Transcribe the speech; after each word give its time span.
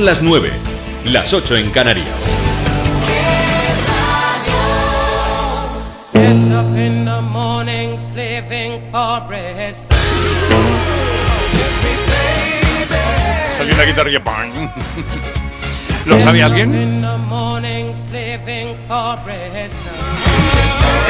Son 0.00 0.06
las 0.06 0.22
9, 0.22 0.50
las 1.04 1.34
8 1.34 1.58
en 1.58 1.70
Canarias. 1.72 2.06
Salió 13.54 13.76
la 13.76 13.84
guitarra 13.84 14.10
y. 14.10 14.16
¿Lo 16.06 16.18
sabe 16.18 16.42
alguien? 16.42 16.72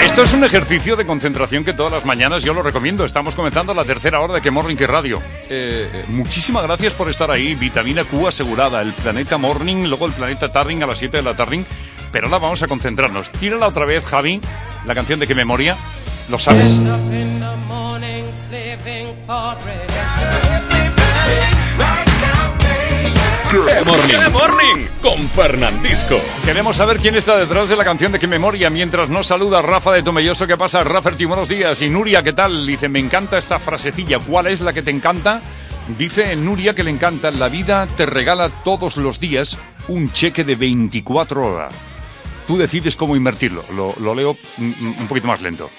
Esto 0.05 0.23
es 0.23 0.33
un 0.33 0.45
ejercicio 0.45 0.97
de 0.97 1.05
concentración 1.05 1.65
que 1.65 1.73
todas 1.73 1.93
las 1.93 2.05
mañanas 2.05 2.43
yo 2.43 2.55
lo 2.55 2.63
recomiendo. 2.63 3.05
Estamos 3.05 3.35
comenzando 3.35 3.75
la 3.75 3.85
tercera 3.85 4.21
hora 4.21 4.35
de 4.35 4.41
Que 4.41 4.51
Morning 4.51 4.77
Que 4.77 4.87
Radio. 4.87 5.19
Eh, 5.49 5.89
eh, 5.93 6.05
muchísimas 6.09 6.63
gracias 6.63 6.95
por 6.95 7.11
estar 7.11 7.31
ahí. 7.31 7.55
Vitamina 7.55 8.05
Q 8.05 8.27
asegurada. 8.27 8.81
El 8.81 8.93
planeta 8.95 9.37
Morning, 9.37 9.85
luego 9.87 10.07
el 10.07 10.13
planeta 10.13 10.51
Tarring 10.51 10.83
a 10.83 10.87
las 10.87 10.99
7 10.99 11.19
de 11.19 11.23
la 11.23 11.35
Tarring. 11.35 11.67
Pero 12.13 12.27
ahora 12.27 12.39
vamos 12.39 12.63
a 12.63 12.67
concentrarnos. 12.67 13.31
Tírala 13.33 13.69
otra 13.69 13.85
vez, 13.85 14.05
Javi, 14.05 14.41
la 14.87 14.95
canción 14.95 15.21
de 15.21 15.27
qué 15.27 15.35
memoria. 15.35 15.77
¿Lo 16.29 16.39
sabes? 16.39 16.81
The 23.51 23.85
morning. 23.85 24.17
¡Qué 24.17 24.29
morning! 24.31 24.87
Con 25.03 25.29
Fernandisco. 25.29 26.21
Queremos 26.45 26.77
saber 26.77 26.99
quién 26.99 27.17
está 27.17 27.37
detrás 27.37 27.69
de 27.69 27.75
la 27.75 27.83
canción 27.83 28.13
de 28.13 28.21
qué 28.21 28.29
memoria. 28.29 28.71
Mientras 28.71 29.09
nos 29.09 29.27
saluda 29.27 29.61
Rafa 29.61 29.91
de 29.91 30.05
Tomelloso, 30.05 30.47
¿qué 30.47 30.57
pasa? 30.57 30.85
Rafferty, 30.85 31.25
buenos 31.25 31.49
días. 31.49 31.83
Y 31.83 31.91
Nuria, 31.91 32.23
¿qué 32.23 32.33
tal? 32.33 32.65
Dice, 32.65 32.89
me 32.89 33.01
encanta 33.01 33.39
esta 33.39 33.59
frasecilla. 33.59 34.21
¿Cuál 34.21 34.47
es 34.47 34.61
la 34.61 34.73
que 34.73 34.83
te 34.83 34.93
encanta? 34.93 35.43
Dice 35.99 36.37
Nuria 36.37 36.77
que 36.77 36.85
le 36.85 36.93
encanta, 36.93 37.33
la 37.33 37.49
vida 37.49 37.89
te 37.97 38.07
regala 38.07 38.51
todos 38.63 38.97
los 38.97 39.19
días 39.19 39.59
un 39.89 40.13
cheque 40.13 40.45
de 40.45 40.55
24 40.55 41.45
horas. 41.45 41.75
Tú 42.47 42.57
decides 42.57 42.95
cómo 42.95 43.17
invertirlo. 43.17 43.65
Lo, 43.75 43.97
lo 43.99 44.15
leo 44.15 44.37
un 44.59 45.07
poquito 45.09 45.27
más 45.27 45.41
lento. 45.41 45.71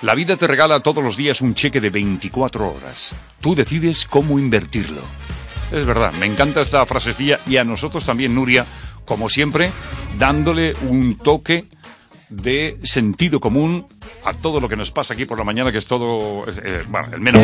La 0.00 0.14
vida 0.14 0.38
te 0.38 0.46
regala 0.46 0.80
todos 0.80 1.04
los 1.04 1.18
días 1.18 1.42
un 1.42 1.54
cheque 1.54 1.82
de 1.82 1.90
24 1.90 2.72
horas. 2.72 3.14
Tú 3.42 3.54
decides 3.54 4.06
cómo 4.06 4.38
invertirlo. 4.38 5.02
Es 5.72 5.86
verdad, 5.86 6.12
me 6.14 6.26
encanta 6.26 6.60
esta 6.60 6.84
frasecilla 6.86 7.38
y 7.46 7.56
a 7.58 7.64
nosotros 7.64 8.04
también, 8.04 8.34
Nuria, 8.34 8.64
como 9.04 9.28
siempre, 9.28 9.70
dándole 10.18 10.72
un 10.88 11.18
toque 11.18 11.66
de 12.30 12.78
sentido 12.82 13.40
común 13.40 13.86
a 14.24 14.32
todo 14.34 14.60
lo 14.60 14.68
que 14.68 14.76
nos 14.76 14.90
pasa 14.90 15.14
aquí 15.14 15.24
por 15.24 15.38
la 15.38 15.44
mañana, 15.44 15.72
que 15.72 15.78
es 15.78 15.86
todo, 15.86 16.44
eh, 16.48 16.84
bueno, 16.88 17.08
el 17.12 17.20
menos. 17.20 17.42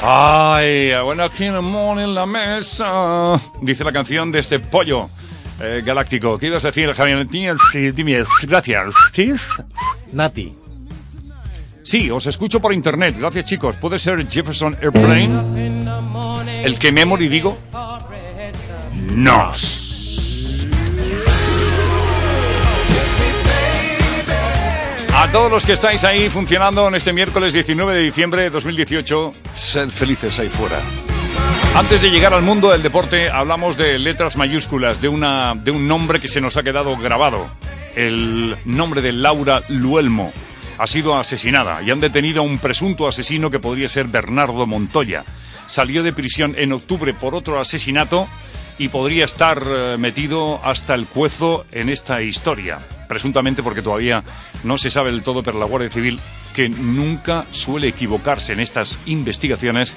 Ay, 0.00 0.92
bueno, 1.04 1.22
aquí 1.24 1.44
en 1.44 1.54
el 1.54 1.62
morning 1.62 2.14
la 2.14 2.26
mesa, 2.26 3.40
dice 3.60 3.84
la 3.84 3.92
canción 3.92 4.32
de 4.32 4.40
este 4.40 4.58
pollo 4.58 5.08
eh, 5.60 5.82
galáctico. 5.84 6.38
¿Qué 6.38 6.46
ibas 6.46 6.64
a 6.64 6.68
decir, 6.68 6.92
Javier? 6.92 7.26
Dime, 7.28 8.24
gracias. 8.42 8.94
Nati. 10.12 10.61
Sí, 11.84 12.10
os 12.10 12.26
escucho 12.26 12.60
por 12.60 12.72
internet. 12.72 13.16
Gracias, 13.18 13.44
chicos. 13.46 13.76
¿Puede 13.76 13.98
ser 13.98 14.26
Jefferson 14.28 14.76
Airplane? 14.80 15.30
¿El 16.64 16.78
que 16.78 16.92
memory 16.92 17.28
digo? 17.28 17.58
for 17.70 17.98
bread. 18.08 18.54
No. 19.14 19.50
A 25.14 25.30
todos 25.30 25.50
los 25.50 25.64
que 25.64 25.72
estáis 25.72 26.04
ahí 26.04 26.30
funcionando 26.30 26.88
en 26.88 26.94
este 26.94 27.12
miércoles 27.12 27.52
19 27.52 27.94
de 27.94 28.00
diciembre 28.00 28.42
de 28.42 28.50
2018, 28.50 29.34
sed 29.54 29.88
felices 29.90 30.38
ahí 30.38 30.48
fuera. 30.48 30.80
Antes 31.74 32.02
de 32.02 32.10
llegar 32.10 32.32
al 32.34 32.42
mundo 32.42 32.70
del 32.70 32.82
deporte, 32.82 33.28
hablamos 33.30 33.76
de 33.76 33.98
letras 33.98 34.36
mayúsculas, 34.36 35.00
de, 35.00 35.08
una, 35.08 35.54
de 35.54 35.70
un 35.70 35.86
nombre 35.88 36.20
que 36.20 36.28
se 36.28 36.40
nos 36.40 36.56
ha 36.56 36.62
quedado 36.62 36.96
grabado. 36.96 37.50
El 37.94 38.56
nombre 38.64 39.00
de 39.00 39.12
Laura 39.12 39.62
Luelmo 39.68 40.32
ha 40.78 40.86
sido 40.86 41.16
asesinada 41.16 41.82
y 41.82 41.90
han 41.90 42.00
detenido 42.00 42.40
a 42.40 42.44
un 42.44 42.58
presunto 42.58 43.06
asesino 43.06 43.50
que 43.50 43.58
podría 43.60 43.88
ser 43.88 44.06
Bernardo 44.06 44.66
Montoya. 44.66 45.24
Salió 45.66 46.02
de 46.02 46.12
prisión 46.12 46.54
en 46.56 46.72
octubre 46.72 47.14
por 47.14 47.34
otro 47.34 47.60
asesinato 47.60 48.28
y 48.78 48.88
podría 48.88 49.24
estar 49.24 49.62
eh, 49.64 49.96
metido 49.98 50.60
hasta 50.64 50.94
el 50.94 51.06
cuezo 51.06 51.64
en 51.70 51.88
esta 51.88 52.22
historia. 52.22 52.78
Presuntamente 53.08 53.62
porque 53.62 53.82
todavía 53.82 54.24
no 54.64 54.78
se 54.78 54.90
sabe 54.90 55.12
del 55.12 55.22
todo, 55.22 55.42
pero 55.42 55.58
la 55.58 55.66
Guardia 55.66 55.90
Civil, 55.90 56.18
que 56.54 56.68
nunca 56.68 57.46
suele 57.50 57.88
equivocarse 57.88 58.52
en 58.54 58.60
estas 58.60 58.98
investigaciones, 59.06 59.96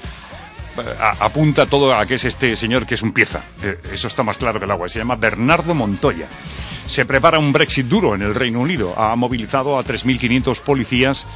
apunta 1.20 1.66
todo 1.66 1.94
a 1.96 2.04
que 2.06 2.14
es 2.14 2.24
este 2.24 2.56
señor 2.56 2.86
que 2.86 2.94
es 2.94 3.02
un 3.02 3.12
pieza. 3.12 3.42
Eh, 3.62 3.78
Eso 3.92 4.08
está 4.08 4.22
más 4.22 4.36
claro 4.36 4.58
que 4.58 4.64
el 4.64 4.70
agua. 4.70 4.88
Se 4.88 4.98
llama 4.98 5.16
Bernardo 5.16 5.74
Montoya. 5.74 6.26
Se 6.86 7.04
prepara 7.04 7.38
un 7.38 7.52
Brexit 7.52 7.86
duro 7.86 8.14
en 8.14 8.22
el 8.22 8.34
Reino 8.34 8.60
Unido. 8.60 8.94
Ha 8.96 9.16
movilizado 9.16 9.78
a 9.78 9.84
3.500 9.84 10.60
policías. 10.60 11.26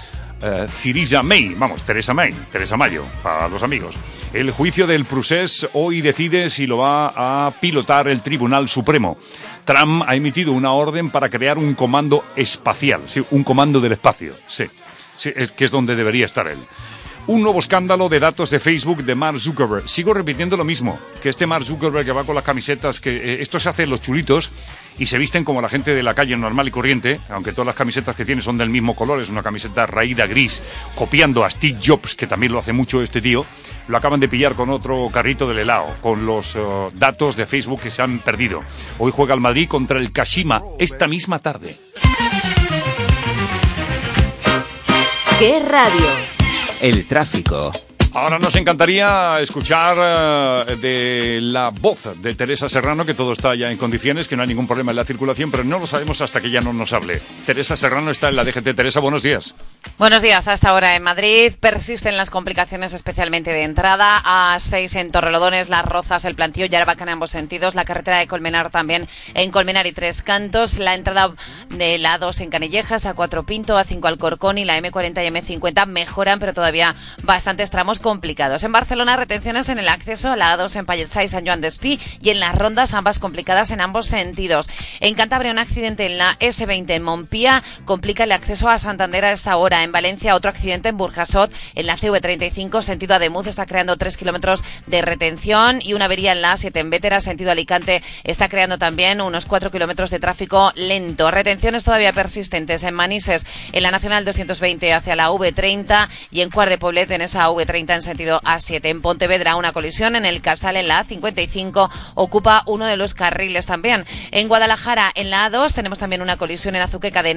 eh, 0.43 0.67
Theresa 0.83 1.23
May, 1.23 1.55
vamos, 1.55 1.83
Teresa 1.83 2.15
May, 2.15 2.33
Teresa 2.50 2.75
Mayo, 2.77 3.05
para 3.23 3.47
los 3.49 3.62
amigos. 3.62 3.95
El 4.33 4.50
juicio 4.53 4.87
del 4.87 5.05
procés 5.05 5.69
hoy 5.75 6.00
decide 6.00 6.49
si 6.49 6.67
lo 6.67 6.79
va 6.79 7.12
a 7.47 7.50
pilotar 7.61 8.09
el 8.09 8.23
Tribunal 8.23 8.67
Supremo. 8.69 9.19
Trump 9.67 10.03
ha 10.06 10.15
emitido 10.17 10.53
una 10.53 10.73
orden 10.73 11.11
para 11.11 11.29
crear 11.29 11.59
un 11.59 11.75
comando 11.75 12.25
espacial, 12.37 13.03
sí, 13.06 13.23
un 13.33 13.45
comando 13.45 13.81
del 13.81 13.93
espacio, 13.93 14.33
sí, 14.49 14.65
sí, 15.15 15.31
es 15.37 15.53
que 15.53 15.67
es 15.67 15.71
donde 15.71 15.95
debería 15.95 16.25
estar 16.25 16.47
él. 16.49 16.59
Un 17.26 17.42
nuevo 17.42 17.60
escándalo 17.60 18.08
de 18.08 18.19
datos 18.19 18.50
de 18.50 18.58
Facebook 18.58 19.04
de 19.04 19.14
Mark 19.14 19.41
Zuckerberg. 19.41 19.88
Sigo 19.88 20.12
repitiendo 20.12 20.56
lo 20.56 20.64
mismo, 20.64 20.98
que 21.20 21.28
este 21.28 21.47
Mark 21.47 21.64
Zuckerberg 21.64 22.04
que 22.04 22.12
va 22.12 22.25
con 22.25 22.34
las 22.34 22.42
camisetas, 22.42 23.00
que 23.00 23.16
eh, 23.16 23.42
esto 23.42 23.60
se 23.60 23.69
hace 23.69 23.86
los 23.86 24.00
chulitos 24.00 24.50
y 24.98 25.06
se 25.06 25.16
visten 25.16 25.44
como 25.44 25.62
la 25.62 25.69
gente 25.69 25.94
de 25.94 26.03
la 26.03 26.14
calle 26.14 26.36
normal 26.36 26.69
y 26.69 26.70
corriente, 26.72 27.20
aunque 27.28 27.53
todas 27.53 27.66
las 27.66 27.76
camisetas 27.76 28.16
que 28.16 28.25
tiene 28.25 28.42
son 28.42 28.58
del 28.58 28.69
mismo 28.69 28.97
color, 28.97 29.20
es 29.20 29.31
una 29.31 29.42
camiseta 29.42 29.86
raída 29.86 30.26
gris, 30.26 30.62
copiando 30.97 31.44
a 31.44 31.50
Steve 31.50 31.78
Jobs, 31.84 32.16
que 32.16 32.26
también 32.26 32.53
lo 32.53 32.58
hace 32.58 32.72
mucho 32.72 33.00
este 33.03 33.20
tío. 33.20 33.47
Lo 33.87 33.97
acaban 33.97 34.20
de 34.20 34.28
pillar 34.28 34.54
con 34.54 34.70
otro 34.70 35.08
carrito 35.12 35.48
del 35.48 35.60
helado, 35.60 35.87
con 36.00 36.26
los 36.26 36.56
eh, 36.56 36.60
datos 36.94 37.37
de 37.37 37.47
Facebook 37.47 37.81
que 37.81 37.91
se 37.91 38.02
han 38.02 38.19
perdido. 38.19 38.60
Hoy 38.98 39.12
juega 39.14 39.34
el 39.34 39.41
Madrid 39.41 39.69
contra 39.69 40.00
el 40.00 40.12
Kashima 40.12 40.62
esta 40.78 41.06
misma 41.06 41.38
tarde. 41.38 41.78
¿Qué 45.38 45.60
radio? 45.60 46.40
El 46.81 47.07
tráfico. 47.07 47.71
Ahora 48.12 48.41
nos 48.41 48.56
encantaría 48.56 49.38
escuchar 49.41 50.66
eh, 50.66 50.76
de 50.76 51.38
la 51.41 51.71
voz 51.71 52.09
de 52.21 52.34
Teresa 52.34 52.69
Serrano, 52.69 53.06
que 53.06 53.15
todo 53.15 53.32
está 53.32 53.54
ya 53.54 53.71
en 53.71 53.78
condiciones, 53.78 54.26
que 54.26 54.34
no 54.34 54.43
hay 54.43 54.48
ningún 54.48 54.66
problema 54.66 54.91
en 54.91 54.97
la 54.97 55.04
circulación, 55.04 55.53
pero 55.53 55.62
no 55.62 55.78
lo 55.78 55.87
sabemos 55.87 56.20
hasta 56.20 56.41
que 56.41 56.50
ya 56.50 56.60
no 56.60 56.72
nos 56.72 56.93
hable. 56.93 57.22
Teresa 57.47 57.76
Serrano 57.76 58.10
está 58.10 58.28
en 58.28 58.34
la 58.34 58.44
DGT. 58.44 58.75
Teresa, 58.75 58.99
buenos 58.99 59.22
días. 59.22 59.54
Buenos 59.97 60.22
días. 60.22 60.49
Hasta 60.49 60.70
ahora 60.70 60.97
en 60.97 61.04
Madrid 61.04 61.53
persisten 61.60 62.16
las 62.16 62.31
complicaciones, 62.31 62.94
especialmente 62.94 63.53
de 63.53 63.62
entrada. 63.62 64.20
A 64.25 64.59
6 64.59 64.97
en 64.97 65.12
Torrelodones, 65.12 65.69
Las 65.69 65.84
Rozas, 65.84 66.25
El 66.25 66.34
Plantío 66.34 66.66
y 66.66 66.75
Arbaca 66.75 67.04
en 67.04 67.10
ambos 67.10 67.31
sentidos. 67.31 67.76
La 67.76 67.84
carretera 67.84 68.19
de 68.19 68.26
Colmenar 68.26 68.70
también 68.70 69.06
en 69.34 69.53
Colmenar 69.53 69.87
y 69.87 69.93
Tres 69.93 70.25
Cantos. 70.25 70.78
La 70.78 70.94
entrada 70.94 71.32
de 71.69 71.99
la 71.99 72.19
A2 72.19 72.41
en 72.41 72.50
Canillejas, 72.50 73.06
a 73.06 73.15
4 73.15 73.44
Pinto, 73.44 73.78
a 73.78 73.84
5 73.84 74.09
Alcorcón 74.09 74.59
y 74.59 74.65
la 74.65 74.76
M40 74.81 75.25
y 75.25 75.59
M50 75.60 75.87
mejoran, 75.87 76.41
pero 76.41 76.53
todavía 76.54 76.97
bastantes 77.22 77.70
tramos 77.70 78.00
complicados. 78.00 78.64
En 78.64 78.73
Barcelona, 78.73 79.17
retenciones 79.17 79.69
en 79.69 79.79
el 79.79 79.88
acceso 79.88 80.31
a 80.31 80.37
la 80.37 80.56
A2 80.56 80.76
en 80.76 80.87
Palletsá 80.87 81.25
y 81.25 81.29
San 81.29 81.47
Joan 81.47 81.61
d'Espí 81.61 82.00
y 82.20 82.31
en 82.31 82.41
las 82.41 82.55
rondas, 82.55 82.94
ambas 82.94 83.19
complicadas 83.19 83.70
en 83.70 83.81
ambos 83.81 84.06
sentidos. 84.06 84.69
En 85.00 85.14
Cantabria, 85.14 85.52
un 85.52 85.58
accidente 85.58 86.06
en 86.06 86.19
la 86.19 86.38
S20 86.38 86.91
en 86.91 87.02
Montpía 87.02 87.62
complica 87.85 88.25
el 88.25 88.32
acceso 88.32 88.69
a 88.69 88.79
Santander 88.79 89.25
a 89.25 89.32
esta 89.32 89.56
hora. 89.56 89.82
En 89.85 89.93
Valencia, 89.93 90.35
otro 90.35 90.50
accidente 90.50 90.88
en 90.88 90.97
Burjasot, 90.97 91.52
en 91.75 91.87
la 91.87 91.97
CV35, 91.97 92.82
sentido 92.82 93.14
Ademuz, 93.14 93.47
está 93.47 93.67
creando 93.67 93.97
3 93.97 94.17
kilómetros 94.17 94.64
de 94.87 95.02
retención 95.02 95.81
y 95.82 95.94
una 95.94 96.06
avería 96.06 96.32
en 96.32 96.43
la 96.43 96.55
A7 96.55 96.76
en 96.76 96.91
Vétera, 96.91 97.20
sentido 97.20 97.50
Alicante, 97.50 98.02
está 98.25 98.49
creando 98.49 98.79
también 98.79 99.20
unos 99.20 99.47
4 99.47 99.70
kilómetros 99.70 100.11
de 100.11 100.19
tráfico 100.19 100.73
lento. 100.75 101.31
Retenciones 101.31 101.85
todavía 101.85 102.12
persistentes 102.12 102.82
en 102.85 102.94
Manises, 102.94 103.47
en 103.73 103.82
la 103.82 103.91
Nacional 103.91 104.25
220 104.25 104.93
hacia 104.93 105.17
la 105.17 105.31
V30 105.31 106.08
y 106.31 106.41
en 106.41 106.50
Cuart 106.50 106.70
de 106.70 106.79
Poblet 106.79 107.11
en 107.11 107.23
esa 107.23 107.49
V30 107.49 107.89
en 107.94 108.02
sentido 108.02 108.40
A7. 108.42 108.81
En 108.84 109.02
Pontevedra, 109.02 109.56
una 109.56 109.72
colisión 109.72 110.16
en 110.16 110.25
el 110.25 110.40
Casal 110.40 110.76
en 110.76 110.88
la 110.88 111.04
A55 111.04 111.90
ocupa 112.14 112.62
uno 112.66 112.87
de 112.87 112.96
los 112.96 113.14
carriles 113.14 113.66
también. 113.66 114.04
En 114.31 114.48
Guadalajara, 114.48 115.10
en 115.14 115.31
la 115.31 115.50
A2, 115.50 115.72
tenemos 115.72 115.98
también 115.98 116.22
una 116.22 116.37
colisión 116.37 116.76
en 116.76 116.82
Azuqueca 116.82 117.22
de 117.22 117.34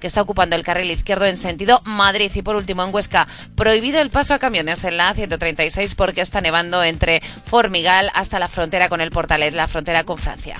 que 0.00 0.06
está 0.06 0.22
ocupando 0.22 0.56
el 0.56 0.62
carril 0.62 0.90
izquierdo 0.90 1.26
en 1.26 1.36
sentido 1.36 1.80
Madrid. 1.84 2.30
Y 2.34 2.42
por 2.42 2.56
último, 2.56 2.84
en 2.84 2.94
Huesca, 2.94 3.26
prohibido 3.54 4.00
el 4.00 4.10
paso 4.10 4.34
a 4.34 4.38
camiones 4.38 4.84
en 4.84 4.96
la 4.96 5.14
A136 5.14 5.94
porque 5.96 6.20
está 6.20 6.40
nevando 6.40 6.82
entre 6.82 7.20
Formigal 7.20 8.10
hasta 8.14 8.38
la 8.38 8.48
frontera 8.48 8.88
con 8.88 9.00
el 9.00 9.10
Portalet, 9.10 9.54
la 9.54 9.68
frontera 9.68 10.04
con 10.04 10.18
Francia. 10.18 10.58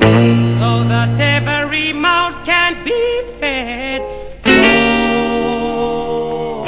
so 0.00 0.84
that 0.88 1.18
every 1.18 1.92
mouth 1.92 2.44
can 2.44 2.84
be 2.84 3.22
fed. 3.40 4.00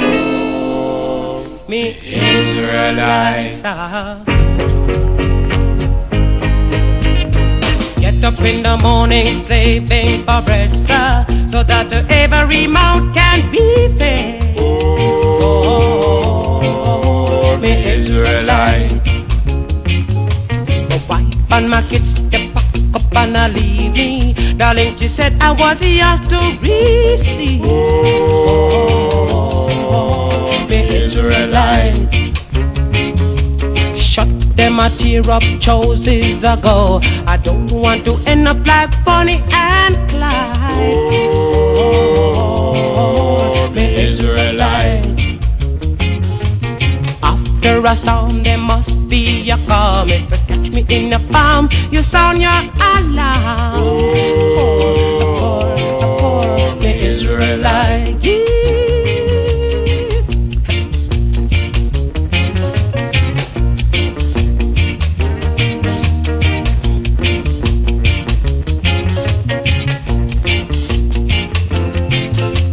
Oh, 0.09 1.59
me 1.67 1.95
Israelites. 2.03 3.61
Get 7.99 8.23
up 8.23 8.41
in 8.41 8.63
the 8.63 8.77
morning, 8.81 9.33
slaving 9.45 10.23
for 10.23 10.41
bread, 10.41 10.75
sir, 10.75 11.25
so 11.49 11.63
that 11.63 11.91
every 12.09 12.67
mouth 12.67 13.13
can 13.13 13.51
be 13.51 13.87
fed. 13.97 14.57
Oh, 14.59 15.87
me 17.61 17.71
Israelite. 17.95 18.91
Wipe 21.09 21.51
on 21.51 21.67
my 21.69 21.81
kids' 21.83 22.19
and 23.19 23.53
leave 23.53 23.91
me. 23.91 24.33
Darling, 24.57 24.95
she 24.95 25.07
said 25.07 25.35
I 25.41 25.51
was 25.51 25.81
yours 25.85 26.19
to 26.31 26.57
receive. 26.61 27.61
Oh, 27.65 28.77
Israelite. 30.69 31.97
Shut 33.97 34.29
them 34.55 34.79
a 34.79 34.89
tear 34.91 35.29
up 35.29 35.43
choices 35.59 36.43
ago. 36.43 37.01
I 37.27 37.37
don't 37.37 37.71
want 37.71 38.05
to 38.05 38.17
end 38.25 38.47
up 38.47 38.65
like 38.65 38.91
Bonnie 39.03 39.43
and 39.51 39.95
Clyde. 40.09 40.77
Oh, 42.71 43.73
Israelite. 43.75 45.39
After 47.21 47.85
a 47.85 47.95
storm, 47.95 48.43
there 48.43 48.57
must 48.57 49.09
be 49.09 49.49
a 49.51 49.57
calm. 49.67 50.09
In 50.89 51.13
a 51.13 51.19
farm, 51.19 51.69
you 51.91 52.01
sound 52.01 52.41
your 52.41 52.49
alarm. 52.81 53.79
Oh, 55.41 56.75
me 56.81 56.99
Israelite. 57.05 58.17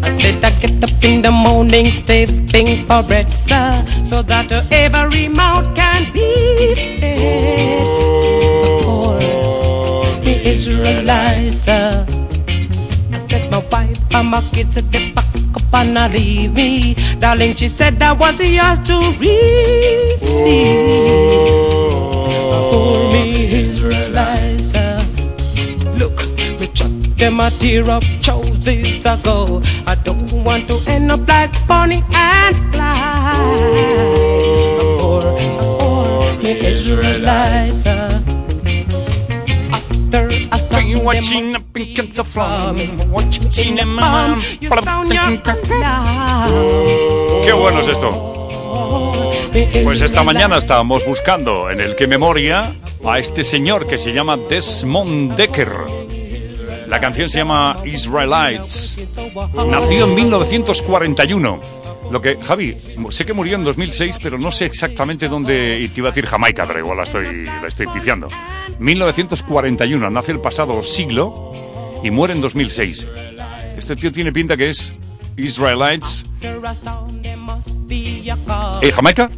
I 0.03 0.09
said 0.19 0.45
I 0.45 0.51
get 0.61 0.83
up 0.83 1.05
in 1.05 1.23
the 1.23 1.31
morning, 1.31 1.91
stepping 1.91 2.87
for 2.87 3.03
bread, 3.03 3.31
sir, 3.31 3.85
so 4.05 4.23
that 4.23 4.51
every 4.73 5.29
mouth 5.29 5.77
can 5.77 6.13
be 6.13 6.75
fed. 7.01 7.86
For 10.46 10.52
the 10.52 10.58
Israelites. 10.58 11.66
I 11.66 12.06
said 13.28 13.50
my 13.50 13.58
wife 13.72 13.98
and 14.14 14.28
my 14.28 14.40
kids 14.52 14.75
said 14.75 14.93
they 14.93 15.12
pack 15.12 15.34
up 15.56 15.75
and 15.75 15.98
I 15.98 16.06
leave 16.06 16.54
me. 16.54 16.94
Darling, 17.19 17.56
she 17.56 17.66
said 17.66 18.00
I 18.00 18.12
was 18.12 18.38
yours 18.38 18.78
to 18.87 18.96
receive. 19.19 20.22
Oh, 22.54 22.70
For 22.70 23.12
me, 23.12 23.25
Israelites, 23.66 24.70
sir. 24.70 25.04
Look, 25.98 26.16
me 26.38 26.66
chuck 26.75 26.93
them 27.19 27.40
a 27.40 27.50
tear 27.50 27.90
up 27.90 28.04
choices 28.20 29.04
ago. 29.04 29.60
I 29.88 29.96
don't 29.96 30.31
want 30.44 30.69
to 30.69 30.78
end 30.87 31.10
up 31.10 31.26
like 31.26 31.54
Bonnie 31.66 32.04
and 32.12 32.56
Clyde. 32.72 33.40
Or, 35.02 35.25
or 35.72 36.37
me 36.37 36.52
watching 41.04 41.52
the 41.52 41.60
alarm. 43.82 44.43
Qué 47.44 47.52
bueno 47.52 47.81
es 47.81 47.88
esto. 47.88 48.32
Pues 49.84 50.00
esta 50.00 50.22
mañana 50.22 50.58
estábamos 50.58 51.04
buscando 51.06 51.70
en 51.70 51.81
el 51.81 51.96
que 51.96 52.06
memoria 52.06 52.75
a 53.04 53.19
este 53.19 53.44
señor 53.44 53.87
que 53.87 53.98
se 53.98 54.12
llama 54.12 54.37
Desmond 54.37 55.37
Decker. 55.37 55.72
La 56.87 57.00
canción 57.00 57.28
se 57.28 57.38
llama 57.38 57.76
Israelites. 57.84 58.95
Nació 59.69 60.05
en 60.05 60.15
1941. 60.15 61.61
Lo 62.11 62.21
que, 62.21 62.38
Javi, 62.41 62.77
sé 63.11 63.27
que 63.27 63.33
murió 63.33 63.56
en 63.56 63.65
2006, 63.65 64.19
pero 64.23 64.38
no 64.38 64.53
sé 64.53 64.67
exactamente 64.67 65.29
dónde, 65.29 65.81
y 65.81 65.88
te 65.88 66.00
iba 66.00 66.09
a 66.09 66.12
decir 66.12 66.27
Jamaica, 66.27 66.65
pero 66.67 66.79
igual 66.79 66.99
la 66.99 67.03
estoy, 67.03 67.44
la 67.44 67.67
estoy 67.67 67.88
pifiando. 67.88 68.29
1941, 68.79 70.09
nace 70.11 70.33
el 70.33 70.41
pasado 70.41 70.83
siglo 70.83 71.53
y 72.03 72.11
muere 72.11 72.35
en 72.35 72.41
2006. 72.41 73.09
Este 73.77 73.97
tío 73.97 74.12
tiene 74.12 74.33
pinta 74.33 74.56
que 74.56 74.69
es 74.69 74.94
Israelites. 75.37 76.25
¿Eh, 78.81 78.93
Jamaica? 78.93 79.31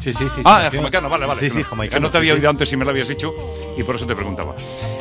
Sí, 0.00 0.12
sí, 0.12 0.28
sí. 0.28 0.40
Ah, 0.44 0.68
jamaicano, 0.72 1.08
vale, 1.08 1.26
vale. 1.26 1.40
Sí, 1.40 1.46
Que 1.46 1.50
sí, 1.50 1.58
no- 1.58 1.64
jamaicano. 1.64 1.96
que 2.00 2.00
no 2.06 2.10
te 2.10 2.18
había 2.18 2.34
oído 2.34 2.48
antes 2.50 2.68
si 2.68 2.76
me 2.76 2.84
lo 2.84 2.90
habías 2.90 3.08
dicho 3.08 3.32
y 3.76 3.82
por 3.82 3.96
eso 3.96 4.06
te 4.06 4.14
preguntaba. 4.14 4.54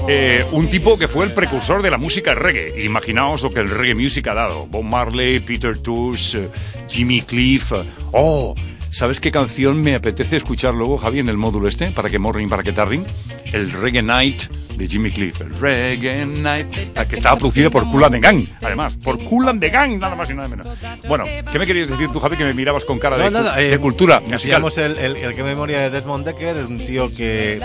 Eh, 0.07 0.45
un 0.51 0.67
tipo 0.69 0.97
que 0.97 1.07
fue 1.07 1.25
el 1.25 1.33
precursor 1.33 1.81
de 1.81 1.91
la 1.91 1.97
música 1.97 2.33
reggae. 2.33 2.83
Imaginaos 2.83 3.41
lo 3.43 3.51
que 3.51 3.59
el 3.59 3.69
reggae 3.69 3.95
music 3.95 4.27
ha 4.27 4.33
dado. 4.33 4.65
Bob 4.65 4.83
Marley, 4.83 5.39
Peter 5.39 5.77
Tosh, 5.77 6.35
eh, 6.35 6.49
Jimmy 6.89 7.21
Cliff. 7.21 7.71
Oh, 8.11 8.55
¿sabes 8.89 9.19
qué 9.19 9.31
canción 9.31 9.81
me 9.81 9.95
apetece 9.95 10.37
escuchar 10.37 10.73
luego, 10.73 10.97
Javi, 10.97 11.19
en 11.19 11.29
el 11.29 11.37
módulo 11.37 11.67
este? 11.67 11.91
Para 11.91 12.09
que 12.09 12.19
morning, 12.19 12.47
para 12.47 12.63
que 12.63 12.71
tarding. 12.73 13.05
El 13.53 13.71
Reggae 13.71 14.01
Night 14.01 14.43
de 14.77 14.87
Jimmy 14.87 15.11
Cliff. 15.11 15.41
El 15.41 15.53
Reggae 15.59 16.25
Night. 16.25 16.67
la 16.95 17.07
Que 17.07 17.15
estaba 17.15 17.37
producida 17.37 17.69
por 17.69 17.89
Cool 17.89 18.03
and 18.05 18.13
the 18.15 18.19
Gang, 18.19 18.45
además. 18.61 18.95
Por 19.03 19.23
Cool 19.23 19.49
and 19.49 19.59
the 19.59 19.69
Gang, 19.69 19.99
nada 19.99 20.15
más 20.15 20.29
y 20.29 20.33
nada 20.33 20.47
menos. 20.47 20.67
Bueno, 21.07 21.25
¿qué 21.51 21.59
me 21.59 21.65
querías 21.65 21.89
decir 21.89 22.09
tú, 22.09 22.19
Javi, 22.19 22.37
que 22.37 22.43
me 22.43 22.53
mirabas 22.53 22.85
con 22.85 22.99
cara 22.99 23.17
de, 23.17 23.25
No, 23.25 23.31
nada, 23.31 23.53
cu- 23.55 23.59
eh, 23.59 23.69
de 23.69 23.79
cultura 23.79 24.19
musical? 24.19 24.63
el, 24.77 24.97
el, 24.97 25.15
el 25.17 25.35
que 25.35 25.43
memoria 25.43 25.79
de 25.81 25.89
Desmond 25.89 26.25
Decker, 26.25 26.57
un 26.65 26.77
tío 26.79 27.09
que 27.13 27.59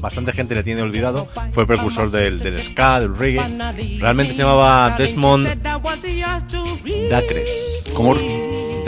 bastante 0.00 0.32
gente 0.32 0.54
le 0.54 0.62
tiene 0.62 0.82
olvidado. 0.82 1.28
Fue 1.52 1.66
precursor 1.66 2.10
del, 2.10 2.38
del 2.40 2.60
ska, 2.60 3.00
del 3.00 3.16
reggae. 3.16 3.98
Realmente 3.98 4.32
se 4.32 4.42
llamaba 4.42 4.94
Desmond 4.98 5.48
Dacres. 7.10 7.82
¿Cómo? 7.94 8.14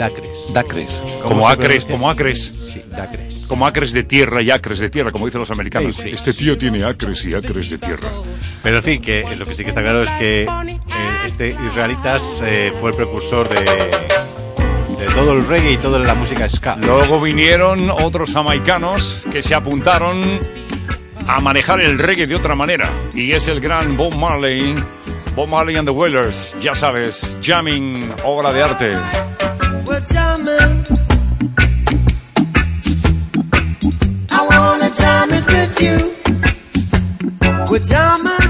Dacres. 0.01 0.51
Dacres. 0.51 1.03
¿Cómo 1.21 1.29
Como 1.29 1.47
acres, 1.47 1.85
como 1.85 2.09
acres. 2.09 2.55
Sí, 2.57 2.81
Dacres. 2.89 3.45
Como 3.47 3.67
acres 3.67 3.91
de 3.91 4.01
tierra 4.01 4.41
y 4.41 4.49
acres 4.49 4.79
de 4.79 4.89
tierra, 4.89 5.11
como 5.11 5.27
dicen 5.27 5.41
los 5.41 5.51
americanos. 5.51 5.99
Este 5.99 6.33
tío 6.33 6.57
tiene 6.57 6.83
acres 6.83 7.23
y 7.23 7.35
acres 7.35 7.69
de 7.69 7.77
tierra. 7.77 8.09
Pero 8.63 8.77
en 8.77 8.83
fin, 8.83 8.99
que 8.99 9.23
lo 9.37 9.45
que 9.45 9.53
sí 9.53 9.61
que 9.61 9.69
está 9.69 9.83
claro 9.83 10.01
es 10.01 10.09
que 10.13 10.41
eh, 10.45 10.79
este 11.23 11.49
Israelitas 11.49 12.41
eh, 12.43 12.73
fue 12.81 12.89
el 12.89 12.95
precursor 12.95 13.47
de, 13.47 13.59
de 13.59 15.05
todo 15.13 15.33
el 15.33 15.45
reggae 15.47 15.73
y 15.73 15.77
toda 15.77 15.99
la 15.99 16.15
música 16.15 16.49
ska. 16.49 16.77
Luego 16.77 17.21
vinieron 17.21 17.91
otros 17.91 18.33
jamaicanos 18.33 19.27
que 19.31 19.43
se 19.43 19.53
apuntaron 19.53 20.39
a 21.27 21.39
manejar 21.41 21.79
el 21.79 21.99
reggae 21.99 22.25
de 22.25 22.33
otra 22.33 22.55
manera. 22.55 22.91
Y 23.13 23.33
es 23.33 23.47
el 23.47 23.59
gran 23.59 23.95
Bob 23.97 24.15
Marley. 24.15 24.73
Bob 25.35 25.47
Marley 25.49 25.75
and 25.75 25.87
the 25.87 25.93
Wailers, 25.93 26.55
ya 26.59 26.73
sabes, 26.73 27.37
jamming, 27.39 28.11
obra 28.23 28.51
de 28.51 28.61
arte. 28.61 28.91
We're 37.69 37.79
jamming. 37.79 38.40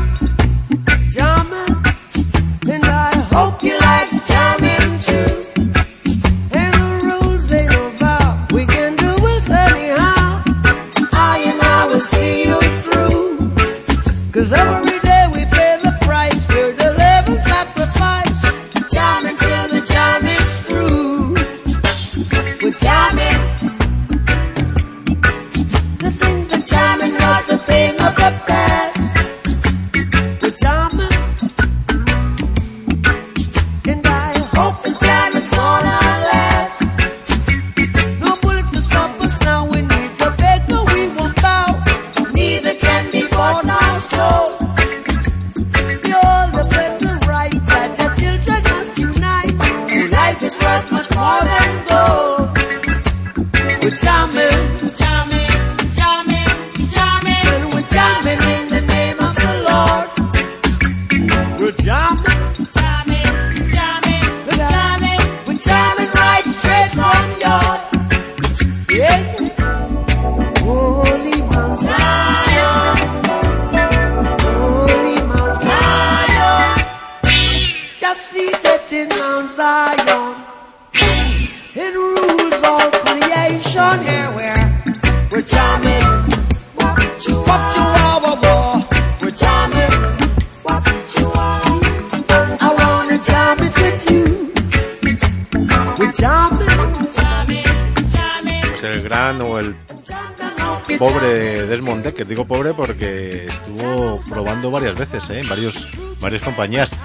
Varias 106.21 106.41
compañías. 106.41 106.95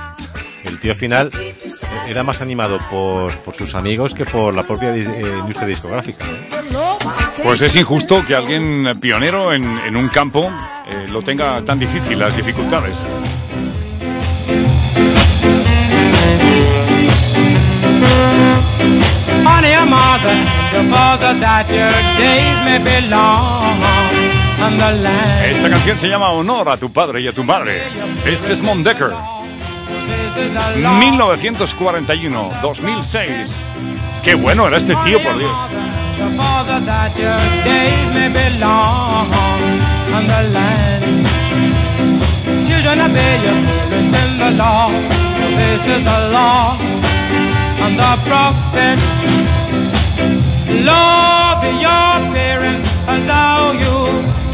El 0.65 0.79
tío 0.81 0.95
final 0.95 1.31
era 2.09 2.23
más 2.23 2.41
animado 2.43 2.79
por, 2.91 3.37
por 3.39 3.55
sus 3.55 3.75
amigos 3.75 4.15
que 4.15 4.25
por 4.27 4.55
la 4.55 4.63
propia 4.65 4.95
dis- 4.95 5.09
eh, 5.09 5.39
industria 5.41 5.67
discográfica. 5.69 6.25
Pues 7.43 7.63
es 7.63 7.77
injusto 7.77 8.23
que 8.27 8.35
alguien 8.35 8.93
pionero 9.01 9.53
en, 9.53 9.65
en 9.65 9.97
un 9.97 10.09
campo 10.09 10.51
eh, 10.89 11.07
lo 11.11 11.23
tenga 11.23 11.63
tan 11.65 11.79
difícil, 11.79 12.19
las 12.19 12.37
dificultades. 12.37 13.05
Honey, 19.47 19.73
your 19.73 19.87
mother, 19.87 20.35
your 20.75 20.85
father, 20.93 21.33
that 21.41 21.67
your 21.71 21.93
days 22.19 22.59
may 22.67 22.79
be 22.83 23.07
long 23.09 23.65
on 23.65 23.81
the 23.81 23.91
land. 23.93 24.06
Esta 24.67 25.71
canción 25.71 25.97
se 25.97 26.09
llama 26.09 26.31
Honor 26.31 26.69
a 26.71 26.77
tu 26.77 26.93
padre 26.93 27.21
y 27.21 27.29
a 27.29 27.33
tu 27.33 27.45
madre. 27.45 27.83
Es 28.25 28.43
Desmond 28.43 28.85
Decker. 28.85 29.11
This 29.11 30.51
is 30.51 30.57
a 30.57 30.77
long 30.79 30.99
1941, 30.99 32.51
2006. 32.63 33.57
Qué 34.25 34.35
bueno 34.35 34.67
era 34.67 34.79
este 34.79 34.97
tío, 35.05 35.23
por 35.23 35.39
Dios. 35.39 35.57
And 53.09 53.81
you 53.81 54.46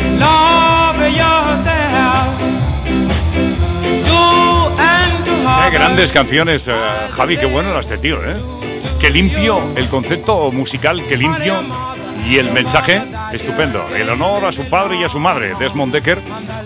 Qué 5.70 5.78
grandes 5.78 6.12
canciones, 6.12 6.68
eh, 6.68 6.74
Javi, 7.10 7.36
qué 7.36 7.46
bueno 7.46 7.70
era 7.70 7.80
este 7.80 7.96
tío, 7.98 8.16
¿eh? 8.24 8.36
Qué 9.00 9.10
limpio, 9.10 9.60
el 9.76 9.88
concepto 9.88 10.50
musical, 10.52 11.02
qué 11.08 11.16
limpio. 11.16 11.54
Y 12.28 12.36
el 12.36 12.52
mensaje, 12.52 13.02
estupendo. 13.32 13.88
El 13.94 14.08
honor 14.10 14.44
a 14.44 14.52
su 14.52 14.64
padre 14.64 14.96
y 14.96 15.04
a 15.04 15.08
su 15.08 15.18
madre, 15.18 15.54
Desmond 15.58 15.92
Decker, 15.92 16.20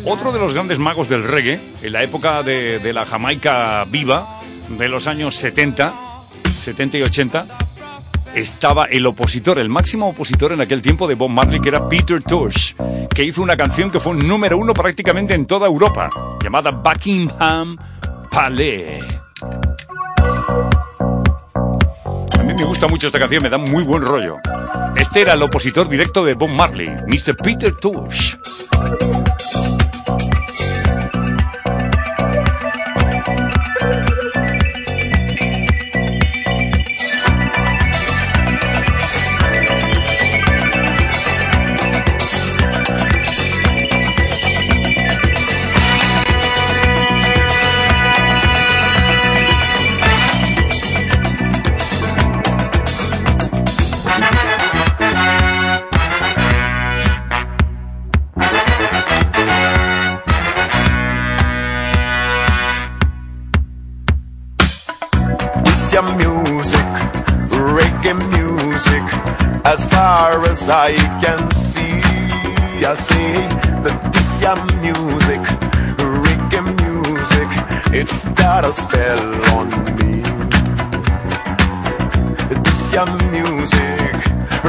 otro 0.05 0.33
de 0.33 0.39
los 0.39 0.55
grandes 0.55 0.79
magos 0.79 1.09
del 1.09 1.25
reggae, 1.25 1.61
en 1.83 1.93
la 1.93 2.03
época 2.03 2.43
de, 2.43 2.79
de 2.79 2.93
la 2.93 3.07
Jamaica 3.07 3.85
viva, 3.89 4.41
de 4.69 4.89
los 4.89 5.07
años 5.07 5.35
70, 5.37 5.95
70 6.61 6.99
y 6.99 7.03
80, 7.03 7.47
estaba 8.37 8.85
el 8.85 9.07
opositor, 9.07 9.59
el 9.59 9.71
máximo 9.71 10.11
opositor 10.11 10.53
en 10.53 10.61
aquel 10.61 10.83
tiempo 10.83 11.09
de 11.09 11.15
Bob 11.15 11.31
Marley, 11.31 11.59
que 11.59 11.71
era 11.71 11.89
Peter 11.89 12.23
Tosh, 12.23 12.75
que 13.09 13.25
hizo 13.25 13.43
una 13.43 13.57
canción 13.57 13.91
que 13.91 13.99
fue 13.99 14.13
un 14.13 14.29
número 14.29 14.59
uno 14.59 14.75
prácticamente 14.75 15.35
en 15.35 15.47
toda 15.47 15.67
Europa, 15.67 16.11
llamada 16.45 16.71
Buckingham 16.71 17.79
Palais. 18.31 19.03
A 22.33 22.43
mí 22.43 22.53
me 22.53 22.65
gusta 22.65 22.87
mucho 22.87 23.07
esta 23.07 23.19
canción, 23.19 23.43
me 23.43 23.49
da 23.49 23.57
muy 23.57 23.83
buen 23.85 24.03
rollo. 24.03 24.37
Este 24.97 25.23
era 25.23 25.33
el 25.33 25.43
opositor 25.43 25.89
directo 25.89 26.23
de 26.23 26.35
Bob 26.35 26.51
Marley, 26.51 26.89
Mr. 27.07 27.37
Peter 27.43 27.73
Tosh. 27.73 28.37
As 70.57 70.69
I 70.71 70.95
can 71.23 71.51
see. 71.51 72.01
I 72.93 72.95
say 72.95 73.33
that 73.85 73.97
this 74.13 74.31
your 74.45 74.59
music, 74.85 75.43
reggae 76.25 76.63
music, 76.85 77.49
it's 78.01 78.25
got 78.41 78.65
a 78.65 78.73
spell 78.73 79.25
on 79.57 79.67
me. 79.97 80.23
This 82.65 82.81
your 82.95 83.09
music, 83.37 84.15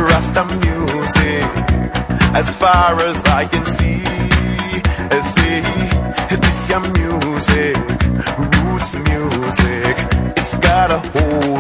Rasta 0.08 0.44
music, 0.66 1.48
as 2.42 2.56
far 2.56 2.94
as 3.10 3.20
I 3.40 3.46
can 3.52 3.66
see. 3.78 4.02
I 5.16 5.20
say 5.36 5.58
this 6.44 6.60
your 6.72 6.84
music, 7.00 7.78
roots 8.52 8.92
music, 9.12 9.96
it's 10.40 10.54
got 10.68 10.92
a 10.92 11.00
hold 11.14 11.57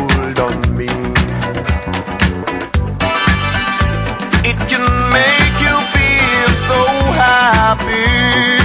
mim. 8.05 8.56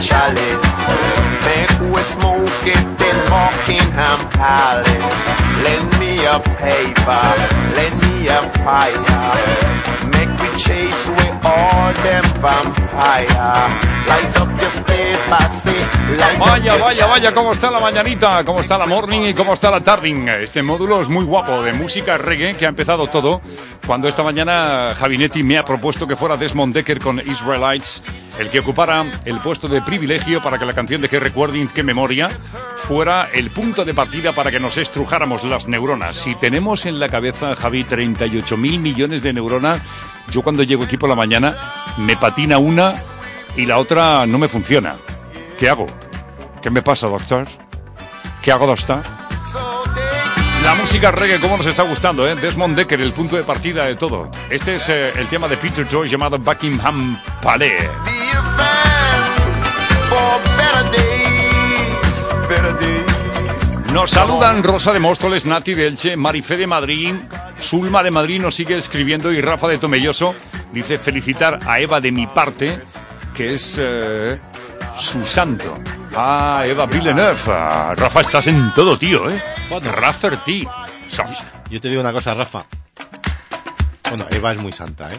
Chalice. 0.00 0.70
Make 1.46 1.74
we 1.92 2.02
smoke 2.14 2.64
it 2.64 2.86
in 3.08 3.16
Buckingham 3.30 4.20
Palace. 4.30 5.22
Lend 5.64 5.90
me 5.98 6.24
a 6.24 6.38
paper, 6.62 7.26
lend 7.76 7.96
me 8.02 8.28
a 8.28 8.40
fire. 8.62 9.02
Make 10.14 10.32
we 10.40 10.48
chase 10.58 11.02
away 11.08 11.30
all 11.44 11.92
them 12.04 12.24
vampire. 12.42 13.60
Light 14.10 14.34
up 14.42 14.50
your 14.60 14.70
split, 14.70 14.97
Vaya, 16.38 16.76
vaya, 16.76 17.06
vaya, 17.06 17.32
cómo 17.32 17.52
está 17.52 17.70
la 17.70 17.80
mañanita, 17.80 18.44
cómo 18.44 18.60
está 18.60 18.78
la 18.78 18.86
morning 18.86 19.20
y 19.28 19.34
cómo 19.34 19.52
está 19.52 19.70
la 19.70 19.80
tarding. 19.80 20.28
Este 20.28 20.62
módulo 20.62 21.02
es 21.02 21.08
muy 21.08 21.24
guapo 21.24 21.62
de 21.62 21.72
música 21.72 22.16
reggae 22.16 22.56
que 22.56 22.64
ha 22.64 22.68
empezado 22.68 23.08
todo 23.08 23.40
cuando 23.86 24.08
esta 24.08 24.22
mañana 24.22 24.94
Javinetti 24.96 25.42
me 25.42 25.58
ha 25.58 25.64
propuesto 25.64 26.06
que 26.06 26.16
fuera 26.16 26.36
Desmond 26.36 26.74
Decker 26.74 26.98
con 26.98 27.18
Israelites 27.18 28.02
el 28.38 28.50
que 28.50 28.60
ocupara 28.60 29.04
el 29.24 29.40
puesto 29.40 29.68
de 29.68 29.82
privilegio 29.82 30.40
para 30.40 30.58
que 30.58 30.64
la 30.64 30.72
canción 30.72 31.02
de 31.02 31.08
que 31.08 31.18
Recording, 31.18 31.68
que 31.68 31.82
memoria, 31.82 32.30
fuera 32.76 33.28
el 33.34 33.50
punto 33.50 33.84
de 33.84 33.94
partida 33.94 34.32
para 34.32 34.50
que 34.50 34.60
nos 34.60 34.78
estrujáramos 34.78 35.42
las 35.44 35.66
neuronas. 35.66 36.16
Si 36.16 36.34
tenemos 36.36 36.86
en 36.86 37.00
la 37.00 37.08
cabeza, 37.08 37.56
Javi, 37.56 37.84
38 37.84 38.56
mil 38.56 38.78
millones 38.78 39.22
de 39.22 39.32
neuronas, 39.32 39.82
yo 40.30 40.42
cuando 40.42 40.62
llego 40.62 40.84
aquí 40.84 40.96
por 40.96 41.08
la 41.08 41.16
mañana 41.16 41.56
me 41.98 42.16
patina 42.16 42.58
una 42.58 43.02
y 43.56 43.66
la 43.66 43.78
otra 43.78 44.24
no 44.26 44.38
me 44.38 44.48
funciona. 44.48 44.96
¿Qué 45.58 45.68
hago? 45.68 45.86
¿Qué 46.62 46.70
me 46.70 46.82
pasa, 46.82 47.08
doctor? 47.08 47.46
¿Qué 48.40 48.52
hago, 48.52 48.66
doctor? 48.66 49.02
La 50.62 50.74
música 50.76 51.10
reggae, 51.10 51.40
¿cómo 51.40 51.56
nos 51.56 51.66
está 51.66 51.82
gustando, 51.82 52.28
eh? 52.28 52.36
Desmond 52.36 52.76
Decker, 52.76 53.00
el 53.00 53.12
punto 53.12 53.36
de 53.36 53.42
partida 53.42 53.84
de 53.86 53.96
todo. 53.96 54.30
Este 54.50 54.76
es 54.76 54.88
eh, 54.88 55.12
el 55.16 55.26
tema 55.26 55.48
de 55.48 55.56
Peter 55.56 55.86
Joy 55.88 56.08
llamado 56.08 56.38
Buckingham 56.38 57.20
Palais. 57.42 57.88
Nos 63.92 64.10
saludan 64.10 64.62
Rosa 64.62 64.92
de 64.92 65.00
Móstoles, 65.00 65.44
Nati 65.44 65.74
de 65.74 65.88
Elche, 65.88 66.16
Marifé 66.16 66.56
de 66.56 66.68
Madrid, 66.68 67.14
Zulma 67.60 68.04
de 68.04 68.12
Madrid 68.12 68.40
nos 68.40 68.54
sigue 68.54 68.76
escribiendo 68.76 69.32
y 69.32 69.40
Rafa 69.40 69.66
de 69.66 69.78
Tomelloso 69.78 70.34
dice 70.72 70.98
felicitar 70.98 71.58
a 71.66 71.80
Eva 71.80 72.00
de 72.00 72.12
mi 72.12 72.26
parte, 72.28 72.80
que 73.34 73.54
es 73.54 73.76
eh, 73.80 74.38
su 74.98 75.24
santo. 75.24 75.78
Ah, 76.16 76.62
Eva 76.66 76.86
Villeneuve. 76.86 77.38
Ah, 77.48 77.94
Rafa, 77.96 78.20
estás 78.22 78.46
en 78.48 78.72
todo, 78.74 78.98
tío, 78.98 79.28
¿eh? 79.30 79.42
Sos. 81.08 81.42
Yo 81.70 81.80
te 81.80 81.88
digo 81.88 82.00
una 82.00 82.12
cosa, 82.12 82.34
Rafa. 82.34 82.64
Bueno, 84.08 84.26
Eva 84.30 84.52
es 84.52 84.58
muy 84.58 84.72
santa, 84.72 85.08
¿eh? 85.12 85.18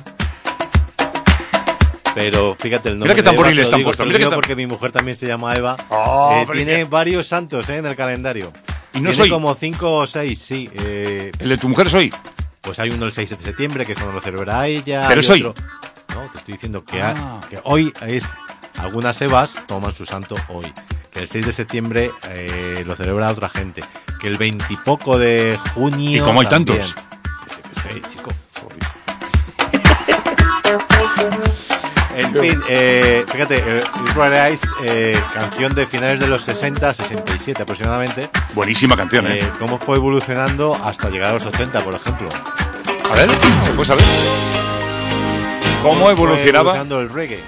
Pero 2.16 2.56
fíjate 2.60 2.90
el 2.90 3.00
nombre. 3.00 3.14
Mira 3.14 3.24
tamboriles 3.24 3.66
te 3.66 3.72
lo 3.72 3.78
están 3.78 3.84
puestos, 3.84 4.08
mira 4.08 4.20
tam- 4.28 4.34
porque 4.36 4.56
mi 4.56 4.66
mujer 4.66 4.92
también 4.92 5.16
se 5.16 5.28
llama 5.28 5.56
Eva. 5.56 5.78
Oh, 5.90 6.32
Eh, 6.34 6.48
tiene 6.54 6.84
varios 6.84 7.28
santos 7.28 7.70
¿eh? 7.70 7.78
en 7.78 7.86
el 7.86 7.96
calendario. 7.96 8.52
Y 8.94 8.98
no 9.00 9.12
tiene 9.12 9.14
soy. 9.14 9.30
como 9.30 9.54
cinco 9.56 9.94
o 9.94 10.08
seis, 10.08 10.40
sí. 10.42 10.70
eh, 10.74 11.32
El 11.40 11.50
de 11.50 11.58
tu 11.58 11.70
mujer 11.70 11.90
soy. 11.90 12.14
pues 12.62 12.80
hay 12.80 12.90
uno 12.90 13.06
el 13.06 13.14
6 13.14 13.30
de 13.30 13.38
septiembre, 13.38 13.86
que 13.86 13.94
eso 13.94 14.06
no 14.06 14.12
lo 14.12 14.20
celebra 14.20 14.68
ella. 14.68 15.06
Pero 15.08 15.24
soy. 15.24 15.44
otro- 15.44 15.64
No, 16.14 16.30
te 16.32 16.40
estoy 16.40 16.54
diciendo 16.56 16.84
que, 16.84 17.02
Ah. 17.02 17.40
ha- 17.44 17.48
que 17.48 17.60
hoy 17.64 17.94
es. 18.06 18.36
Algunas 18.78 19.22
Evas 19.22 19.62
toman 19.68 19.94
su 19.94 20.06
santo 20.06 20.36
hoy. 20.50 20.72
Que 21.12 21.20
el 21.22 21.28
6 21.28 21.48
de 21.48 21.52
septiembre 21.52 22.12
eh, 22.30 22.84
lo 22.86 22.96
celebra 22.96 23.30
otra 23.32 23.50
gente. 23.50 23.84
Que 24.20 24.28
el 24.28 24.38
20 24.38 24.66
y 24.70 24.78
poco 24.78 25.18
de 25.18 25.58
junio. 25.74 26.22
¿Y 26.22 26.26
cómo 26.26 26.42
hay 26.42 26.48
también. 26.48 26.80
tantos? 26.80 26.96
Sé, 27.82 28.02
chico. 28.08 28.32
En 32.16 32.34
fin, 32.34 32.62
eh, 32.68 33.24
fíjate, 33.32 33.64
eh, 33.66 33.82
Israel 34.10 34.34
Eyes, 34.34 34.62
eh, 34.84 35.18
canción 35.34 35.74
de 35.74 35.88
finales 35.88 36.20
de 36.20 36.28
los 36.28 36.44
60, 36.44 36.94
67 36.94 37.64
aproximadamente. 37.64 38.30
Buenísima 38.54 38.98
canción, 38.98 39.28
¿eh? 39.28 39.40
Eh, 39.40 39.52
cómo 39.58 39.78
fue 39.80 39.96
evolucionando 39.96 40.76
hasta 40.84 41.10
llegar 41.10 41.30
a 41.30 41.34
los 41.34 41.46
80, 41.46 41.82
por 41.82 41.96
ejemplo. 41.96 42.28
A 43.10 43.16
ver, 43.16 43.30
¿se 43.66 43.72
puede 43.72 43.86
saber? 43.86 44.04
¿Cómo 45.82 46.10
evolucionaba? 46.12 46.76
evolucionando 46.76 47.02
el 47.02 47.10
reggae. 47.10 47.40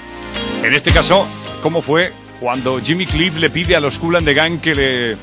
En 0.64 0.74
este 0.74 0.92
caso, 0.92 1.28
¿cómo 1.64 1.82
fue 1.82 2.14
cuando 2.40 2.80
Jimmy 2.80 3.06
Cliff 3.06 3.38
le 3.38 3.50
pide 3.50 3.76
a 3.76 3.80
los 3.80 3.98
Cool 3.98 4.18
and 4.18 4.28
the 4.28 4.34
Gang 4.34 4.60
que 4.60 4.76
le, 4.76 5.18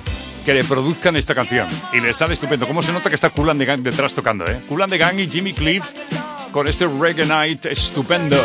que 0.45 0.52
le 0.52 0.64
produzcan 0.64 1.14
esta 1.16 1.35
canción? 1.35 1.68
Y 1.92 2.00
le 2.00 2.11
están 2.11 2.33
estupendo. 2.33 2.66
¿Cómo 2.66 2.83
se 2.83 2.92
nota 2.92 3.09
que 3.09 3.14
está 3.14 3.30
Cool 3.30 3.50
and 3.50 3.61
the 3.61 3.66
Gang 3.66 3.80
detrás 3.80 4.12
tocando, 4.12 4.45
eh? 4.47 4.61
Cool 4.68 4.83
and 4.83 4.92
the 4.92 4.99
Gang 4.99 5.18
y 5.21 5.30
Jimmy 5.30 5.52
Cliff 5.52 5.85
con 6.50 6.66
este 6.66 6.87
Reggae 6.87 7.25
Night 7.25 7.66
estupendo. 7.66 8.37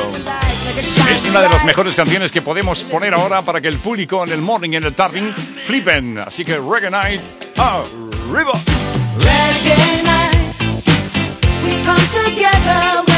Es 1.11 1.25
una 1.25 1.41
de 1.41 1.49
las 1.49 1.65
mejores 1.65 1.95
canciones 1.95 2.31
que 2.31 2.41
podemos 2.41 2.83
poner 2.83 3.13
ahora 3.13 3.41
para 3.41 3.59
que 3.59 3.69
el 3.69 3.79
público 3.79 4.23
en 4.23 4.31
el 4.31 4.41
morning 4.41 4.71
y 4.71 4.75
en 4.75 4.83
el 4.83 4.93
tarring 4.93 5.33
flipen. 5.63 6.19
Así 6.19 6.45
que 6.45 6.57
Reggae 6.57 6.91
Night, 6.91 7.21
arriba. 7.57 8.53
Reggae 9.17 10.03
night, 10.03 10.61
we 11.63 11.83
come 11.83 12.05
together 12.11 13.12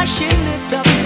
they'll 0.00 0.06
be 0.06 0.30
mashing 0.30 0.30
it 0.30 0.72
up 0.72 0.99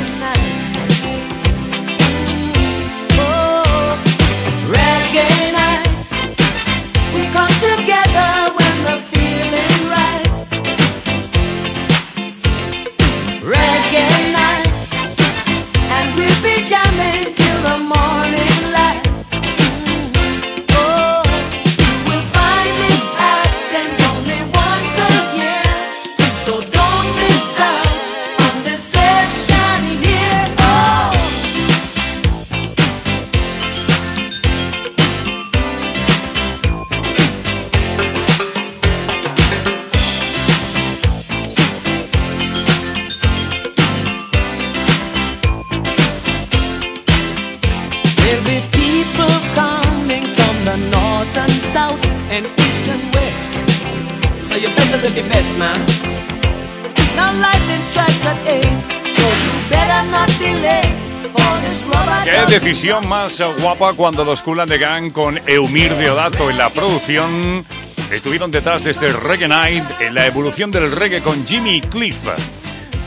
decisión 62.61 63.09
más 63.09 63.43
guapa 63.59 63.95
cuando 63.95 64.25
los 64.25 64.41
Cool 64.41 64.61
and 64.61 64.71
the 64.71 64.79
Gang 64.79 65.11
con 65.11 65.41
Eumir 65.49 65.93
Deodato 65.95 66.49
en 66.51 66.57
la 66.57 66.71
producción 66.71 67.67
estuvieron 68.13 68.53
detrás 68.53 68.85
de 68.85 68.93
este 68.93 69.13
Reggae 69.13 69.49
Night 69.49 69.83
en 69.99 70.15
la 70.15 70.25
evolución 70.27 70.71
del 70.71 70.93
reggae 70.93 71.21
con 71.21 71.45
Jimmy 71.45 71.81
Cliff. 71.81 72.29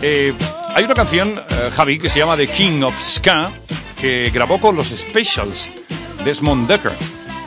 Eh, 0.02 0.34
hay 0.76 0.84
una 0.84 0.94
canción, 0.94 1.42
eh, 1.50 1.70
Javi, 1.74 1.98
que 1.98 2.10
se 2.10 2.20
llama 2.20 2.36
The 2.36 2.48
King 2.48 2.82
of 2.82 3.02
Ska, 3.02 3.50
que 4.02 4.30
grabó 4.34 4.60
con 4.60 4.76
los 4.76 4.88
Specials, 4.88 5.70
Desmond 6.26 6.68
Decker. 6.68 6.92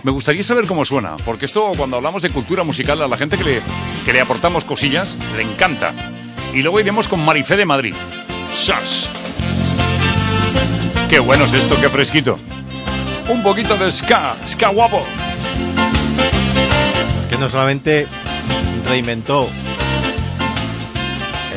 Me 0.02 0.10
gustaría 0.10 0.42
saber 0.42 0.64
cómo 0.64 0.86
suena, 0.86 1.18
porque 1.26 1.44
esto 1.44 1.72
cuando 1.76 1.98
hablamos 1.98 2.22
de 2.22 2.30
cultura 2.30 2.62
musical 2.62 3.02
a 3.02 3.08
la 3.08 3.18
gente 3.18 3.36
que 3.36 3.44
le, 3.44 3.60
que 4.06 4.14
le 4.14 4.22
aportamos 4.22 4.64
cosillas, 4.64 5.18
le 5.36 5.42
encanta. 5.42 5.92
Y 6.54 6.62
luego 6.62 6.80
iremos 6.80 7.08
con 7.08 7.22
Marifé 7.22 7.58
de 7.58 7.66
Madrid. 7.66 7.94
¡Sas! 8.54 9.10
Qué 11.10 11.18
bueno 11.18 11.44
es 11.44 11.52
esto, 11.52 11.74
qué 11.80 11.90
fresquito. 11.90 12.38
Un 13.28 13.42
poquito 13.42 13.76
de 13.76 13.90
ska, 13.90 14.36
ska 14.46 14.68
guapo. 14.68 15.04
Que 17.28 17.36
no 17.36 17.48
solamente 17.48 18.06
reinventó 18.88 19.48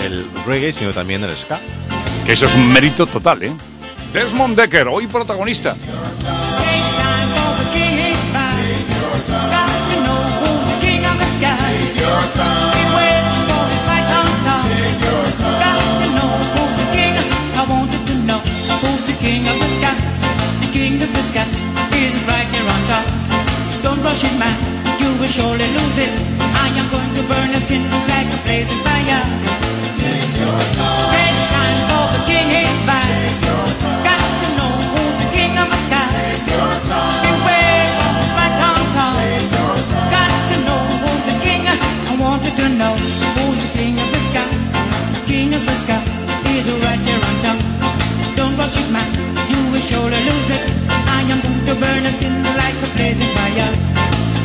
el 0.03 0.27
reggae, 0.47 0.71
sino 0.71 0.91
también 0.91 1.23
el 1.23 1.37
ska. 1.37 1.59
Que 2.25 2.33
eso 2.33 2.47
es 2.47 2.55
un 2.55 2.73
mérito 2.73 3.05
total, 3.05 3.43
¿eh? 3.43 3.53
Desmond 4.11 4.59
Decker, 4.59 4.87
hoy 4.87 5.05
protagonista. 5.05 5.75
Rush 24.03 24.25
it, 24.25 24.37
man, 24.37 24.53
you 24.99 25.09
will 25.17 25.27
surely 25.27 25.65
lose 25.73 25.97
it. 25.97 26.11
I 26.39 26.67
am 26.75 26.91
going 26.91 27.13
to 27.15 27.23
burn 27.23 27.49
your 27.49 27.61
skin 27.61 27.81
like 28.11 28.27
a 28.29 28.39
blazing 28.43 28.77
fire. 28.83 29.23
Take 29.97 30.33
your 30.37 30.59
time. 30.75 31.09
Great 31.09 31.39
time 31.55 31.79
for 31.89 32.05
the 32.13 32.21
king 32.29 32.47
is 32.51 32.77
back. 32.85 33.09
Got 34.03 34.21
to 34.43 34.47
know 34.59 34.73
who's 34.91 35.15
the 35.17 35.27
king 35.31 35.57
of 35.57 35.67
the 35.71 35.79
sky. 35.87 36.13
Take 36.13 36.45
your 36.51 36.73
time. 36.83 37.23
Beware 37.25 37.89
of 38.05 38.13
the 38.19 38.27
right 38.37 38.59
on 38.69 38.83
top. 38.91 39.15
Take 39.23 39.49
your 39.55 39.75
time. 39.87 40.11
Got 40.13 40.31
to 40.51 40.57
know 40.67 40.83
who's 41.01 41.23
the 41.31 41.35
king. 41.41 41.61
I 41.65 42.13
wanted 42.19 42.55
to 42.57 42.67
know 42.69 43.22
Don't 48.63 48.71
rush 48.71 48.85
it, 48.85 48.91
man. 48.93 49.11
You 49.51 49.71
will 49.73 49.81
surely 49.81 50.19
lose 50.23 50.49
it. 50.49 50.63
I 50.87 51.21
am 51.27 51.41
going 51.41 51.65
to 51.65 51.75
burn 51.81 52.03
your 52.03 52.13
skin 52.13 52.31
like 52.55 52.75
a 52.79 52.89
blazing 52.95 53.27
fire. 53.35 53.75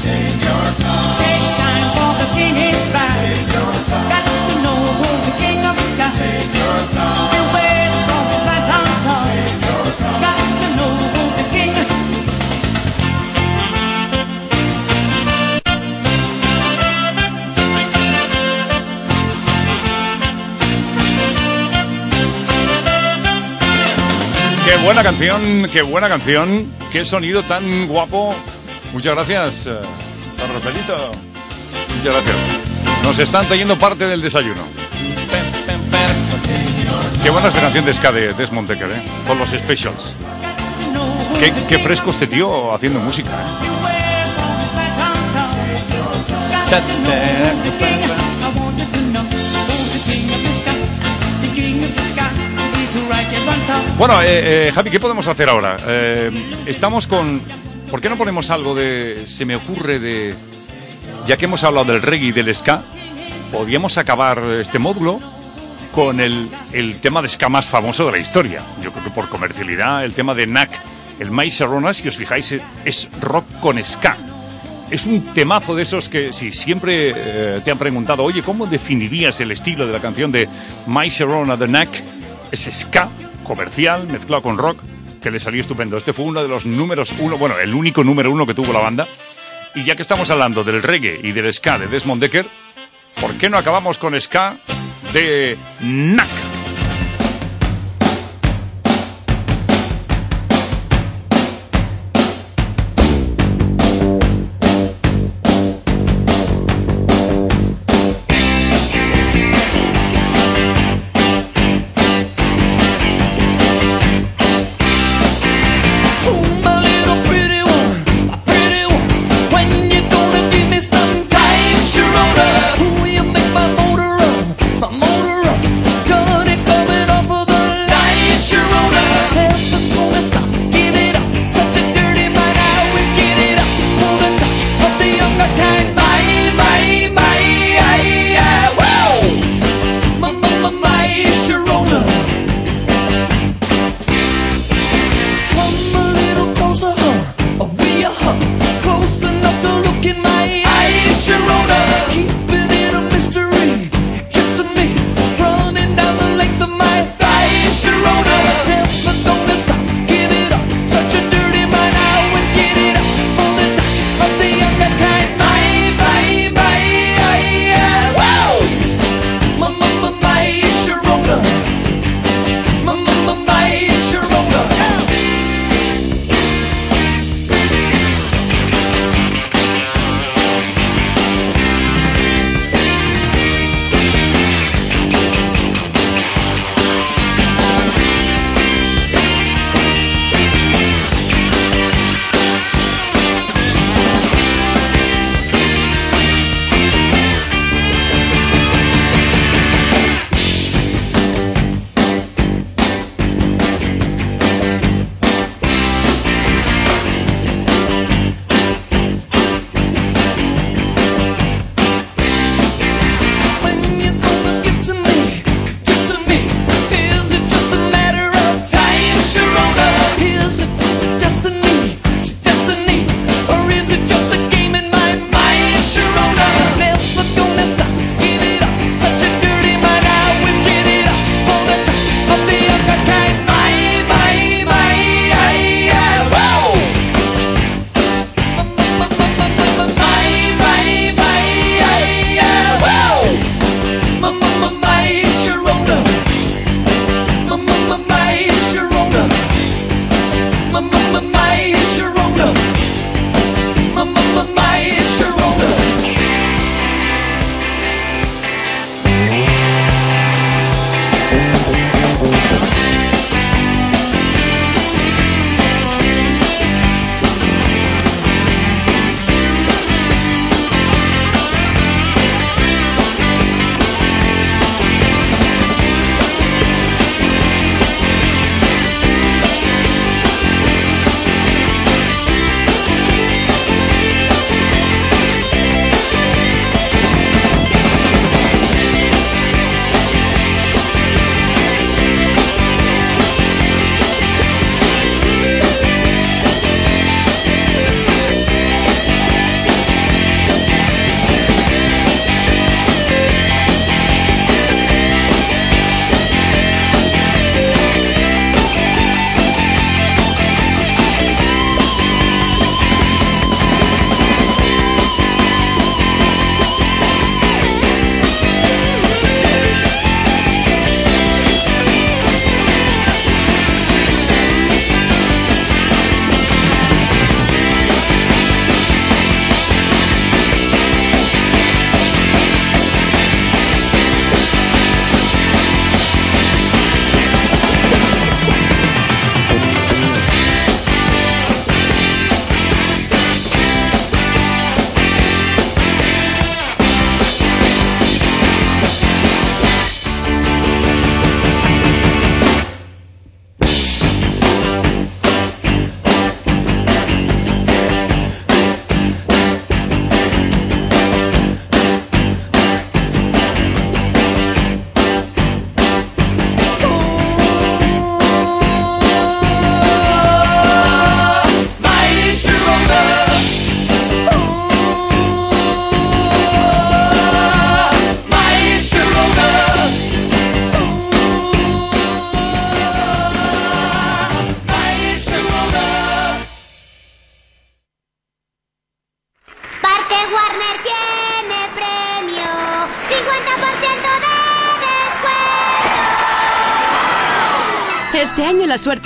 Take 0.02 0.42
your 0.42 0.66
time. 0.74 1.14
Take 1.22 1.46
time 1.62 1.86
for 1.94 2.12
the 2.18 2.26
king 2.34 2.56
is 2.56 2.82
back. 2.92 3.14
Take 3.14 3.54
your 3.54 3.72
time. 3.86 4.08
Got 4.10 4.24
to 4.26 4.54
know 4.64 4.78
who's 4.98 5.22
the 5.22 5.34
king 5.38 5.58
of 5.64 5.76
the 5.76 5.86
sky. 5.94 6.10
Take 6.18 6.54
your 6.58 6.78
time. 6.90 7.67
Qué 24.68 24.76
buena 24.84 25.02
canción, 25.02 25.40
qué 25.72 25.80
buena 25.80 26.10
canción, 26.10 26.70
qué 26.92 27.02
sonido 27.02 27.42
tan 27.42 27.88
guapo. 27.88 28.36
Muchas 28.92 29.14
gracias, 29.14 29.66
eh, 29.66 29.80
Rafaelito. 30.52 31.10
Muchas 31.96 32.12
gracias. 32.12 32.36
Nos 33.02 33.18
están 33.18 33.46
trayendo 33.46 33.78
parte 33.78 34.06
del 34.06 34.20
desayuno. 34.20 34.60
Qué 37.22 37.30
buena 37.30 37.48
esta 37.48 37.62
canción 37.62 37.86
de 37.86 37.94
Ska 37.94 38.12
de 38.12 38.34
Desmond 38.34 38.68
Decker, 38.68 38.90
¿eh? 38.90 39.02
Con 39.26 39.38
los 39.38 39.48
specials. 39.48 40.12
Qué, 41.40 41.50
qué 41.66 41.78
fresco 41.78 42.10
este 42.10 42.26
tío 42.26 42.74
haciendo 42.74 43.00
música, 43.00 43.30
¿eh? 43.30 43.68
Bueno, 53.98 54.22
eh, 54.22 54.68
eh, 54.68 54.72
Javi, 54.74 54.90
¿qué 54.90 55.00
podemos 55.00 55.26
hacer 55.26 55.48
ahora? 55.48 55.76
Eh, 55.86 56.30
estamos 56.66 57.06
con... 57.06 57.40
¿Por 57.90 58.00
qué 58.00 58.08
no 58.08 58.16
ponemos 58.16 58.50
algo 58.50 58.74
de... 58.74 59.24
Se 59.26 59.44
me 59.44 59.56
ocurre 59.56 59.98
de... 59.98 60.34
Ya 61.26 61.36
que 61.36 61.46
hemos 61.46 61.64
hablado 61.64 61.92
del 61.92 62.02
reggae 62.02 62.26
y 62.28 62.32
del 62.32 62.54
ska, 62.54 62.82
podríamos 63.52 63.98
acabar 63.98 64.38
este 64.60 64.78
módulo 64.78 65.20
con 65.94 66.20
el, 66.20 66.48
el 66.72 67.00
tema 67.00 67.20
de 67.22 67.28
ska 67.28 67.48
más 67.48 67.66
famoso 67.66 68.06
de 68.06 68.12
la 68.12 68.18
historia. 68.18 68.62
Yo 68.82 68.92
creo 68.92 69.04
que 69.04 69.10
por 69.10 69.28
comercialidad, 69.28 70.04
el 70.04 70.12
tema 70.14 70.34
de 70.34 70.46
NAC, 70.46 70.70
el 71.18 71.30
Mais 71.30 71.54
Serrona, 71.54 71.92
si 71.92 72.06
os 72.08 72.16
fijáis, 72.16 72.54
es- 72.84 73.08
rock 73.20 73.44
con 73.60 73.82
ska. 73.82 74.16
Es 74.90 75.04
un 75.04 75.20
temazo 75.34 75.74
de 75.74 75.82
esos 75.82 76.08
que 76.08 76.32
si 76.32 76.50
siempre 76.52 77.12
eh, 77.14 77.60
te 77.64 77.70
han 77.70 77.78
preguntado, 77.78 78.22
oye, 78.22 78.42
¿cómo 78.42 78.66
definirías 78.66 79.38
el 79.40 79.50
estilo 79.50 79.86
de 79.86 79.92
la 79.92 79.98
canción 80.00 80.30
de 80.32 80.48
My 80.86 81.08
Sharona 81.10 81.56
de 81.56 81.66
Knack? 81.66 82.02
Es 82.50 82.68
ska 82.72 83.08
comercial 83.44 84.06
mezclado 84.08 84.42
con 84.42 84.58
rock 84.58 84.80
que 85.22 85.30
le 85.30 85.40
salió 85.40 85.60
estupendo. 85.60 85.96
Este 85.96 86.12
fue 86.12 86.24
uno 86.24 86.42
de 86.42 86.48
los 86.48 86.66
números 86.66 87.12
uno, 87.18 87.36
bueno, 87.36 87.58
el 87.58 87.74
único 87.74 88.04
número 88.04 88.30
uno 88.30 88.46
que 88.46 88.54
tuvo 88.54 88.72
la 88.72 88.80
banda. 88.80 89.06
Y 89.74 89.84
ya 89.84 89.96
que 89.96 90.02
estamos 90.02 90.30
hablando 90.30 90.64
del 90.64 90.82
reggae 90.82 91.20
y 91.22 91.32
del 91.32 91.52
ska 91.52 91.78
de 91.78 91.88
Desmond 91.88 92.22
Decker, 92.22 92.46
¿por 93.20 93.34
qué 93.34 93.50
no 93.50 93.58
acabamos 93.58 93.98
con 93.98 94.18
ska 94.20 94.58
de 95.12 95.56
Knack? 95.80 96.47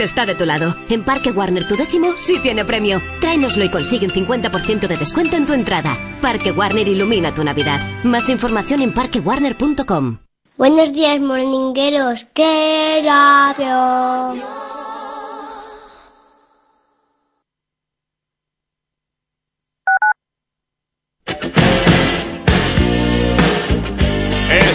Está 0.00 0.26
de 0.26 0.35
tu 0.35 0.46
lado. 0.46 0.74
En 0.88 1.05
Parque 1.05 1.31
Warner 1.31 1.66
tu 1.66 1.76
décimo 1.76 2.14
sí 2.18 2.38
tiene 2.42 2.64
premio. 2.64 3.02
Tráenoslo 3.20 3.64
y 3.64 3.68
consigue 3.70 4.07
un 4.07 4.12
50% 4.12 4.87
de 4.87 4.96
descuento 4.96 5.37
en 5.37 5.46
tu 5.46 5.52
entrada. 5.52 5.96
Parque 6.20 6.52
Warner 6.52 6.88
ilumina 6.88 7.35
tu 7.35 7.44
Navidad. 7.44 7.81
Más 8.05 8.28
información 8.28 8.83
en 8.83 8.92
parquewarner.com. 8.92 10.18
Buenos 10.57 10.92
días, 10.92 11.20
morningueros. 11.20 12.26
¡Qué! 12.35 13.02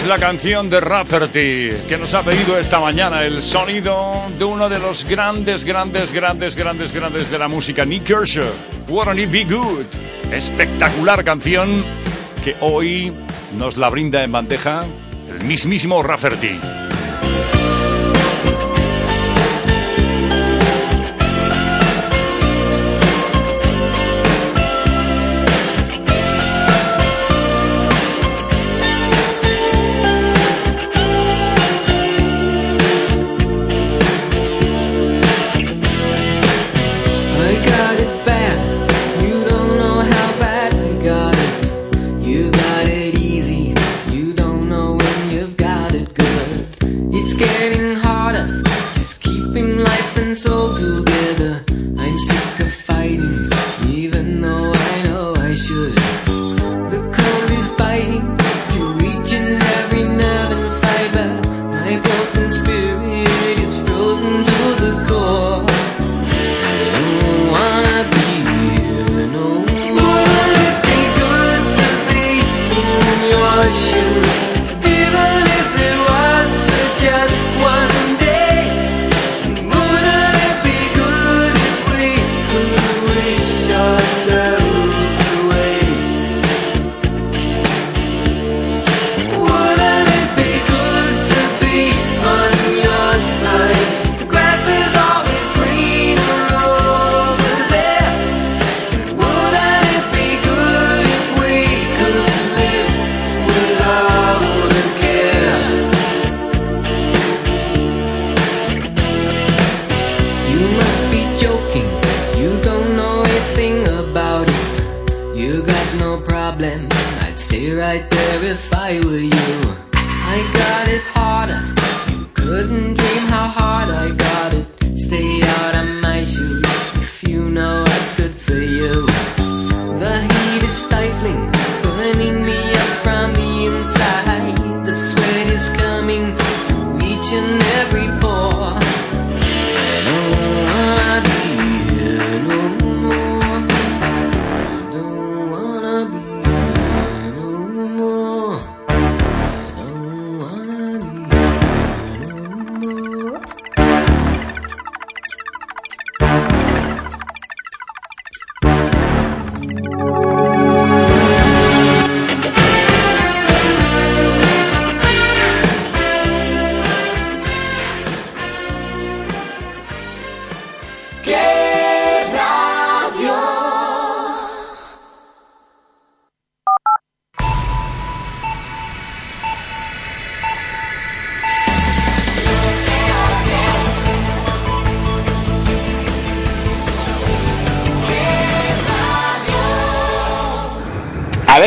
La 0.08 0.18
canción 0.18 0.70
de 0.70 0.80
Rafferty 0.80 1.84
que 1.86 1.98
nos 1.98 2.14
ha 2.14 2.22
pedido 2.22 2.58
esta 2.58 2.80
mañana 2.80 3.24
el 3.24 3.42
sonido 3.42 4.24
de 4.38 4.44
uno 4.44 4.70
de 4.70 4.78
los 4.78 5.04
grandes, 5.04 5.64
grandes, 5.64 6.14
grandes, 6.14 6.56
grandes, 6.56 6.94
grandes 6.94 7.30
de 7.30 7.38
la 7.38 7.46
música, 7.46 7.84
Nick 7.84 8.04
Kershaw. 8.04 8.46
Wouldn't 8.88 9.20
it 9.20 9.30
be 9.30 9.44
good? 9.44 9.84
Espectacular 10.32 11.22
canción 11.24 11.84
que 12.42 12.56
hoy 12.60 13.12
nos 13.58 13.76
la 13.76 13.90
brinda 13.90 14.24
en 14.24 14.32
bandeja 14.32 14.86
el 15.28 15.44
mismísimo 15.44 16.02
Rafferty. 16.02 16.58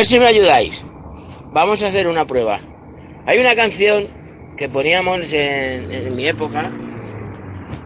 Si 0.04 0.18
me 0.18 0.26
ayudáis. 0.26 0.84
Vamos 1.52 1.82
a 1.82 1.88
hacer 1.88 2.08
una 2.08 2.26
prueba. 2.26 2.58
Hay 3.26 3.38
una 3.38 3.54
canción 3.54 4.04
que 4.56 4.68
poníamos 4.68 5.32
en, 5.32 5.92
en 5.92 6.16
mi 6.16 6.26
época 6.26 6.72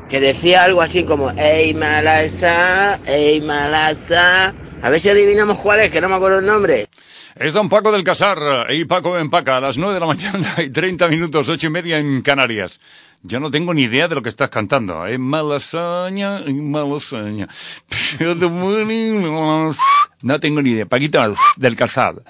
que 0.08 0.20
decía 0.20 0.64
algo 0.64 0.82
así 0.82 1.04
como 1.04 1.30
Ey 1.32 1.74
Malasa, 1.74 2.98
Ey 3.06 3.40
Malasa. 3.40 4.54
A 4.82 4.90
ver 4.90 5.00
si 5.00 5.08
adivinamos 5.08 5.58
cuál 5.58 5.80
es, 5.80 5.90
que 5.90 6.00
no 6.00 6.08
me 6.08 6.14
acuerdo 6.14 6.38
el 6.38 6.46
nombre. 6.46 6.86
Es 7.34 7.52
Don 7.52 7.68
Paco 7.68 7.92
del 7.92 8.04
Casar 8.04 8.66
y 8.70 8.84
Paco 8.84 9.18
Empaca 9.18 9.58
a 9.58 9.60
las 9.60 9.76
9 9.76 9.94
de 9.94 10.00
la 10.00 10.06
mañana 10.06 10.54
y 10.58 10.70
30 10.70 11.08
minutos, 11.08 11.48
ocho 11.48 11.66
y 11.66 11.70
media 11.70 11.98
en 11.98 12.22
Canarias. 12.22 12.80
Yo 13.22 13.40
no 13.40 13.50
tengo 13.50 13.74
ni 13.74 13.82
idea 13.82 14.08
de 14.08 14.14
lo 14.14 14.22
que 14.22 14.28
estás 14.28 14.48
cantando. 14.48 15.06
Es 15.06 15.18
malasaña, 15.18 16.40
es 16.40 16.54
malasaña. 16.54 17.48
No 20.26 20.40
tengo 20.40 20.60
ni 20.60 20.70
idea. 20.70 20.86
Paquito 20.86 21.20
del 21.56 21.76
Casar. 21.76 22.20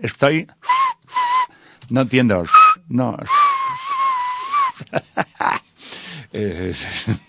Estoy... 0.00 0.46
No 1.88 2.02
entiendo. 2.02 2.44
No. 2.88 3.16
Eh, 6.30 6.74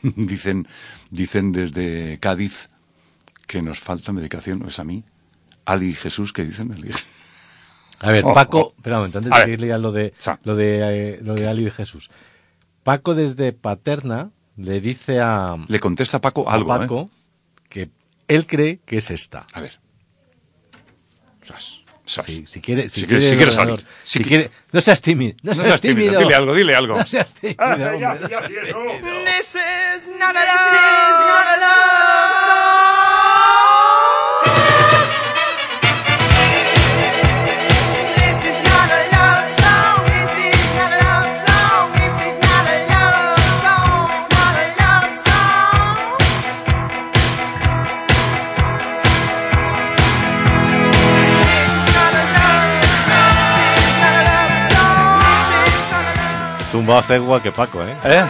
dicen, 0.01 0.67
dicen 1.09 1.53
desde 1.53 2.19
Cádiz 2.19 2.69
que 3.47 3.61
nos 3.61 3.79
falta 3.79 4.11
medicación. 4.11 4.59
¿No 4.59 4.67
es 4.67 4.77
a 4.77 4.83
mí? 4.83 5.05
Ali 5.63 5.91
y 5.91 5.93
Jesús, 5.93 6.33
¿qué 6.33 6.43
dicen? 6.43 6.75
A 7.99 8.11
ver, 8.11 8.25
Oh, 8.25 8.33
Paco, 8.33 8.59
oh. 8.59 8.73
espera 8.75 8.97
un 8.97 9.03
momento, 9.03 9.19
antes 9.19 9.31
A 9.31 9.37
de 9.37 9.45
seguirle 9.45 9.67
ya 9.67 9.77
lo 9.77 9.93
de, 9.93 10.13
lo 10.43 10.57
de, 10.57 11.13
eh, 11.13 11.19
lo 11.23 11.35
de 11.35 11.47
Ali 11.47 11.67
y 11.67 11.71
Jesús. 11.71 12.11
Paco 12.83 13.15
desde 13.15 13.53
Paterna 13.53 14.31
le 14.57 14.81
dice 14.81 15.21
a... 15.21 15.55
Le 15.69 15.79
contesta 15.79 16.19
Paco 16.19 16.49
a 16.49 16.55
algo, 16.55 16.75
¿eh? 16.75 16.79
Paco 16.79 17.09
que 17.69 17.89
él 18.27 18.47
cree 18.47 18.81
que 18.85 18.97
es 18.97 19.11
esta. 19.11 19.47
A 19.53 19.61
ver. 19.61 19.78
Sí, 22.05 22.43
si 22.47 22.59
quiere, 22.59 22.89
si, 22.89 23.01
Si 23.01 23.05
quiere, 23.07 23.21
quiere- 23.21 23.21
si 23.21 23.29
el 23.33 23.37
quiere 23.37 23.51
ordenador, 23.51 23.79
salir. 23.81 23.93
si 24.03 24.17
Si 24.17 24.23
qui- 24.23 24.27
quiere, 24.29 24.51
no 24.71 24.81
seas 24.81 25.01
tímido, 25.01 25.35
no, 25.43 25.53
No 25.53 25.63
seas, 25.63 25.79
tímido, 25.81 26.01
tímido. 26.13 26.19
dile 26.21 26.35
algo, 26.35 26.53
dile 26.55 26.75
algo. 26.75 26.97
No 26.97 27.05
seas 27.05 27.33
tímido, 27.35 27.63
hombre, 27.63 27.99
ya, 27.99 28.13
no 28.15 28.19
ya, 28.21 28.27
seas 28.39 28.41
ya, 28.41 28.47
tímido. 28.47 29.23
This 29.25 29.55
is 29.55 30.07
not 30.17 30.35
a 30.35 30.43
love. 30.43 32.38
Zumbado 56.69 57.01
está 57.01 57.15
igual 57.15 57.41
que 57.41 57.51
Paco, 57.51 57.83
¿eh? 57.83 57.95
¿Eh? 58.03 58.23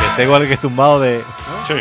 Que 0.00 0.06
está 0.08 0.22
igual 0.22 0.46
que 0.46 0.56
zumbado 0.56 1.00
de... 1.00 1.24
Sí. 1.66 1.74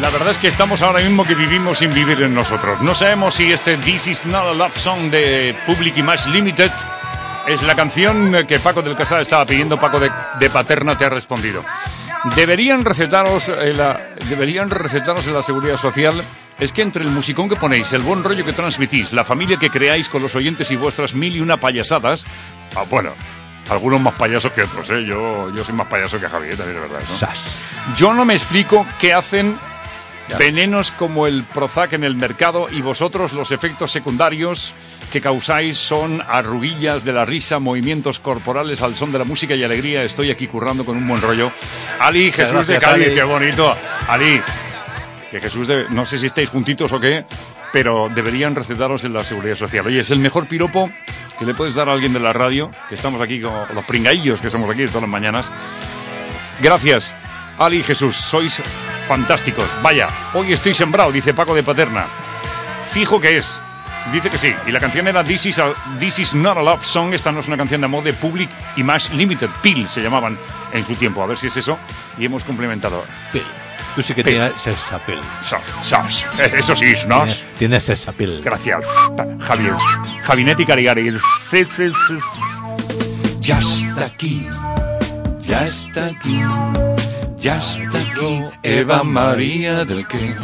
La 0.00 0.10
verdad 0.10 0.30
es 0.30 0.38
que 0.38 0.48
estamos 0.48 0.82
ahora 0.82 1.00
mismo 1.00 1.24
que 1.24 1.34
vivimos 1.34 1.78
sin 1.78 1.92
vivir 1.92 2.22
en 2.22 2.34
nosotros. 2.34 2.80
No 2.80 2.94
sabemos 2.94 3.34
si 3.34 3.52
este 3.52 3.76
This 3.76 4.06
Is 4.06 4.26
Not 4.26 4.44
a 4.44 4.54
Love 4.54 4.76
Song 4.76 5.10
de 5.10 5.54
Public 5.66 5.98
Image 5.98 6.30
Limited 6.30 6.70
es 7.48 7.62
la 7.62 7.74
canción 7.74 8.46
que 8.46 8.60
Paco 8.60 8.82
del 8.82 8.94
Casal 8.94 9.22
estaba 9.22 9.44
pidiendo. 9.44 9.78
Paco 9.78 9.98
de, 9.98 10.10
de 10.38 10.50
Paterna 10.50 10.96
te 10.96 11.04
ha 11.04 11.08
respondido. 11.08 11.64
Deberían 12.36 12.84
recetaros, 12.84 13.48
en 13.48 13.76
la, 13.76 14.10
deberían 14.28 14.70
recetaros 14.70 15.26
en 15.26 15.34
la 15.34 15.42
seguridad 15.42 15.76
social. 15.76 16.22
Es 16.58 16.72
que 16.72 16.82
entre 16.82 17.02
el 17.02 17.10
musicón 17.10 17.48
que 17.48 17.56
ponéis, 17.56 17.92
el 17.92 18.02
buen 18.02 18.22
rollo 18.22 18.44
que 18.44 18.52
transmitís, 18.52 19.12
la 19.12 19.24
familia 19.24 19.56
que 19.56 19.70
creáis 19.70 20.08
con 20.08 20.20
los 20.20 20.34
oyentes 20.34 20.70
y 20.70 20.76
vuestras 20.76 21.14
mil 21.14 21.34
y 21.34 21.40
una 21.40 21.56
payasadas. 21.56 22.26
Ah, 22.76 22.84
bueno, 22.88 23.14
algunos 23.70 24.00
más 24.00 24.14
payasos 24.14 24.52
que 24.52 24.62
otros, 24.62 24.90
¿eh? 24.90 25.04
Yo, 25.06 25.50
yo 25.54 25.64
soy 25.64 25.74
más 25.74 25.86
payaso 25.86 26.20
que 26.20 26.28
Javier, 26.28 26.56
también 26.56 26.82
es 26.82 26.90
verdad. 26.90 27.08
¿no? 27.08 27.94
Yo 27.96 28.12
no 28.12 28.24
me 28.24 28.34
explico 28.34 28.86
qué 28.98 29.14
hacen 29.14 29.58
venenos 30.38 30.92
como 30.92 31.26
el 31.26 31.44
Prozac 31.44 31.92
en 31.94 32.04
el 32.04 32.14
mercado 32.14 32.68
y 32.70 32.82
vosotros 32.82 33.32
los 33.32 33.50
efectos 33.52 33.90
secundarios 33.90 34.74
que 35.10 35.20
causáis 35.20 35.76
son 35.76 36.22
arruguillas 36.26 37.04
de 37.04 37.12
la 37.12 37.24
risa, 37.24 37.58
movimientos 37.58 38.20
corporales 38.20 38.82
al 38.82 38.96
son 38.96 39.12
de 39.12 39.18
la 39.18 39.24
música 39.24 39.54
y 39.54 39.64
alegría. 39.64 40.04
Estoy 40.04 40.30
aquí 40.30 40.46
currando 40.46 40.84
con 40.84 40.96
un 40.96 41.06
buen 41.06 41.20
rollo. 41.20 41.50
Ali, 41.98 42.30
Jesús 42.30 42.66
de 42.66 42.78
Cádiz, 42.78 43.06
Ali. 43.06 43.14
qué 43.14 43.24
bonito. 43.24 43.74
Ali, 44.08 44.40
que 45.30 45.40
Jesús, 45.40 45.68
de, 45.68 45.86
no 45.90 46.04
sé 46.04 46.18
si 46.18 46.26
estáis 46.26 46.50
juntitos 46.50 46.92
o 46.92 47.00
qué, 47.00 47.24
pero 47.72 48.08
deberían 48.12 48.54
recetaros 48.54 49.04
en 49.04 49.12
la 49.12 49.24
seguridad 49.24 49.54
social. 49.54 49.86
Oye, 49.86 50.00
es 50.00 50.10
el 50.10 50.18
mejor 50.18 50.46
piropo 50.46 50.90
que 51.38 51.44
le 51.44 51.54
puedes 51.54 51.74
dar 51.74 51.88
a 51.88 51.92
alguien 51.92 52.12
de 52.12 52.20
la 52.20 52.32
radio, 52.32 52.70
que 52.88 52.94
estamos 52.94 53.20
aquí 53.20 53.40
con 53.40 53.52
los 53.74 53.84
pringaillos 53.86 54.40
que 54.40 54.48
estamos 54.48 54.68
aquí 54.70 54.84
todas 54.86 55.02
las 55.02 55.10
mañanas. 55.10 55.50
Gracias, 56.60 57.14
Ali 57.60 57.78
y 57.78 57.82
Jesús, 57.82 58.16
sois 58.16 58.62
fantásticos. 59.06 59.68
Vaya, 59.82 60.08
hoy 60.34 60.52
estoy 60.52 60.72
sembrado, 60.74 61.12
dice 61.12 61.34
Paco 61.34 61.54
de 61.54 61.62
Paterna. 61.62 62.06
Fijo 62.86 63.20
que 63.20 63.36
es. 63.36 63.60
Dice 64.12 64.30
que 64.30 64.38
sí. 64.38 64.54
Y 64.66 64.72
la 64.72 64.80
canción 64.80 65.06
era 65.08 65.22
This 65.22 65.44
is, 65.46 65.58
a- 65.58 65.74
This 65.98 66.18
is 66.20 66.34
Not 66.34 66.56
a 66.56 66.62
Love 66.62 66.82
Song. 66.84 67.12
Esta 67.12 67.30
no 67.30 67.40
es 67.40 67.48
una 67.48 67.58
canción 67.58 67.82
de 67.82 67.84
amor 67.84 68.02
de 68.02 68.14
Public 68.14 68.48
Image 68.76 69.12
Limited. 69.14 69.50
PIL 69.62 69.86
se 69.86 70.00
llamaban 70.02 70.38
en 70.72 70.86
su 70.86 70.94
tiempo. 70.94 71.22
A 71.22 71.26
ver 71.26 71.36
si 71.36 71.48
es 71.48 71.56
eso. 71.58 71.78
Y 72.16 72.24
hemos 72.24 72.44
complementado. 72.44 73.04
Pil. 73.30 73.42
Tú 73.94 74.00
sí 74.02 74.14
que 74.14 74.24
Pil. 74.24 74.34
tienes 74.34 74.58
sensapil. 74.60 75.18
Sos, 75.42 75.60
sos. 75.82 76.26
Eso 76.38 76.74
sí, 76.74 76.94
¿no? 77.06 77.24
Tienes, 77.24 77.44
tienes 77.58 77.84
sensapil. 77.84 78.40
Gracias, 78.42 78.80
Javier. 79.46 79.74
Javinetti 80.22 80.64
Carigari. 80.64 81.10
Sí, 81.50 81.66
sí, 81.76 81.92
sí. 82.08 82.18
Ya 83.40 83.58
está 83.58 84.06
aquí. 84.06 84.48
Ya 85.40 85.66
está 85.66 86.06
aquí. 86.06 86.40
Ya 87.40 87.58
está 87.58 87.98
aquí. 87.98 88.42
Eva 88.62 89.02
María 89.02 89.84
del 89.84 90.06
que. 90.06 90.34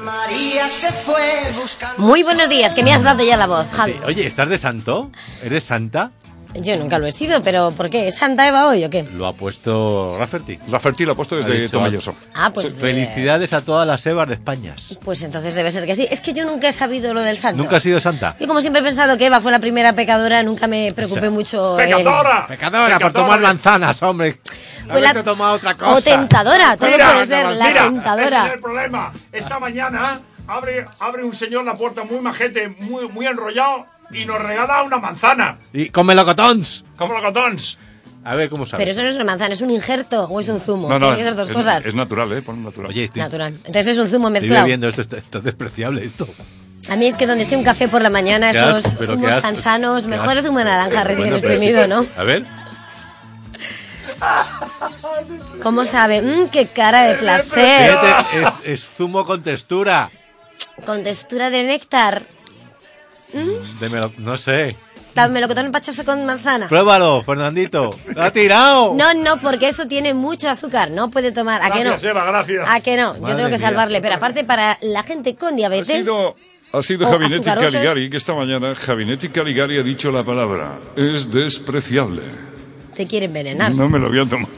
María 0.00 0.68
se 0.68 0.92
fue 0.92 1.30
buscando. 1.60 2.02
Muy 2.02 2.22
buenos 2.22 2.48
días, 2.48 2.72
que 2.74 2.82
me 2.82 2.92
has 2.92 3.02
dado 3.02 3.24
ya 3.24 3.36
la 3.36 3.46
voz, 3.46 3.70
Javi. 3.70 3.92
Sí. 3.92 3.98
Oye, 4.06 4.26
¿estás 4.26 4.48
de 4.48 4.58
santo? 4.58 5.10
¿Eres 5.42 5.64
santa? 5.64 6.10
Yo 6.56 6.76
nunca 6.76 7.00
lo 7.00 7.06
he 7.08 7.10
sido, 7.12 7.42
pero 7.42 7.72
¿por 7.72 7.90
qué? 7.90 8.06
¿Es 8.06 8.14
Santa 8.18 8.46
Eva 8.46 8.68
hoy 8.68 8.84
o 8.84 8.90
qué? 8.90 9.02
Lo 9.02 9.26
ha 9.26 9.32
puesto 9.32 10.14
Rafferty. 10.16 10.56
Rafferty 10.70 11.04
lo 11.04 11.12
ha 11.12 11.14
puesto 11.16 11.34
desde 11.34 11.68
Tomelloso. 11.68 12.14
Ah, 12.32 12.52
pues, 12.54 12.76
Felicidades 12.76 13.52
a 13.54 13.60
todas 13.62 13.84
las 13.88 14.06
Evas 14.06 14.28
de 14.28 14.34
España. 14.34 14.76
Pues 15.02 15.22
entonces 15.24 15.56
debe 15.56 15.72
ser 15.72 15.84
que 15.84 15.96
sí. 15.96 16.06
Es 16.08 16.20
que 16.20 16.32
yo 16.32 16.44
nunca 16.44 16.68
he 16.68 16.72
sabido 16.72 17.12
lo 17.12 17.22
del 17.22 17.36
santo. 17.38 17.60
¿Nunca 17.60 17.78
has 17.78 17.82
sido 17.82 17.98
santa? 17.98 18.36
Yo 18.38 18.46
como 18.46 18.60
siempre 18.60 18.82
he 18.82 18.84
pensado 18.84 19.18
que 19.18 19.26
Eva 19.26 19.40
fue 19.40 19.50
la 19.50 19.58
primera 19.58 19.94
pecadora, 19.94 20.44
nunca 20.44 20.68
me 20.68 20.92
preocupé 20.92 21.28
mucho. 21.28 21.76
en- 21.80 21.88
Pecadora 22.46 22.98
por 23.00 23.12
tomar 23.12 23.40
manzanas, 23.40 24.00
hombre. 24.04 24.38
Fue 24.88 25.00
la- 25.00 25.52
otra 25.52 25.74
cosa. 25.74 25.92
O 25.92 26.00
tentadora, 26.00 26.76
todo 26.76 26.90
Mira, 26.90 27.12
puede 27.12 27.26
ser, 27.26 27.46
la 27.46 27.68
mira, 27.68 27.82
tentadora. 27.84 28.38
ese 28.38 28.46
es 28.48 28.54
el 28.54 28.60
problema. 28.60 29.12
Esta 29.32 29.58
mañana 29.58 30.20
abre, 30.46 30.84
abre 31.00 31.24
un 31.24 31.34
señor 31.34 31.64
la 31.64 31.74
puerta 31.74 32.04
muy 32.04 32.20
majete, 32.20 32.68
muy, 32.68 33.08
muy 33.08 33.26
enrollado 33.26 33.86
y 34.10 34.24
nos 34.26 34.40
regala 34.40 34.82
una 34.82 34.98
manzana. 34.98 35.58
Y 35.72 35.88
con 35.88 36.06
melocotons. 36.06 36.84
Como 36.96 37.14
los 37.14 37.22
cotons. 37.22 37.78
A 38.26 38.34
ver 38.34 38.48
cómo 38.48 38.64
sabes. 38.64 38.82
Pero 38.82 38.90
eso 38.92 39.02
no 39.02 39.08
es 39.08 39.16
una 39.16 39.24
manzana, 39.24 39.52
es 39.52 39.60
un 39.60 39.70
injerto 39.70 40.24
o 40.24 40.40
es 40.40 40.48
un 40.48 40.58
zumo. 40.58 40.88
No, 40.88 40.98
no, 40.98 41.08
Tiene 41.08 41.16
que 41.18 41.24
ser 41.24 41.34
dos 41.34 41.48
es, 41.50 41.54
cosas. 41.54 41.84
es 41.84 41.94
natural, 41.94 42.32
¿eh? 42.32 42.40
Pon 42.40 42.64
natural. 42.64 42.88
Oye, 42.90 43.04
estoy, 43.04 43.20
Natural. 43.20 43.52
Entonces 43.54 43.86
es 43.88 43.98
un 43.98 44.06
zumo 44.08 44.28
estoy 44.28 44.40
mezclado. 44.42 44.64
bebiendo 44.64 44.88
esto, 44.88 45.02
esto, 45.02 45.16
esto 45.18 45.38
es 45.38 45.44
despreciable 45.44 46.02
esto. 46.04 46.26
A 46.90 46.96
mí 46.96 47.06
es 47.06 47.16
que 47.16 47.26
donde 47.26 47.44
esté 47.44 47.56
un 47.56 47.64
café 47.64 47.86
por 47.88 48.00
la 48.02 48.08
mañana, 48.10 48.50
esos 48.50 48.96
qué 48.96 49.06
zumos 49.06 49.30
asco, 49.30 49.40
tan 49.42 49.56
sanos, 49.56 50.06
mejor 50.06 50.36
el 50.38 50.44
zumo 50.44 50.58
de 50.58 50.64
naranja 50.66 51.04
recién 51.04 51.30
Bueno, 51.30 51.36
exprimido, 51.36 51.82
sí. 51.84 51.88
¿no? 51.88 52.06
A 52.16 52.24
ver. 52.24 52.44
¿Cómo 55.62 55.84
sabe? 55.84 56.22
Mmm, 56.22 56.48
qué 56.48 56.66
cara 56.66 57.02
de 57.04 57.16
placer. 57.16 57.90
Fíjate, 57.98 58.42
es, 58.42 58.52
es 58.82 58.90
zumo 58.96 59.24
con 59.24 59.42
textura. 59.42 60.10
Con 60.84 61.02
textura 61.02 61.50
de 61.50 61.62
néctar. 61.64 62.22
De 63.80 63.88
melo- 63.90 64.12
no 64.18 64.36
sé. 64.38 64.76
Melocotón 65.30 65.66
empachoso 65.66 66.04
con 66.04 66.26
manzana. 66.26 66.66
Pruébalo, 66.68 67.22
Fernandito. 67.22 67.96
¡Lo 68.14 68.22
ha 68.22 68.32
tirado! 68.32 68.94
No, 68.96 69.14
no, 69.14 69.38
porque 69.40 69.68
eso 69.68 69.86
tiene 69.86 70.12
mucho 70.12 70.50
azúcar. 70.50 70.90
No 70.90 71.08
puede 71.08 71.30
tomar. 71.30 71.62
¿A 71.62 71.70
que 71.70 71.84
no? 71.84 71.90
Gracias, 71.90 72.10
Eva, 72.10 72.24
gracias. 72.24 72.68
¿A 72.68 72.80
que 72.80 72.96
no? 72.96 73.14
Yo 73.14 73.20
Madre 73.20 73.34
tengo 73.36 73.48
que 73.48 73.56
mía. 73.58 73.66
salvarle. 73.68 74.00
Pero 74.00 74.16
aparte, 74.16 74.42
para 74.44 74.76
la 74.82 75.04
gente 75.04 75.36
con 75.36 75.54
Ha 75.54 75.56
diabetes. 75.56 75.86
sido, 76.04 76.34
ha 76.72 76.82
sido 76.82 77.06
Javinetti 77.06 77.36
azucarosos. 77.48 77.72
Caligari 77.72 78.10
que 78.10 78.16
esta 78.16 78.34
mañana 78.34 78.74
Javinetti 78.74 79.28
Caligari 79.28 79.78
ha 79.78 79.82
dicho 79.84 80.10
la 80.10 80.24
palabra. 80.24 80.80
Es 80.96 81.30
despreciable. 81.30 82.22
Te 82.96 83.06
quiere 83.06 83.26
envenenar. 83.26 83.72
No 83.72 83.88
me 83.88 83.98
lo 83.98 84.08
voy 84.08 84.20
a 84.20 84.24
tomar. 84.26 84.48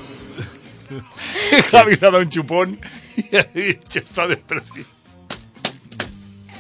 Javi 1.70 1.97
le 1.97 2.07
ha 2.07 2.11
dado 2.11 2.18
un 2.20 2.28
chupón 2.28 2.78
y 3.16 3.37
ha 3.37 3.43
dicho 3.55 3.99
está 3.99 4.26
despreciable. 4.26 4.84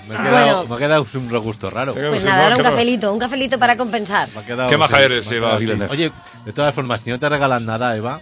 Me 0.08 0.14
ha 0.14 0.22
quedado, 0.22 0.46
Bueno. 0.46 0.68
me 0.68 0.74
ha 0.74 0.78
quedado 0.78 1.06
un 1.14 1.30
regusto 1.30 1.68
raro. 1.70 1.92
Pues 1.94 2.22
nada, 2.24 2.44
ahora 2.44 2.56
un 2.56 2.62
cafelito, 2.62 3.12
un 3.12 3.18
cafelito 3.18 3.58
para 3.58 3.76
compensar. 3.76 4.28
Me 4.34 4.40
ha 4.40 4.46
quedado- 4.46 4.70
Qué 4.70 4.76
maja 4.76 4.98
sí, 4.98 5.02
eres, 5.02 5.30
Eva. 5.32 5.56
Oye, 5.90 6.12
de 6.44 6.52
todas 6.52 6.74
formas, 6.74 7.02
si 7.02 7.10
no 7.10 7.18
te 7.18 7.28
regalan 7.28 7.66
nada, 7.66 7.96
Eva, 7.96 8.20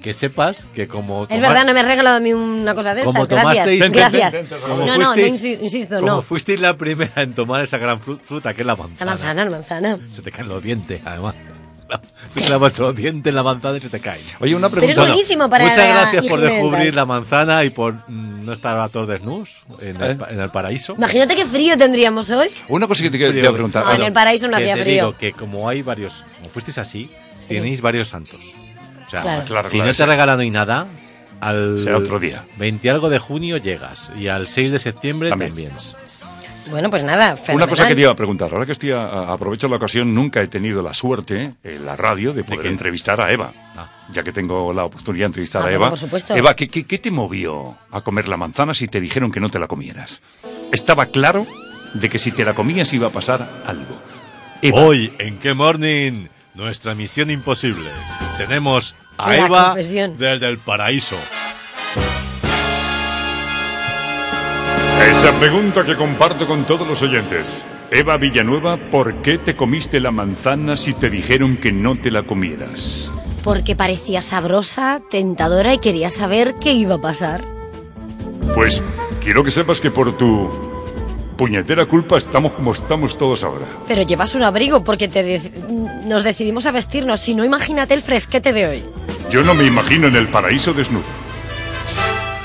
que 0.00 0.14
sepas 0.14 0.64
que 0.74 0.86
como... 0.86 1.24
Es 1.28 1.40
verdad, 1.40 1.66
no 1.66 1.72
me 1.74 1.80
has 1.80 1.86
regalado 1.86 2.16
a 2.18 2.20
mí 2.20 2.32
una 2.32 2.74
cosa 2.76 2.94
de 2.94 3.02
Como 3.02 3.22
estas. 3.24 3.42
Gracias. 3.42 3.90
Gracias. 3.90 4.42
como 4.62 4.86
No, 4.86 4.96
no, 4.96 4.98
no 4.98 5.14
fuisteis- 5.14 5.56
insi- 5.58 5.62
insisto, 5.62 5.96
como 6.00 6.06
no. 6.12 6.22
fuisteis 6.22 6.60
la 6.60 6.76
primera 6.76 7.22
en 7.22 7.34
tomar 7.34 7.62
esa 7.64 7.78
gran 7.78 8.00
fru- 8.00 8.20
fruta, 8.20 8.54
que 8.54 8.60
es 8.62 8.66
la 8.66 8.74
La 8.74 8.82
manzana. 8.82 9.10
manzana, 9.12 9.44
la 9.44 9.50
manzana. 9.50 9.98
Se 10.12 10.22
te 10.22 10.30
caen 10.30 10.48
los 10.48 10.62
dientes, 10.62 11.00
además. 11.04 11.34
Tú 12.34 12.40
clavas 12.40 12.78
los 12.78 12.94
dientes 12.96 13.30
en 13.30 13.34
la 13.36 13.42
manzana 13.42 13.76
y 13.78 13.80
se 13.80 13.88
te 13.88 14.00
caen. 14.00 14.22
Oye, 14.40 14.54
una 14.54 14.68
Pero 14.68 14.86
es 14.86 14.96
buenísimo 14.96 15.48
para 15.48 15.64
Muchas 15.64 15.78
la 15.78 16.10
gracias 16.10 16.26
por 16.26 16.40
descubrir 16.40 16.94
la 16.94 17.04
manzana 17.04 17.64
y 17.64 17.70
por 17.70 17.94
mm, 17.94 18.44
no 18.44 18.52
estar 18.52 18.78
a 18.78 18.88
todos 18.88 19.06
desnudos 19.08 19.64
en, 19.80 20.00
el, 20.02 20.10
¿Eh? 20.12 20.16
en 20.30 20.40
el 20.40 20.50
paraíso. 20.50 20.94
Imagínate 20.96 21.36
qué 21.36 21.46
frío 21.46 21.78
tendríamos 21.78 22.30
hoy. 22.30 22.48
Una 22.68 22.86
cosa 22.86 23.02
que 23.04 23.10
te, 23.10 23.18
que 23.18 23.30
te 23.30 23.38
iba 23.38 23.50
a 23.50 23.52
preguntar. 23.52 23.84
No, 23.84 23.92
en 23.92 24.02
el 24.02 24.12
paraíso 24.12 24.48
no 24.48 24.56
que 24.56 24.64
hacía 24.64 24.74
te 24.74 24.82
frío. 24.82 24.94
digo 25.06 25.16
que 25.18 25.32
como 25.32 25.68
hay 25.68 25.82
varios, 25.82 26.24
como 26.38 26.50
fuisteis 26.50 26.78
así, 26.78 27.08
tenéis 27.48 27.80
varios 27.80 28.08
santos. 28.08 28.54
O 29.06 29.10
sea, 29.10 29.20
Claro. 29.22 29.44
Claro, 29.46 29.68
si 29.68 29.76
claro, 29.76 29.90
no 29.90 29.96
te 29.96 30.06
regalan 30.06 30.38
hoy 30.40 30.50
nada, 30.50 30.86
al 31.40 31.78
Será 31.78 31.98
otro 31.98 32.18
día. 32.18 32.44
20 32.58 32.90
algo 32.90 33.10
de 33.10 33.18
junio 33.18 33.58
llegas 33.58 34.10
y 34.18 34.28
al 34.28 34.48
6 34.48 34.72
de 34.72 34.78
septiembre 34.78 35.28
También. 35.28 35.50
también. 35.52 35.72
Bueno, 36.70 36.88
pues 36.90 37.02
nada, 37.02 37.28
Una 37.28 37.36
fenomenal. 37.36 37.68
cosa 37.68 37.88
que 37.88 37.94
te 37.94 38.00
iba 38.00 38.10
a 38.10 38.16
preguntar, 38.16 38.50
ahora 38.52 38.64
que 38.66 38.72
estoy 38.72 38.90
a- 38.92 39.02
a- 39.04 39.32
aprovecho 39.34 39.68
la 39.68 39.76
ocasión, 39.76 40.14
nunca 40.14 40.40
he 40.40 40.48
tenido 40.48 40.82
la 40.82 40.94
suerte 40.94 41.52
en 41.62 41.84
la 41.84 41.94
radio 41.94 42.32
de 42.32 42.42
poder 42.44 42.62
qué? 42.62 42.68
entrevistar 42.68 43.20
a 43.20 43.30
Eva. 43.32 43.52
Ya 44.10 44.22
que 44.22 44.32
tengo 44.32 44.72
la 44.72 44.84
oportunidad 44.84 45.24
de 45.24 45.26
entrevistar 45.26 45.62
Ah, 45.62 45.66
a 45.68 45.72
Eva. 45.72 45.88
por 45.90 45.98
supuesto. 45.98 46.34
Eva, 46.36 46.54
¿qué, 46.54 46.68
qué, 46.68 46.84
qué 46.84 46.98
te 46.98 47.10
movió 47.10 47.76
a 47.90 48.00
comer 48.02 48.28
la 48.28 48.36
manzana 48.36 48.74
si 48.74 48.86
te 48.86 49.00
dijeron 49.00 49.30
que 49.32 49.40
no 49.40 49.48
te 49.50 49.58
la 49.58 49.66
comieras? 49.66 50.20
Estaba 50.72 51.06
claro 51.06 51.46
de 51.94 52.08
que 52.10 52.18
si 52.18 52.30
te 52.32 52.44
la 52.44 52.54
comías 52.54 52.92
iba 52.92 53.08
a 53.08 53.10
pasar 53.10 53.48
algo. 53.66 54.00
Eva, 54.62 54.78
Hoy 54.80 55.12
en 55.18 55.38
qué 55.38 55.54
morning 55.54 56.26
nuestra 56.54 56.94
misión 56.94 57.30
imposible. 57.30 57.88
Tenemos 58.38 58.94
a 59.16 59.28
La 59.30 59.36
Eva 59.46 59.64
confesión. 59.68 60.16
desde 60.18 60.48
el 60.48 60.58
paraíso. 60.58 61.16
Esa 65.24 65.40
pregunta 65.40 65.84
que 65.86 65.96
comparto 65.96 66.46
con 66.46 66.64
todos 66.64 66.86
los 66.86 67.00
oyentes. 67.00 67.64
Eva 67.90 68.18
Villanueva, 68.18 68.76
¿por 68.90 69.22
qué 69.22 69.38
te 69.38 69.56
comiste 69.56 69.98
la 69.98 70.10
manzana 70.10 70.76
si 70.76 70.92
te 70.92 71.08
dijeron 71.08 71.56
que 71.56 71.72
no 71.72 71.96
te 71.96 72.10
la 72.10 72.24
comieras? 72.24 73.10
Porque 73.42 73.74
parecía 73.74 74.20
sabrosa, 74.20 75.00
tentadora 75.08 75.72
y 75.72 75.78
quería 75.78 76.10
saber 76.10 76.56
qué 76.60 76.74
iba 76.74 76.96
a 76.96 77.00
pasar. 77.00 77.42
Pues 78.54 78.82
quiero 79.22 79.42
que 79.42 79.50
sepas 79.50 79.80
que 79.80 79.90
por 79.90 80.14
tu 80.18 80.50
puñetera 81.38 81.86
culpa 81.86 82.18
estamos 82.18 82.52
como 82.52 82.72
estamos 82.72 83.16
todos 83.16 83.44
ahora. 83.44 83.64
Pero 83.88 84.02
llevas 84.02 84.34
un 84.34 84.42
abrigo 84.42 84.84
porque 84.84 85.08
te 85.08 85.22
de- 85.22 85.50
nos 86.04 86.22
decidimos 86.22 86.66
a 86.66 86.70
vestirnos. 86.70 87.20
Si 87.20 87.34
no, 87.34 87.46
imagínate 87.46 87.94
el 87.94 88.02
fresquete 88.02 88.52
de 88.52 88.66
hoy. 88.68 88.84
Yo 89.30 89.42
no 89.42 89.54
me 89.54 89.64
imagino 89.64 90.06
en 90.08 90.16
el 90.16 90.28
paraíso 90.28 90.74
desnudo. 90.74 91.23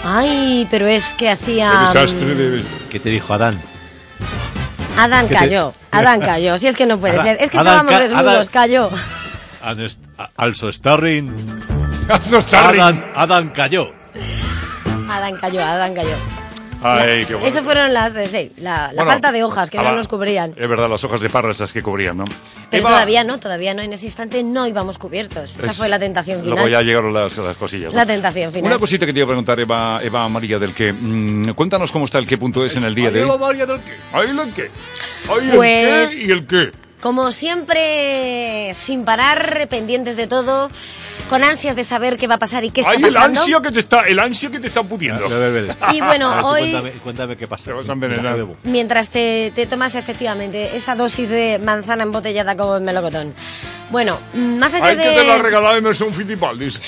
Ay, 0.03 0.67
pero 0.71 0.87
es 0.87 1.13
que 1.13 1.29
hacía... 1.29 1.71
Qué 1.71 1.99
desastre 1.99 2.35
de... 2.35 2.63
¿Qué 2.89 2.99
te 2.99 3.09
dijo 3.09 3.33
Adán? 3.33 3.53
Adán 4.97 5.27
¿Qué 5.27 5.33
te- 5.33 5.39
cayó. 5.39 5.73
Adán 5.91 6.19
cayó. 6.21 6.57
Si 6.57 6.67
es 6.67 6.75
que 6.75 6.85
no 6.85 6.97
puede 6.97 7.13
Adán- 7.13 7.25
ser. 7.25 7.37
Es 7.41 7.49
que 7.51 7.57
Adán 7.57 7.73
estábamos 7.87 7.91
ca- 7.93 7.99
desnudos, 7.99 8.33
Adán- 8.33 8.47
cayó. 8.51 8.89
Adán, 9.61 9.87
Also 10.37 10.71
starring. 10.71 11.33
Also 12.09 12.41
starring. 12.41 12.81
Adam, 12.81 13.03
Adam 13.15 13.49
cayó. 13.51 13.93
Adán 15.09 15.35
cayó, 15.39 15.61
Adán 15.63 15.93
cayó. 15.93 16.15
Ay, 16.81 17.25
qué 17.25 17.33
bueno. 17.33 17.47
Eso 17.47 17.61
fueron 17.63 17.93
las, 17.93 18.15
eh, 18.15 18.27
sí, 18.29 18.51
la, 18.61 18.87
la 18.87 19.03
Bueno, 19.03 19.11
falta 19.11 19.31
de 19.31 19.43
hojas 19.43 19.69
que 19.69 19.77
ah, 19.77 19.83
no 19.83 19.89
va. 19.89 19.95
nos 19.95 20.07
cubrían. 20.07 20.51
Es 20.57 20.69
verdad, 20.69 20.89
las 20.89 21.03
hojas 21.03 21.19
de 21.21 21.29
parra 21.29 21.51
esas 21.51 21.73
que 21.73 21.81
cubrían, 21.81 22.17
¿no? 22.17 22.23
Pero 22.69 22.81
Eva, 22.81 22.89
todavía 22.91 23.23
no, 23.23 23.39
todavía 23.39 23.73
no. 23.73 23.81
En 23.81 23.91
ese 23.93 24.05
instante 24.05 24.43
no 24.43 24.65
íbamos 24.65 24.97
cubiertos. 24.97 25.57
Esa 25.57 25.71
es- 25.71 25.77
fue 25.77 25.89
la 25.89 25.99
tentación 25.99 26.41
final. 26.41 26.55
Luego 26.55 26.69
ya 26.69 26.81
llegaron 26.81 27.13
las, 27.13 27.37
las 27.37 27.57
cosillas. 27.57 27.91
¿no? 27.91 27.97
La 27.99 28.05
tentación 28.05 28.51
final. 28.53 28.71
Una 28.71 28.79
cosita 28.79 29.05
que 29.05 29.11
te 29.13 29.19
iba 29.19 29.25
a 29.25 29.27
preguntar, 29.27 29.59
Eva, 29.59 29.99
Eva 30.01 30.27
María 30.29 30.57
del 30.59 30.73
que. 30.73 30.93
mm, 30.93 31.49
cuéntanos 31.53 31.91
cómo 31.91 32.05
está 32.05 32.17
el 32.17 32.27
qué 32.27 32.37
punto 32.37 32.63
es 32.65 32.75
en 32.77 32.83
el 32.85 32.95
día 32.95 33.11
de 33.11 33.23
hoy. 33.25 33.37
María 33.39 33.65
del 33.65 33.81
qué. 33.81 33.95
Ahí 34.13 34.29
el. 34.29 34.39
Ahí 34.39 35.51
Pues- 35.55 36.11
el 36.13 36.17
qué 36.17 36.25
y 36.25 36.31
el 36.31 36.47
qué. 36.47 36.71
Como 37.01 37.31
siempre, 37.31 38.71
sin 38.73 39.05
parar, 39.05 39.67
pendientes 39.69 40.17
de 40.17 40.27
todo, 40.27 40.69
con 41.29 41.43
ansias 41.43 41.75
de 41.75 41.83
saber 41.83 42.17
qué 42.17 42.27
va 42.27 42.35
a 42.35 42.39
pasar 42.39 42.63
y 42.65 42.71
qué 42.71 42.81
está 42.81 42.93
el 42.93 43.01
pasando. 43.03 43.39
ansia 43.39 43.61
que 43.61 43.71
te 43.71 43.79
está, 43.79 44.01
el 44.01 44.19
ansia 44.19 44.49
que 44.51 44.59
te 44.59 44.67
está 44.67 44.83
pudiendo. 44.83 45.23
Y 45.93 46.01
bueno, 46.01 46.47
hoy- 46.47 46.71
Cuéntame, 46.71 46.91
cuéntame 47.03 47.37
qué 47.37 47.47
pasa. 47.47 47.65
Te 47.65 47.71
vas 47.73 47.87
a 47.87 47.93
envenenar. 47.93 48.45
Mientras 48.63 49.09
te, 49.09 49.51
te 49.55 49.67
tomas 49.67 49.95
efectivamente 49.95 50.75
esa 50.75 50.95
dosis 50.95 51.29
de 51.29 51.59
manzana 51.63 52.03
embotellada 52.03 52.57
como 52.57 52.77
en 52.77 52.83
melocotón. 52.85 53.33
Bueno, 53.91 54.19
más 54.33 54.73
allá 54.73 54.85
Hay 54.87 54.97
que 54.97 55.03
te 55.03 55.23
la 55.27 55.35
de... 55.35 55.41
regalado 55.43 55.77
Emerson 55.77 56.13
Fittipaldis. 56.13 56.81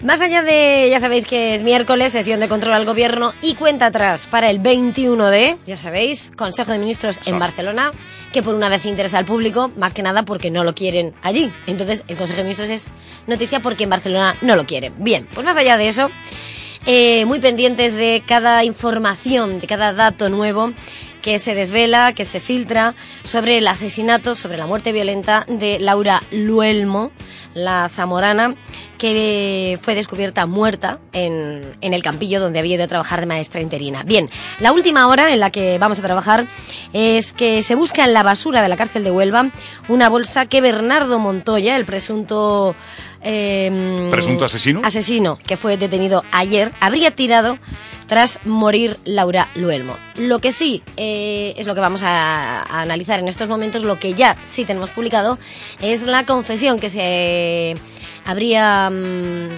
Más 0.00 0.20
allá 0.20 0.42
de, 0.42 0.88
ya 0.88 1.00
sabéis 1.00 1.26
que 1.26 1.56
es 1.56 1.64
miércoles, 1.64 2.12
sesión 2.12 2.38
de 2.38 2.46
control 2.46 2.74
al 2.74 2.84
gobierno 2.84 3.34
y 3.42 3.54
cuenta 3.54 3.86
atrás 3.86 4.28
para 4.30 4.48
el 4.48 4.60
21 4.60 5.28
de, 5.28 5.56
ya 5.66 5.76
sabéis, 5.76 6.30
Consejo 6.36 6.70
de 6.70 6.78
Ministros 6.78 7.20
en 7.26 7.40
Barcelona, 7.40 7.90
que 8.32 8.40
por 8.40 8.54
una 8.54 8.68
vez 8.68 8.86
interesa 8.86 9.18
al 9.18 9.24
público, 9.24 9.72
más 9.76 9.94
que 9.94 10.04
nada 10.04 10.24
porque 10.24 10.52
no 10.52 10.62
lo 10.62 10.72
quieren 10.72 11.14
allí. 11.22 11.50
Entonces, 11.66 12.04
el 12.06 12.16
Consejo 12.16 12.38
de 12.38 12.44
Ministros 12.44 12.70
es 12.70 12.88
noticia 13.26 13.58
porque 13.58 13.84
en 13.84 13.90
Barcelona 13.90 14.36
no 14.40 14.54
lo 14.54 14.66
quieren. 14.66 14.94
Bien, 14.98 15.26
pues 15.34 15.44
más 15.44 15.56
allá 15.56 15.76
de 15.76 15.88
eso, 15.88 16.12
eh, 16.86 17.24
muy 17.24 17.40
pendientes 17.40 17.94
de 17.94 18.22
cada 18.24 18.62
información, 18.62 19.58
de 19.58 19.66
cada 19.66 19.92
dato 19.92 20.28
nuevo 20.28 20.72
que 21.22 21.38
se 21.38 21.54
desvela, 21.54 22.12
que 22.12 22.24
se 22.24 22.40
filtra 22.40 22.94
sobre 23.24 23.58
el 23.58 23.66
asesinato, 23.66 24.36
sobre 24.36 24.56
la 24.56 24.66
muerte 24.66 24.92
violenta 24.92 25.44
de 25.48 25.78
Laura 25.80 26.22
Luelmo, 26.30 27.10
la 27.58 27.88
zamorana, 27.88 28.54
que 28.98 29.78
fue 29.80 29.94
descubierta 29.94 30.46
muerta 30.46 30.98
en, 31.12 31.62
en 31.80 31.94
el 31.94 32.02
campillo 32.02 32.40
donde 32.40 32.58
había 32.58 32.74
ido 32.74 32.84
a 32.84 32.88
trabajar 32.88 33.20
de 33.20 33.26
maestra 33.26 33.60
interina. 33.60 34.02
Bien, 34.02 34.28
la 34.60 34.72
última 34.72 35.06
hora 35.08 35.32
en 35.32 35.40
la 35.40 35.50
que 35.50 35.78
vamos 35.78 35.98
a 35.98 36.02
trabajar 36.02 36.46
es 36.92 37.32
que 37.32 37.62
se 37.62 37.74
busca 37.74 38.04
en 38.04 38.12
la 38.12 38.22
basura 38.22 38.62
de 38.62 38.68
la 38.68 38.76
cárcel 38.76 39.04
de 39.04 39.10
Huelva 39.10 39.50
una 39.88 40.08
bolsa 40.08 40.46
que 40.46 40.60
Bernardo 40.60 41.18
Montoya, 41.18 41.76
el 41.76 41.84
presunto... 41.84 42.74
eh, 43.22 44.08
¿Presunto 44.10 44.44
asesino? 44.44 44.80
asesino 44.84 45.38
que 45.46 45.56
fue 45.56 45.76
detenido 45.76 46.24
ayer 46.32 46.72
habría 46.80 47.10
tirado 47.10 47.58
tras 48.06 48.40
morir 48.46 48.96
Laura 49.04 49.48
Luelmo. 49.54 49.94
Lo 50.16 50.38
que 50.40 50.50
sí 50.50 50.82
eh, 50.96 51.54
es 51.58 51.66
lo 51.66 51.74
que 51.74 51.80
vamos 51.82 52.02
a, 52.02 52.62
a 52.62 52.80
analizar 52.80 53.18
en 53.20 53.28
estos 53.28 53.50
momentos, 53.50 53.82
lo 53.84 53.98
que 53.98 54.14
ya 54.14 54.36
sí 54.44 54.64
tenemos 54.64 54.90
publicado, 54.90 55.38
es 55.80 56.04
la 56.04 56.24
confesión 56.24 56.80
que 56.80 56.88
se 56.88 57.76
habría 58.24 58.90
mm, 58.90 59.48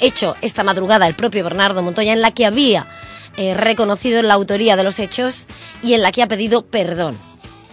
hecho 0.00 0.36
esta 0.40 0.62
madrugada 0.62 1.06
el 1.06 1.14
propio 1.14 1.44
Bernardo 1.44 1.82
Montoya, 1.82 2.12
en 2.12 2.22
la 2.22 2.30
que 2.30 2.46
había 2.46 2.86
eh, 3.36 3.54
reconocido 3.54 4.22
la 4.22 4.34
autoría 4.34 4.76
de 4.76 4.84
los 4.84 4.98
hechos 4.98 5.46
y 5.82 5.94
en 5.94 6.02
la 6.02 6.12
que 6.12 6.22
ha 6.22 6.28
pedido 6.28 6.62
perdón. 6.66 7.18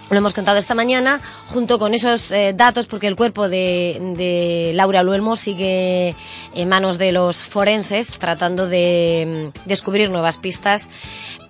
Lo 0.10 0.18
hemos 0.18 0.34
contado 0.34 0.58
esta 0.58 0.74
mañana 0.74 1.22
junto 1.54 1.78
con 1.78 1.94
esos 1.94 2.32
eh, 2.32 2.54
datos 2.56 2.88
porque 2.88 3.06
el 3.06 3.16
cuerpo 3.16 3.48
de, 3.48 4.00
de 4.18 4.72
Laura 4.74 5.04
Luelmo 5.04 5.36
sigue 5.36 6.16
en 6.56 6.70
manos 6.70 6.98
de 6.98 7.12
los 7.12 7.44
forenses 7.44 8.18
tratando 8.18 8.68
de 8.68 9.52
mm, 9.56 9.68
descubrir 9.70 10.10
nuevas 10.10 10.38
pistas. 10.38 10.90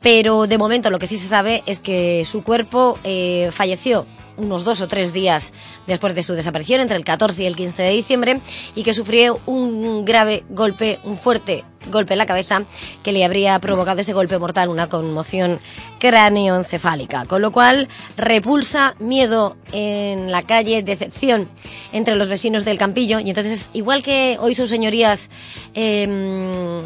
Pero 0.01 0.45
de 0.45 0.57
momento 0.57 0.89
lo 0.89 0.99
que 0.99 1.07
sí 1.07 1.17
se 1.17 1.27
sabe 1.27 1.63
es 1.67 1.79
que 1.79 2.25
su 2.25 2.43
cuerpo 2.43 2.99
eh, 3.05 3.49
falleció 3.53 4.05
unos 4.39 4.63
dos 4.63 4.81
o 4.81 4.87
tres 4.87 5.13
días 5.13 5.53
después 5.87 6.15
de 6.15 6.23
su 6.23 6.33
desaparición, 6.33 6.81
entre 6.81 6.97
el 6.97 7.03
14 7.03 7.43
y 7.43 7.45
el 7.45 7.55
15 7.55 7.83
de 7.83 7.91
diciembre, 7.91 8.39
y 8.75 8.83
que 8.83 8.93
sufrió 8.93 9.39
un 9.45 10.05
grave 10.05 10.43
golpe, 10.49 10.99
un 11.03 11.17
fuerte 11.17 11.65
golpe 11.91 12.13
en 12.13 12.17
la 12.17 12.25
cabeza 12.25 12.63
que 13.03 13.11
le 13.11 13.23
habría 13.23 13.59
provocado 13.59 14.01
ese 14.01 14.13
golpe 14.13 14.37
mortal, 14.37 14.69
una 14.69 14.89
conmoción 14.89 15.59
cráneoencefálica. 15.99 17.25
Con 17.25 17.41
lo 17.41 17.51
cual, 17.51 17.87
repulsa, 18.17 18.95
miedo 18.99 19.57
en 19.71 20.31
la 20.31 20.43
calle, 20.43 20.83
decepción 20.83 21.49
entre 21.91 22.15
los 22.15 22.27
vecinos 22.27 22.65
del 22.65 22.77
Campillo. 22.77 23.19
Y 23.19 23.29
entonces, 23.29 23.69
igual 23.73 24.03
que 24.03 24.37
hoy 24.39 24.55
sus 24.55 24.69
señorías... 24.69 25.29
em, 25.73 26.83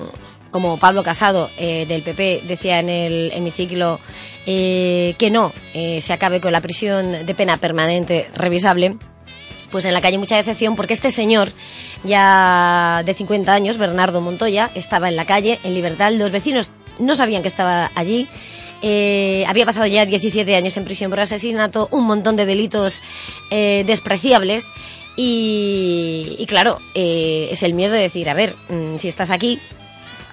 como 0.53 0.77
Pablo 0.77 1.03
Casado 1.03 1.49
eh, 1.57 1.85
del 1.85 2.03
PP 2.03 2.43
decía 2.47 2.79
en 2.79 2.87
el 2.87 3.31
hemiciclo 3.33 3.99
eh, 4.45 5.15
que 5.17 5.29
no 5.29 5.51
eh, 5.73 5.99
se 5.99 6.13
acabe 6.13 6.39
con 6.39 6.53
la 6.53 6.61
prisión 6.61 7.25
de 7.25 7.35
pena 7.35 7.57
permanente 7.57 8.29
revisable, 8.35 8.95
pues 9.69 9.83
en 9.83 9.93
la 9.93 9.99
calle 9.99 10.17
mucha 10.17 10.37
decepción 10.37 10.77
porque 10.77 10.93
este 10.93 11.11
señor, 11.11 11.51
ya 12.05 13.03
de 13.05 13.13
50 13.13 13.51
años, 13.51 13.77
Bernardo 13.77 14.21
Montoya, 14.21 14.71
estaba 14.75 15.09
en 15.09 15.17
la 15.17 15.25
calle, 15.25 15.59
en 15.63 15.73
libertad. 15.73 16.13
Los 16.13 16.31
vecinos 16.31 16.71
no 16.99 17.15
sabían 17.15 17.41
que 17.41 17.47
estaba 17.47 17.91
allí. 17.95 18.29
Eh, 18.85 19.45
había 19.47 19.65
pasado 19.65 19.87
ya 19.87 20.05
17 20.05 20.55
años 20.55 20.75
en 20.75 20.83
prisión 20.83 21.09
por 21.09 21.21
asesinato, 21.21 21.87
un 21.89 22.05
montón 22.05 22.35
de 22.35 22.45
delitos 22.45 23.01
eh, 23.49 23.83
despreciables. 23.87 24.71
Y, 25.15 26.45
claro, 26.47 26.79
eh, 26.95 27.47
es 27.51 27.63
el 27.63 27.73
miedo 27.75 27.93
de 27.93 27.99
decir, 27.99 28.29
a 28.29 28.33
ver, 28.33 28.55
mm, 28.69 28.97
si 28.97 29.07
estás 29.07 29.31
aquí, 29.31 29.59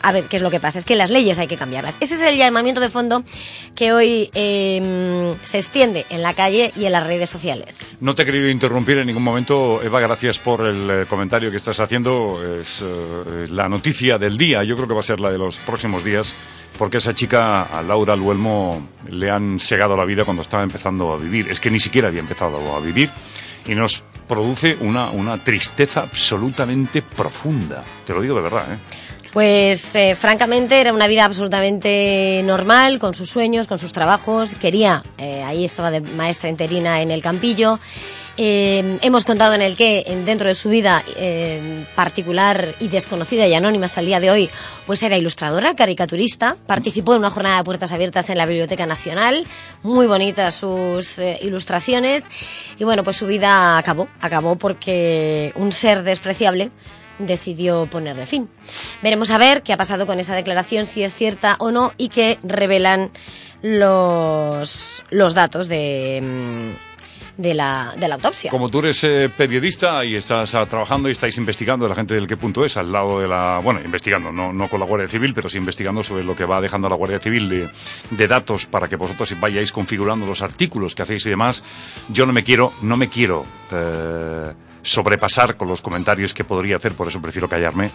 a 0.02 0.12
ver 0.12 0.24
qué 0.24 0.36
es 0.36 0.42
lo 0.42 0.50
que 0.50 0.60
pasa. 0.60 0.78
Es 0.78 0.84
que 0.84 0.96
las 0.96 1.10
leyes 1.10 1.38
hay 1.38 1.46
que 1.46 1.56
cambiarlas. 1.56 1.96
Ese 2.00 2.14
es 2.14 2.22
el 2.22 2.36
llamamiento 2.36 2.80
de 2.80 2.88
fondo 2.88 3.24
que 3.74 3.92
hoy 3.92 4.30
eh, 4.34 5.34
se 5.44 5.58
extiende 5.58 6.06
en 6.10 6.22
la 6.22 6.34
calle 6.34 6.72
y 6.76 6.86
en 6.86 6.92
las 6.92 7.06
redes 7.06 7.30
sociales. 7.30 7.78
No 8.00 8.14
te 8.14 8.22
he 8.22 8.26
querido 8.26 8.48
interrumpir 8.48 8.98
en 8.98 9.06
ningún 9.06 9.22
momento, 9.22 9.82
Eva, 9.82 10.00
gracias 10.00 10.38
por 10.38 10.66
el 10.66 10.90
eh, 10.90 11.06
comentario 11.08 11.50
que 11.50 11.56
estás 11.56 11.80
haciendo. 11.80 12.40
Es 12.60 12.84
eh, 12.86 13.46
la 13.50 13.68
noticia 13.68 14.18
del 14.18 14.36
día, 14.36 14.64
yo 14.64 14.76
creo 14.76 14.88
que 14.88 14.94
va 14.94 15.00
a 15.00 15.04
ser 15.04 15.20
la 15.20 15.30
de 15.30 15.38
los 15.38 15.58
próximos 15.58 16.04
días, 16.04 16.34
porque 16.78 16.98
esa 16.98 17.14
chica, 17.14 17.62
a 17.62 17.82
Laura 17.82 18.16
Luelmo, 18.16 18.88
le 19.10 19.30
han 19.30 19.58
segado 19.58 19.96
la 19.96 20.04
vida 20.04 20.24
cuando 20.24 20.42
estaba 20.42 20.62
empezando 20.62 21.12
a 21.12 21.16
vivir. 21.16 21.50
Es 21.50 21.60
que 21.60 21.70
ni 21.70 21.80
siquiera 21.80 22.08
había 22.08 22.20
empezado 22.20 22.74
a 22.74 22.80
vivir 22.80 23.10
y 23.66 23.74
nos 23.74 24.04
produce 24.26 24.76
una, 24.80 25.10
una 25.10 25.42
tristeza 25.42 26.02
absolutamente 26.02 27.02
profunda. 27.02 27.82
Te 28.06 28.14
lo 28.14 28.22
digo 28.22 28.36
de 28.36 28.42
verdad, 28.42 28.72
¿eh? 28.72 28.78
Pues 29.32 29.94
eh, 29.94 30.16
francamente 30.16 30.80
era 30.80 30.92
una 30.92 31.06
vida 31.06 31.24
absolutamente 31.24 32.42
normal, 32.44 32.98
con 32.98 33.14
sus 33.14 33.30
sueños, 33.30 33.68
con 33.68 33.78
sus 33.78 33.92
trabajos. 33.92 34.56
Quería, 34.56 35.04
eh, 35.18 35.44
ahí 35.44 35.64
estaba 35.64 35.92
de 35.92 36.00
maestra 36.00 36.48
interina 36.50 37.00
en 37.00 37.12
el 37.12 37.22
Campillo. 37.22 37.78
Eh, 38.36 38.98
hemos 39.02 39.24
contado 39.24 39.54
en 39.54 39.62
el 39.62 39.76
que 39.76 40.02
en- 40.06 40.24
dentro 40.24 40.48
de 40.48 40.54
su 40.54 40.68
vida 40.70 41.02
particular 41.94 42.74
y 42.80 42.88
desconocida 42.88 43.46
y 43.46 43.54
anónima 43.54 43.84
hasta 43.86 44.00
el 44.00 44.06
día 44.06 44.18
de 44.18 44.30
hoy, 44.30 44.50
pues 44.86 45.02
era 45.02 45.16
ilustradora, 45.16 45.76
caricaturista, 45.76 46.56
participó 46.66 47.12
en 47.14 47.20
una 47.20 47.30
jornada 47.30 47.58
de 47.58 47.64
puertas 47.64 47.92
abiertas 47.92 48.30
en 48.30 48.38
la 48.38 48.46
Biblioteca 48.46 48.86
Nacional, 48.86 49.46
muy 49.82 50.06
bonitas 50.06 50.54
sus 50.54 51.18
ilustraciones 51.42 52.28
y 52.78 52.84
bueno, 52.84 53.04
pues 53.04 53.16
su 53.18 53.26
vida 53.26 53.76
acabó, 53.76 54.08
acabó 54.20 54.56
porque 54.56 55.52
un 55.56 55.70
ser 55.72 56.02
despreciable 56.02 56.70
decidió 57.20 57.86
ponerle 57.86 58.26
fin. 58.26 58.48
Veremos 59.02 59.30
a 59.30 59.38
ver 59.38 59.62
qué 59.62 59.72
ha 59.72 59.76
pasado 59.76 60.06
con 60.06 60.20
esa 60.20 60.34
declaración, 60.34 60.86
si 60.86 61.02
es 61.02 61.14
cierta 61.14 61.56
o 61.58 61.70
no, 61.70 61.92
y 61.96 62.08
qué 62.08 62.38
revelan 62.42 63.10
los, 63.62 65.04
los 65.10 65.34
datos 65.34 65.68
de, 65.68 66.20
mm, 66.22 67.40
de, 67.42 67.54
la, 67.54 67.92
de 67.96 68.08
la 68.08 68.14
autopsia. 68.16 68.50
Como 68.50 68.68
tú 68.68 68.80
eres 68.80 69.02
eh, 69.04 69.30
periodista 69.34 70.04
y 70.04 70.14
estás 70.14 70.54
ah, 70.54 70.66
trabajando 70.66 71.08
y 71.08 71.12
estáis 71.12 71.36
investigando 71.38 71.88
la 71.88 71.94
gente 71.94 72.14
del 72.14 72.26
qué 72.26 72.36
punto 72.36 72.64
es 72.64 72.76
al 72.76 72.92
lado 72.92 73.20
de 73.20 73.28
la 73.28 73.60
bueno 73.62 73.80
investigando 73.82 74.32
no 74.32 74.52
no 74.52 74.68
con 74.68 74.80
la 74.80 74.86
Guardia 74.86 75.08
Civil 75.08 75.32
pero 75.34 75.48
sí 75.48 75.58
investigando 75.58 76.02
sobre 76.02 76.24
lo 76.24 76.36
que 76.36 76.44
va 76.44 76.60
dejando 76.60 76.88
la 76.88 76.96
Guardia 76.96 77.18
Civil 77.18 77.48
de, 77.48 77.68
de 78.10 78.28
datos 78.28 78.66
para 78.66 78.88
que 78.88 78.96
vosotros 78.96 79.34
vayáis 79.40 79.72
configurando 79.72 80.26
los 80.26 80.42
artículos 80.42 80.94
que 80.94 81.02
hacéis 81.02 81.24
y 81.26 81.30
demás 81.30 81.62
yo 82.08 82.26
no 82.26 82.32
me 82.32 82.44
quiero 82.44 82.72
no 82.82 82.96
me 82.96 83.08
quiero 83.08 83.44
eh, 83.72 84.52
sobrepasar 84.82 85.56
con 85.56 85.68
los 85.68 85.82
comentarios 85.82 86.34
que 86.34 86.44
podría 86.44 86.76
hacer 86.76 86.92
por 86.92 87.08
eso 87.08 87.20
prefiero 87.20 87.48
callarme 87.48 87.90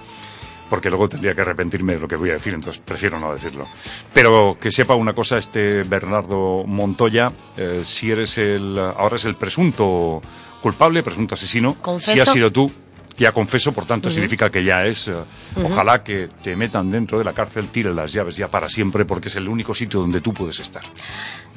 porque 0.70 0.90
luego 0.90 1.08
tendría 1.08 1.36
que 1.36 1.42
arrepentirme 1.42 1.94
de 1.94 2.00
lo 2.00 2.08
que 2.08 2.16
voy 2.16 2.32
a 2.32 2.34
decir, 2.34 2.54
entonces 2.54 2.82
prefiero 2.84 3.20
no 3.20 3.32
decirlo. 3.32 3.66
Pero 4.14 4.58
que 4.60 4.72
sepa 4.72 4.96
una 4.96 5.14
cosa, 5.14 5.38
este 5.38 5.84
Bernardo 5.84 6.64
Montoya, 6.66 7.32
eh, 7.58 7.82
si 7.84 8.12
eres 8.12 8.38
el, 8.38 8.78
ahora 8.80 9.18
es 9.18 9.26
el 9.26 9.36
presunto 9.36 10.22
culpable, 10.62 11.04
presunto 11.04 11.36
asesino, 11.36 11.78
si 12.00 12.20
has 12.20 12.32
sido 12.32 12.52
tú, 12.52 12.72
Ya 13.18 13.32
confeso, 13.32 13.72
por 13.72 13.86
tanto, 13.86 14.10
significa 14.12 14.50
que 14.50 14.64
ya 14.64 14.86
es. 14.86 15.08
eh. 15.08 15.14
Ojalá 15.64 16.04
que 16.04 16.30
te 16.44 16.56
metan 16.56 16.92
dentro 16.92 17.18
de 17.18 17.24
la 17.24 17.32
cárcel, 17.34 17.70
tiren 17.70 17.96
las 17.96 18.12
llaves 18.12 18.36
ya 18.36 18.50
para 18.50 18.68
siempre, 18.70 19.06
porque 19.06 19.30
es 19.30 19.36
el 19.38 19.48
único 19.48 19.74
sitio 19.74 20.02
donde 20.02 20.20
tú 20.20 20.34
puedes 20.34 20.60
estar. 20.60 20.84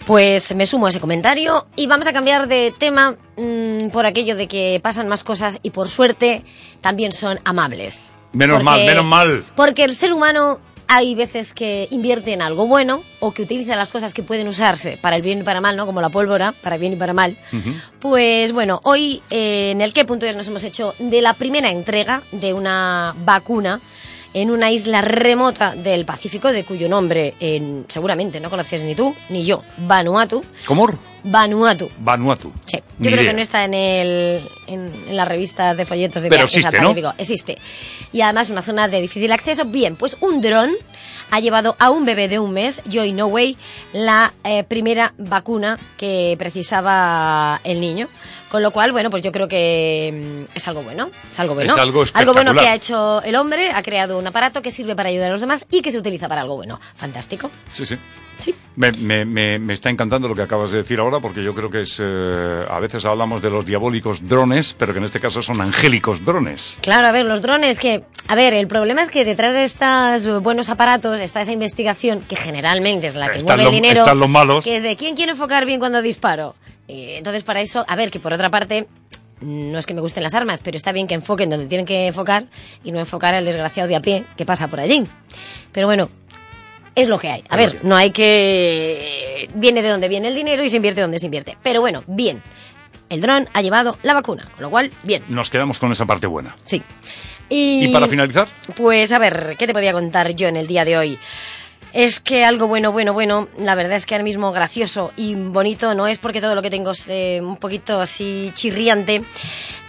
Pues 0.07 0.55
me 0.55 0.65
sumo 0.67 0.87
a 0.87 0.91
ese 0.91 1.01
comentario 1.01 1.67
y 1.77 1.87
vamos 1.87 2.07
a 2.07 2.13
cambiar 2.13 2.47
de 2.49 2.73
tema 2.79 3.17
mm, 3.37 3.89
por 3.89 4.07
aquello 4.07 4.37
de 4.37 4.47
que 4.49 4.81
pasan 4.83 5.09
más 5.09 5.25
cosas 5.25 5.59
y 5.63 5.71
por 5.71 5.89
suerte 5.89 6.45
también 6.81 7.13
son 7.13 7.39
amables. 7.45 8.17
Menos 8.33 8.55
Porque- 8.59 8.65
mal, 8.65 8.85
menos 8.87 9.05
mal. 9.05 9.45
Porque 9.57 9.85
el 9.85 9.95
ser 9.95 10.13
humano 10.13 10.61
hay 10.89 11.15
veces 11.15 11.53
que 11.55 11.87
invierte 11.91 12.33
en 12.33 12.41
algo 12.43 12.67
bueno 12.67 13.03
o 13.21 13.33
que 13.33 13.43
utiliza 13.43 13.77
las 13.77 13.93
cosas 13.93 14.15
que 14.15 14.23
pueden 14.23 14.49
usarse 14.49 14.97
para 15.01 15.17
el 15.17 15.23
bien 15.23 15.41
y 15.41 15.43
para 15.43 15.61
mal, 15.61 15.77
¿no? 15.77 15.85
Como 15.87 16.01
la 16.01 16.09
pólvora, 16.09 16.53
para 16.63 16.79
bien 16.79 16.95
y 16.95 16.97
para 16.97 17.13
mal. 17.13 17.37
Pues 18.01 18.53
bueno, 18.53 18.81
hoy 18.85 19.23
eh, 19.31 19.71
en 19.73 19.81
el 19.81 19.93
qué 19.93 20.05
punto 20.05 20.25
es 20.27 20.35
nos 20.37 20.49
hemos 20.49 20.65
hecho 20.65 20.95
de 20.99 21.21
la 21.21 21.35
primera 21.35 21.71
entrega 21.71 22.23
de 22.33 22.53
una 22.55 23.15
vacuna 23.25 23.81
en 24.35 24.51
una 24.51 24.71
isla 24.71 25.01
remota 25.01 25.75
del 25.75 26.05
Pacífico, 26.05 26.49
de 26.53 26.65
cuyo 26.65 26.89
nombre 26.89 27.35
en- 27.41 27.87
seguramente 27.89 28.41
no 28.41 28.51
conoces 28.51 28.83
ni 28.83 28.95
tú 28.95 29.15
ni 29.31 29.45
yo, 29.45 29.63
Vanuatu. 29.79 30.43
¿Cómo? 30.67 30.89
Vanuatu. 31.25 31.91
Vanuatu. 31.99 32.53
Sí, 32.67 32.77
yo 32.77 32.83
Ni 32.99 33.07
creo 33.09 33.23
idea. 33.23 33.31
que 33.31 33.37
no 33.37 33.43
está 33.43 33.65
en, 33.65 33.75
el, 33.75 34.49
en, 34.67 34.93
en 35.09 35.17
las 35.17 35.29
revistas 35.29 35.77
de 35.77 35.85
folletos 35.85 36.23
de 36.23 36.29
Pero 36.29 36.43
viajes 36.43 36.57
existe, 36.57 36.79
al 36.79 36.95
¿no? 36.95 37.15
Existe. 37.19 37.59
Y 38.13 38.21
además 38.23 38.51
una 38.51 38.63
zona 38.63 38.89
de 38.89 39.01
difícil 39.01 39.31
acceso. 39.33 39.65
Bien, 39.65 39.97
pues 39.97 40.17
un 40.21 40.41
dron 40.41 40.73
ha 41.31 41.41
llevado 41.41 41.77
a 41.79 41.91
un 41.91 42.05
bebé 42.05 42.29
de 42.29 42.39
un 42.39 42.53
mes, 42.53 42.83
Joy 42.91 43.13
No 43.13 43.27
Way, 43.27 43.57
la 43.93 44.33
eh, 44.45 44.65
primera 44.65 45.13
vacuna 45.19 45.79
que 45.97 46.37
precisaba 46.39 47.61
el 47.65 47.81
niño. 47.81 48.09
Con 48.51 48.63
lo 48.63 48.71
cual, 48.71 48.93
bueno, 48.93 49.11
pues 49.11 49.23
yo 49.23 49.31
creo 49.31 49.47
que 49.47 50.47
mm, 50.49 50.57
es 50.57 50.67
algo 50.69 50.83
bueno. 50.83 51.11
Es 51.31 51.39
algo 51.39 51.55
bueno. 51.55 51.71
Es 51.71 51.79
algo 51.79 51.93
bueno 51.99 52.05
espectacular. 52.05 52.57
que 52.57 52.69
ha 52.69 52.75
hecho 52.75 53.23
el 53.23 53.37
hombre, 53.37 53.73
ha 53.73 53.83
creado 53.83 54.19
un 54.19 54.27
aparato 54.27 54.63
que 54.63 54.71
sirve 54.71 54.97
para 54.97 55.11
ayudar 55.11 55.29
a 55.29 55.33
los 55.33 55.43
demás 55.43 55.67
y 55.71 55.83
que 55.83 55.93
se 55.93 55.99
utiliza 55.99 56.29
para 56.31 56.41
algo 56.41 56.57
bueno. 56.57 56.81
Fantástico. 56.95 57.51
Sí, 57.75 57.85
sí. 57.85 57.97
Sí. 58.39 58.55
Me, 58.77 58.93
me- 58.93 59.25
me- 59.25 59.59
me 59.59 59.73
está 59.73 59.91
encantando 59.91 60.29
lo 60.29 60.35
que 60.35 60.43
acabas 60.43 60.71
de 60.71 60.79
decir 60.79 61.01
ahora, 61.01 61.19
porque 61.19 61.43
yo 61.43 61.55
creo 61.55 61.69
que 61.71 61.81
es. 61.81 62.01
eh, 62.05 62.65
a 62.71 62.79
veces 62.79 63.05
hablamos 63.05 63.43
de 63.43 63.51
los 63.51 63.65
diabólicos 63.65 64.27
drones, 64.29 64.75
pero 64.79 64.93
que 64.93 64.99
en 65.01 65.05
este 65.07 65.19
caso 65.19 65.43
son 65.43 65.61
angélicos 65.61 66.25
drones. 66.25 66.79
Claro, 66.81 67.09
a 67.09 67.13
ver, 67.13 67.25
los 67.27 67.43
drones 67.43 67.81
que... 67.81 68.05
A 68.29 68.35
ver, 68.37 68.55
el 68.55 68.69
problema 68.69 69.03
es 69.03 69.11
que 69.11 69.25
detrás 69.25 69.53
de 69.55 69.65
estos 69.65 70.27
eh, 70.27 70.39
buenos 70.39 70.69
aparatos 70.69 71.19
está 71.21 71.41
esa 71.41 71.53
investigación 71.53 72.21
que 72.29 72.37
generalmente 72.37 73.09
es 73.09 73.17
la 73.17 73.31
que 73.31 73.39
Están 73.39 73.57
mueve 73.57 73.65
los- 73.65 73.73
el 73.75 73.81
dinero. 73.83 74.01
están 74.03 74.21
los 74.21 74.29
malos. 74.29 74.65
Que 74.65 74.77
es 74.77 74.83
de 74.83 74.95
quién 74.97 75.17
quiere 75.17 75.33
enfocar 75.33 75.67
bien 75.67 75.81
cuando 75.81 76.01
disparo. 76.03 76.55
Eh, 76.87 77.17
entonces, 77.19 77.43
para 77.43 77.61
eso, 77.61 77.85
a 77.89 77.97
ver, 77.97 78.11
que 78.11 78.21
por 78.21 78.33
otra 78.33 78.51
parte, 78.51 78.87
no 79.41 79.79
es 79.79 79.87
que 79.87 79.95
me 79.95 80.01
gusten 80.01 80.23
las 80.23 80.35
armas, 80.35 80.61
pero 80.63 80.77
está 80.77 80.93
bien 80.93 81.07
que 81.07 81.15
enfoquen 81.15 81.51
donde 81.51 81.67
tienen 81.67 81.87
que 81.87 82.07
enfocar 82.09 82.45
y 82.85 82.93
no 82.93 82.99
enfocar 83.01 83.35
al 83.35 83.45
desgraciado 83.45 83.89
de 83.89 83.97
a 83.97 84.01
pie 84.03 84.25
que 84.37 84.45
pasa 84.47 84.69
por 84.69 84.79
allí. 84.81 85.05
Pero 85.73 85.87
bueno, 85.87 86.09
es 87.03 87.09
lo 87.09 87.19
que 87.19 87.31
hay. 87.31 87.45
A 87.49 87.57
ver, 87.57 87.85
no 87.85 87.97
hay 87.97 88.11
que... 88.11 89.49
Viene 89.55 89.83
de 89.83 89.89
donde 89.89 90.09
viene 90.09 90.29
el 90.29 90.35
dinero 90.35 90.65
y 90.65 90.69
se 90.69 90.77
invierte 90.77 91.01
donde 91.01 91.19
se 91.19 91.27
invierte. 91.27 91.57
Pero 91.63 91.81
bueno, 91.81 92.03
bien. 92.07 92.43
El 93.09 93.21
dron 93.21 93.49
ha 93.53 93.63
llevado 93.63 93.97
la 94.03 94.15
vacuna, 94.15 94.49
con 94.55 94.63
lo 94.63 94.71
cual, 94.71 94.91
bien. 95.03 95.23
Nos 95.29 95.49
quedamos 95.49 95.79
con 95.79 95.93
esa 95.93 96.07
parte 96.07 96.27
buena. 96.27 96.55
Sí. 96.65 96.83
Y, 97.49 97.87
¿Y 97.87 97.93
para 97.93 98.09
finalizar? 98.09 98.49
Pues 98.77 99.11
a 99.13 99.19
ver, 99.19 99.57
¿qué 99.59 99.67
te 99.67 99.73
podía 99.73 99.93
contar 99.93 100.35
yo 100.35 100.49
en 100.49 100.57
el 100.57 100.67
día 100.67 100.85
de 100.85 100.99
hoy? 100.99 101.19
Es 101.93 102.21
que 102.21 102.45
algo 102.45 102.67
bueno, 102.69 102.93
bueno, 102.93 103.13
bueno, 103.15 103.49
la 103.59 103.75
verdad 103.75 103.95
es 103.97 104.05
que 104.05 104.15
ahora 104.15 104.25
mismo 104.25 104.53
gracioso 104.53 105.13
y 105.17 105.35
bonito 105.35 105.95
no 105.95 106.07
es 106.07 106.19
porque 106.19 106.41
todo 106.41 106.55
lo 106.55 106.61
que 106.63 106.71
tengo 106.71 106.91
es 106.91 107.07
eh, 107.09 107.41
un 107.43 107.57
poquito 107.57 108.01
así 108.01 108.51
chirriante. 108.55 109.23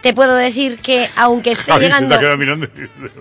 Te 0.01 0.13
puedo 0.13 0.35
decir 0.35 0.79
que 0.79 1.09
aunque 1.17 1.51
esté 1.51 1.71
Javi 1.71 1.85
se 1.85 1.91
te 1.91 2.05
llegando... 2.05 2.37
mirando. 2.37 2.67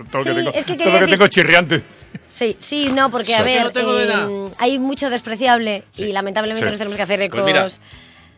Todo 0.09 0.23
Sí, 0.23 0.29
lo 0.29 0.35
que 0.35 0.41
tengo, 0.43 0.51
es 0.53 0.65
que 0.65 0.75
todo 0.75 0.85
lo 0.87 0.91
que 0.93 0.99
decir- 1.05 1.09
tengo 1.11 1.23
es 1.25 1.29
chirriante. 1.29 1.83
Sí, 2.29 2.55
sí, 2.59 2.89
no, 2.89 3.11
porque 3.11 3.35
a 3.35 3.43
ver, 3.43 3.73
No 3.75 3.99
eh, 4.47 4.51
hay 4.59 4.79
mucho 4.79 5.09
despreciable 5.09 5.83
y 5.97 6.11
lamentablemente 6.13 6.65
Sí. 6.65 6.71
nos 6.71 6.77
tenemos 6.79 6.95
que 6.97 7.03
hacer 7.03 7.21
ecos... 7.21 7.41
Pues 7.41 7.53
mira, 7.53 7.67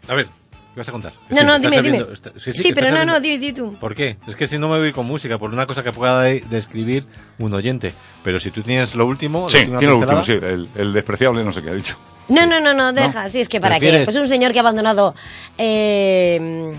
a 0.07 0.15
ver, 0.15 0.27
¿qué 0.73 0.79
vas 0.79 0.89
a 0.89 0.91
contar? 0.91 1.13
No, 1.29 1.37
Sí, 1.37 1.45
no, 1.45 1.59
dime, 1.59 1.81
dime. 1.81 2.05
está- 2.13 2.31
Sí, 2.37 2.71
pero 2.73 2.87
no, 2.87 2.97
sabiendo- 2.97 3.13
no, 3.13 3.19
di, 3.19 3.37
di 3.37 3.53
tú. 3.53 3.73
¿Por 3.79 3.93
qué? 3.95 4.17
Es 4.27 4.35
que 4.35 4.47
si 4.47 4.57
no 4.57 4.69
me 4.69 4.79
voy 4.79 4.91
con 4.93 5.05
música, 5.05 5.37
por 5.37 5.51
una 5.53 5.65
cosa 5.67 5.83
que 5.83 5.91
pueda 5.91 6.21
de- 6.23 6.43
describir 6.49 7.05
un 7.39 7.53
oyente. 7.53 7.93
Pero 8.23 8.39
si 8.39 8.51
tú 8.51 8.61
tienes 8.61 8.95
lo 8.95 9.05
último... 9.05 9.49
Sí, 9.49 9.57
tiene 9.65 9.81
lo 9.83 9.97
último, 9.97 10.23
sí. 10.23 10.33
El, 10.33 10.67
el 10.75 10.93
despreciable 10.93 11.43
no 11.43 11.51
sé 11.51 11.61
qué 11.61 11.69
ha 11.69 11.73
dicho. 11.73 11.97
No, 12.29 12.45
no, 12.45 12.59
no, 12.61 12.73
no, 12.73 12.93
deja. 12.93 13.29
Sí, 13.29 13.41
es 13.41 13.49
que 13.49 13.59
para 13.59 13.79
qué. 13.79 14.01
Pues 14.05 14.15
un 14.15 14.27
señor 14.27 14.53
que 14.53 14.59
ha 14.59 14.61
abandonado. 14.61 15.13
eh, 15.57 16.73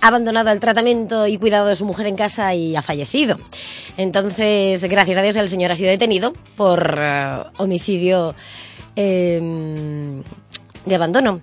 ha 0.00 0.08
abandonado 0.08 0.50
el 0.50 0.58
tratamiento 0.58 1.28
y 1.28 1.38
cuidado 1.38 1.68
de 1.68 1.76
su 1.76 1.84
mujer 1.86 2.06
en 2.08 2.16
casa 2.16 2.52
y 2.54 2.74
ha 2.74 2.82
fallecido. 2.82 3.38
Entonces, 3.96 4.82
gracias 4.84 5.16
a 5.16 5.22
Dios, 5.22 5.36
el 5.36 5.48
señor 5.48 5.70
ha 5.70 5.76
sido 5.76 5.90
detenido 5.90 6.34
por 6.56 6.98
eh, 7.00 7.36
homicidio 7.58 8.34
eh, 8.96 9.40
de 10.84 10.94
abandono. 10.94 11.40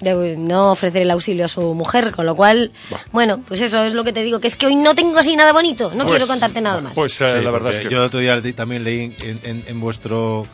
De 0.00 0.36
no 0.36 0.72
ofrecer 0.72 1.02
el 1.02 1.10
auxilio 1.10 1.44
a 1.44 1.48
su 1.48 1.72
mujer, 1.74 2.10
con 2.10 2.26
lo 2.26 2.34
cual, 2.34 2.72
bueno, 3.12 3.40
pues 3.46 3.60
eso 3.60 3.84
es 3.84 3.94
lo 3.94 4.02
que 4.04 4.12
te 4.12 4.22
digo, 4.24 4.40
que 4.40 4.48
es 4.48 4.56
que 4.56 4.66
hoy 4.66 4.74
no 4.76 4.94
tengo 4.94 5.18
así 5.18 5.36
nada 5.36 5.52
bonito, 5.52 5.90
no 5.94 6.04
Pues- 6.04 6.08
quiero 6.16 6.26
contarte 6.26 6.60
nada 6.60 6.80
más. 6.80 6.92
Pues 6.94 7.20
eh, 7.20 7.36
Sí, 7.38 7.44
la 7.44 7.50
verdad 7.50 7.72
es 7.72 7.78
que. 7.80 7.88
Yo 7.88 7.98
el 7.98 8.04
otro 8.04 8.20
día 8.20 8.40
también 8.54 8.82
leí 8.84 9.14
en, 9.22 9.40
en- 9.44 9.64
en 9.66 9.80
vuestro... 9.80 10.46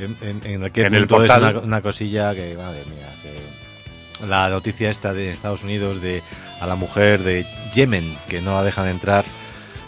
En, 0.00 0.16
en, 0.22 0.40
en 0.44 0.64
aquel 0.64 0.86
En 0.86 0.94
el 0.94 1.02
es 1.04 1.08
portal. 1.08 1.42
una, 1.56 1.58
una 1.60 1.82
cosilla 1.82 2.34
que, 2.34 2.56
madre 2.56 2.82
mía, 2.86 3.14
que... 3.22 4.26
La 4.26 4.48
noticia 4.48 4.88
esta 4.90 5.12
de 5.12 5.30
Estados 5.30 5.62
Unidos 5.64 6.00
de 6.00 6.22
a 6.60 6.66
la 6.66 6.76
mujer 6.76 7.22
de 7.22 7.46
Yemen, 7.74 8.16
que 8.28 8.40
no 8.40 8.52
la 8.52 8.62
dejan 8.62 8.86
entrar, 8.88 9.24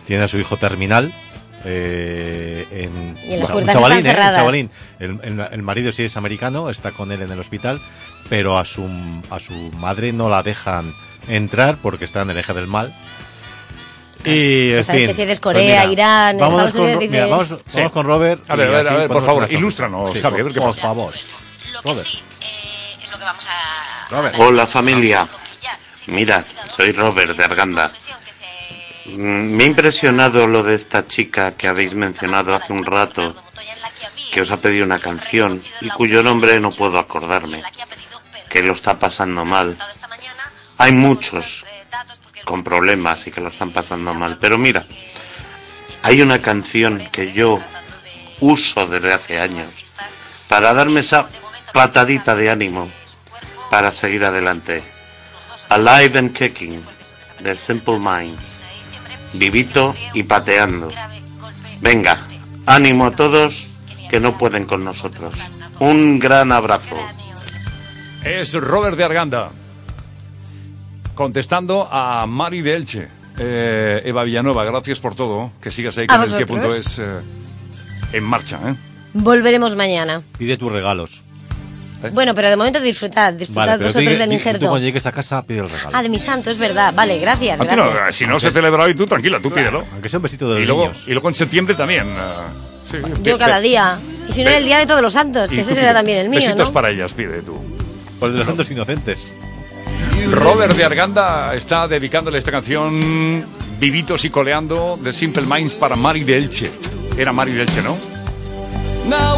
tiene 0.06 0.24
a 0.24 0.28
su 0.28 0.38
hijo 0.38 0.56
terminal. 0.56 1.12
eh, 1.64 2.66
en, 2.70 3.16
Y 3.28 3.34
en 3.34 3.40
las 3.40 3.48
un 3.48 3.52
puertas 3.54 3.74
chavalín, 3.74 4.06
están 4.06 4.16
¿eh? 4.16 4.28
Un 4.30 4.36
chavalín. 4.36 4.70
El, 4.98 5.20
el- 5.22 5.48
el 5.52 5.62
marido 5.62 5.90
sí 5.92 6.04
es 6.04 6.16
americano, 6.16 6.70
está 6.70 6.90
con 6.92 7.10
él 7.12 7.22
en 7.22 7.30
el 7.32 7.38
hospital, 7.40 7.80
pero 8.28 8.58
a 8.58 8.64
su, 8.64 8.88
a 9.30 9.38
su 9.38 9.52
madre 9.78 10.12
no 10.12 10.28
la 10.28 10.42
dejan 10.42 10.94
entrar 11.28 11.78
porque 11.82 12.04
está 12.04 12.22
en 12.22 12.30
el 12.30 12.38
eje 12.38 12.52
del 12.54 12.66
mal. 12.66 12.94
Y, 14.24 14.72
Pues 14.72 14.86
sabes 14.86 15.00
fin, 15.00 15.08
que 15.08 15.14
si 15.14 15.22
eres 15.22 15.40
pues 15.40 15.54
Corea, 15.54 15.80
mira, 15.86 15.92
Irán, 15.92 16.38
vamos 16.38 16.66
Estados 16.66 16.72
con, 16.74 16.80
Unidos, 16.82 16.94
Ro- 16.96 17.00
dice- 17.00 17.12
mira, 17.12 17.26
vamos, 17.26 17.48
Sí. 17.68 17.76
vamos 17.78 17.92
con 17.92 18.06
Robert. 18.06 18.50
A 18.50 18.56
ver, 18.56 18.68
y 18.68 18.72
a 18.72 18.76
ver, 18.76 18.88
a 18.88 18.96
ver, 18.96 19.08
por 19.08 19.24
favor, 19.24 19.52
ilústranos, 19.52 20.12
Sí, 20.14 20.20
Javi, 20.20 20.34
a 20.34 20.38
por- 20.38 20.44
ver 20.44 20.52
qué 20.54 20.60
por 20.60 20.70
pasa. 20.70 20.80
favor. 20.82 21.14
Robert. 21.84 22.06
es 23.02 23.10
lo 23.12 23.18
que 23.18 23.24
vamos 23.24 23.46
a... 23.48 24.08
Robert. 24.10 24.34
Hola 24.38 24.66
familia. 24.66 25.28
Mira, 26.06 26.44
soy 26.70 26.92
Robert 26.92 27.36
de 27.36 27.44
Arganda. 27.44 27.92
Mm, 29.06 29.56
Me 29.56 29.64
ha 29.64 29.66
impresionado 29.68 30.46
lo 30.48 30.62
de 30.64 30.74
esta 30.74 31.06
chica 31.06 31.52
que 31.56 31.68
habéis 31.68 31.94
mencionado 31.94 32.54
hace 32.54 32.72
un 32.72 32.84
rato, 32.84 33.34
que 34.32 34.40
os 34.40 34.50
ha 34.50 34.56
pedido 34.56 34.84
una 34.84 34.98
canción 34.98 35.62
y 35.80 35.88
cuyo 35.90 36.22
nombre 36.24 36.58
no 36.60 36.70
puedo 36.70 36.98
acordarme, 36.98 37.62
que 38.56 38.62
lo 38.62 38.72
está 38.72 38.98
pasando 38.98 39.44
mal. 39.44 39.76
Hay 40.78 40.92
muchos 40.92 41.66
con 42.46 42.64
problemas 42.64 43.26
y 43.26 43.30
que 43.30 43.42
lo 43.42 43.48
están 43.48 43.70
pasando 43.70 44.14
mal, 44.14 44.38
pero 44.38 44.56
mira, 44.56 44.86
hay 46.02 46.22
una 46.22 46.40
canción 46.40 47.06
que 47.12 47.34
yo 47.34 47.60
uso 48.40 48.86
desde 48.86 49.12
hace 49.12 49.40
años 49.40 49.68
para 50.48 50.72
darme 50.72 51.00
esa 51.00 51.28
patadita 51.74 52.34
de 52.34 52.48
ánimo 52.48 52.88
para 53.70 53.92
seguir 53.92 54.24
adelante. 54.24 54.82
Alive 55.68 56.18
and 56.18 56.32
Kicking, 56.32 56.82
de 57.40 57.54
Simple 57.56 57.98
Minds. 57.98 58.62
Vivito 59.34 59.94
y 60.14 60.22
pateando. 60.22 60.90
Venga, 61.82 62.26
ánimo 62.64 63.04
a 63.04 63.10
todos 63.10 63.66
que 64.08 64.18
no 64.18 64.38
pueden 64.38 64.64
con 64.64 64.82
nosotros. 64.82 65.34
Un 65.78 66.18
gran 66.18 66.52
abrazo. 66.52 66.96
Es 68.26 68.54
Robert 68.54 68.96
de 68.96 69.04
Arganda. 69.04 69.50
Contestando 71.14 71.88
a 71.90 72.26
Mari 72.26 72.60
de 72.62 72.74
Elche. 72.76 73.08
Eh, 73.38 74.02
Eva 74.04 74.24
Villanueva, 74.24 74.64
gracias 74.64 74.98
por 74.98 75.14
todo. 75.14 75.52
Que 75.60 75.70
sigas 75.70 75.96
ahí 75.98 76.06
con 76.06 76.22
el 76.22 76.36
que 76.36 76.46
punto 76.46 76.74
es 76.74 76.98
eh, 76.98 77.04
en 78.12 78.24
marcha. 78.24 78.58
¿eh? 78.66 78.74
Volveremos 79.14 79.76
mañana. 79.76 80.22
Pide 80.38 80.56
tus 80.56 80.72
regalos. 80.72 81.22
Bueno, 82.12 82.34
pero 82.34 82.50
de 82.50 82.56
momento 82.56 82.80
disfrutad, 82.80 83.32
disfrutad 83.32 83.66
Vale, 83.78 83.84
vosotros 83.84 84.02
di- 84.02 84.06
del 84.10 84.18
di- 84.18 84.26
tú 84.26 84.32
injerto. 84.34 84.60
cuando 84.68 84.78
llegues 84.78 85.06
a 85.06 85.12
casa 85.12 85.42
pide 85.42 85.60
el 85.60 85.70
regalo. 85.70 85.90
Ah, 85.96 86.02
de 86.02 86.08
mi 86.08 86.18
santo, 86.18 86.50
es 86.50 86.58
verdad. 86.58 86.92
Vale, 86.94 87.18
gracias, 87.18 87.58
no, 87.58 87.64
gracias. 87.64 88.16
si 88.16 88.26
no 88.26 88.38
se 88.38 88.50
celebra 88.52 88.84
hoy, 88.84 88.94
tú 88.94 89.06
tranquila, 89.06 89.40
tú 89.40 89.50
pídelo. 89.50 89.84
Aunque 89.92 90.08
sea 90.08 90.18
un 90.18 90.22
besito 90.24 90.48
de 90.48 90.56
Y 90.56 90.58
los 90.60 90.66
luego, 90.68 90.82
niños. 90.84 91.08
y 91.08 91.12
luego 91.12 91.28
en 91.28 91.34
septiembre 91.34 91.74
también. 91.74 92.04
eh, 92.06 92.90
sí, 92.90 92.98
Yo 93.22 93.38
cada 93.38 93.60
día. 93.60 93.98
Y 94.28 94.32
si 94.32 94.44
no, 94.44 94.50
el 94.50 94.64
día 94.64 94.78
de 94.78 94.86
todos 94.86 95.00
los 95.02 95.14
santos, 95.14 95.50
que 95.50 95.60
ese 95.60 95.74
será 95.74 95.94
también 95.94 96.18
el 96.18 96.28
mío, 96.28 96.40
Besitos 96.40 96.68
¿no? 96.68 96.72
para 96.72 96.90
ellas, 96.90 97.12
pide 97.14 97.40
tú. 97.42 97.58
Por 98.18 98.30
los 98.30 98.46
santos 98.46 98.70
inocentes. 98.70 99.34
Robert 100.32 100.74
de 100.74 100.84
Arganda 100.84 101.54
está 101.54 101.86
dedicándole 101.86 102.38
esta 102.38 102.50
canción 102.50 103.44
Vivitos 103.78 104.24
y 104.24 104.30
coleando 104.30 104.98
de 105.02 105.12
Simple 105.12 105.42
Minds 105.42 105.74
para 105.74 105.96
Mari 105.96 106.24
de 106.24 106.38
Elche. 106.38 106.70
Era 107.16 107.32
Mari 107.32 107.52
de 107.52 107.62
Elche, 107.62 107.82
¿no? 107.82 107.96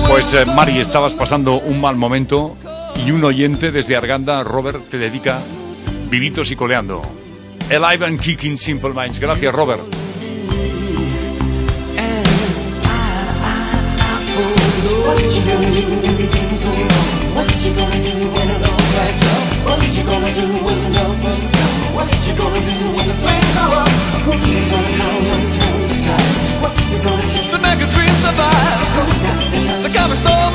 Pues 0.08 0.32
eh, 0.34 0.44
Mari, 0.46 0.78
estabas 0.78 1.14
pasando 1.14 1.60
un 1.60 1.80
mal 1.80 1.96
momento 1.96 2.56
y 3.04 3.10
un 3.10 3.22
oyente 3.24 3.70
desde 3.70 3.96
Arganda, 3.96 4.42
Robert, 4.44 4.88
te 4.88 4.96
dedica 4.96 5.40
Vivitos 6.08 6.50
y 6.50 6.56
coleando. 6.56 7.02
Alive 7.70 8.06
and 8.06 8.20
Kicking 8.20 8.56
Simple 8.56 8.94
Minds. 8.94 9.18
Gracias, 9.18 9.54
Robert. 9.54 9.82
What 15.08 15.20
you 15.20 15.42
gonna 15.42 15.70
do 15.70 15.82
when 15.88 16.28
things 16.28 16.60
go 16.62 16.70
wrong? 16.70 17.34
What 17.34 17.48
you 17.64 17.74
gonna 17.74 18.02
do 18.02 18.17
What 19.88 19.96
you 19.96 20.04
gonna 20.04 20.34
do 20.34 20.44
when 20.68 20.78
the 20.84 20.90
love 21.00 21.16
burns 21.24 21.48
down? 21.48 21.96
What 21.96 22.12
you 22.12 22.36
gonna 22.36 22.60
do 22.60 22.76
when 22.92 23.08
the 23.08 23.16
flames 23.24 23.52
go 23.56 23.72
up? 23.72 23.88
Who's 24.20 24.68
gonna 24.68 24.92
come 25.00 25.24
and 25.32 25.48
turn 25.48 25.80
the 25.88 25.96
tide? 26.04 26.60
What's 26.60 26.92
it 26.92 27.00
gonna 27.00 27.24
take 27.32 27.48
to 27.56 27.58
make 27.58 27.80
a 27.80 27.88
dream 27.88 28.14
survive? 28.20 28.84
Who's 29.00 29.20
got 29.24 29.40
the 29.48 29.60
time 29.64 29.80
to 29.80 29.88
calm 29.88 30.12
a 30.12 30.16
storm 30.20 30.52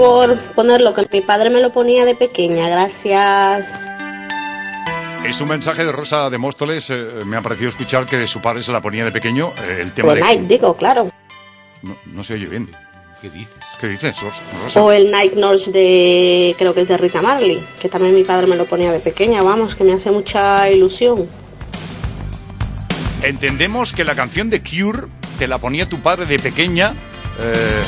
favor, 0.00 0.38
ponerlo 0.54 0.94
que 0.94 1.06
mi 1.12 1.20
padre 1.20 1.50
me 1.50 1.60
lo 1.60 1.70
ponía 1.72 2.04
de 2.04 2.14
pequeña, 2.14 2.68
gracias. 2.68 3.74
Es 5.24 5.40
un 5.40 5.48
mensaje 5.48 5.84
de 5.84 5.92
Rosa 5.92 6.30
de 6.30 6.38
Móstoles. 6.38 6.90
eh, 6.90 6.96
me 7.26 7.36
ha 7.36 7.42
parecido 7.42 7.68
escuchar 7.68 8.06
que 8.06 8.16
de 8.16 8.26
su 8.26 8.40
padre 8.40 8.62
se 8.62 8.72
la 8.72 8.80
ponía 8.80 9.04
de 9.04 9.12
pequeño. 9.12 9.52
eh, 9.62 9.78
el 9.82 9.92
tema 9.92 10.12
El 10.12 10.20
de. 10.20 10.24
Nike, 10.26 10.42
digo, 10.48 10.74
claro. 10.76 11.10
No, 11.82 11.96
no 12.06 12.24
se 12.24 12.34
oye 12.34 12.46
bien. 12.46 12.70
¿Qué 13.20 13.28
dices? 13.28 13.58
¿Qué 13.78 13.86
dices, 13.88 14.16
Rosa? 14.64 14.82
O 14.82 14.90
el 14.92 15.10
Nike 15.12 15.36
Nurse 15.36 15.70
de, 15.72 16.54
creo 16.56 16.72
que 16.72 16.80
es 16.82 16.88
de 16.88 16.96
Rita 16.96 17.20
Marley, 17.20 17.62
que 17.78 17.90
también 17.90 18.14
mi 18.14 18.24
padre 18.24 18.46
me 18.46 18.56
lo 18.56 18.64
ponía 18.64 18.90
de 18.92 19.00
pequeña, 19.00 19.42
vamos, 19.42 19.74
que 19.74 19.84
me 19.84 19.92
hace 19.92 20.10
mucha 20.10 20.70
ilusión. 20.70 21.28
Entendemos 23.22 23.92
que 23.92 24.04
la 24.04 24.14
canción 24.14 24.48
de 24.48 24.62
Cure 24.62 25.02
te 25.38 25.46
la 25.46 25.58
ponía 25.58 25.86
tu 25.86 26.00
padre 26.00 26.24
de 26.24 26.38
pequeña. 26.38 26.94
eh, 27.38 27.82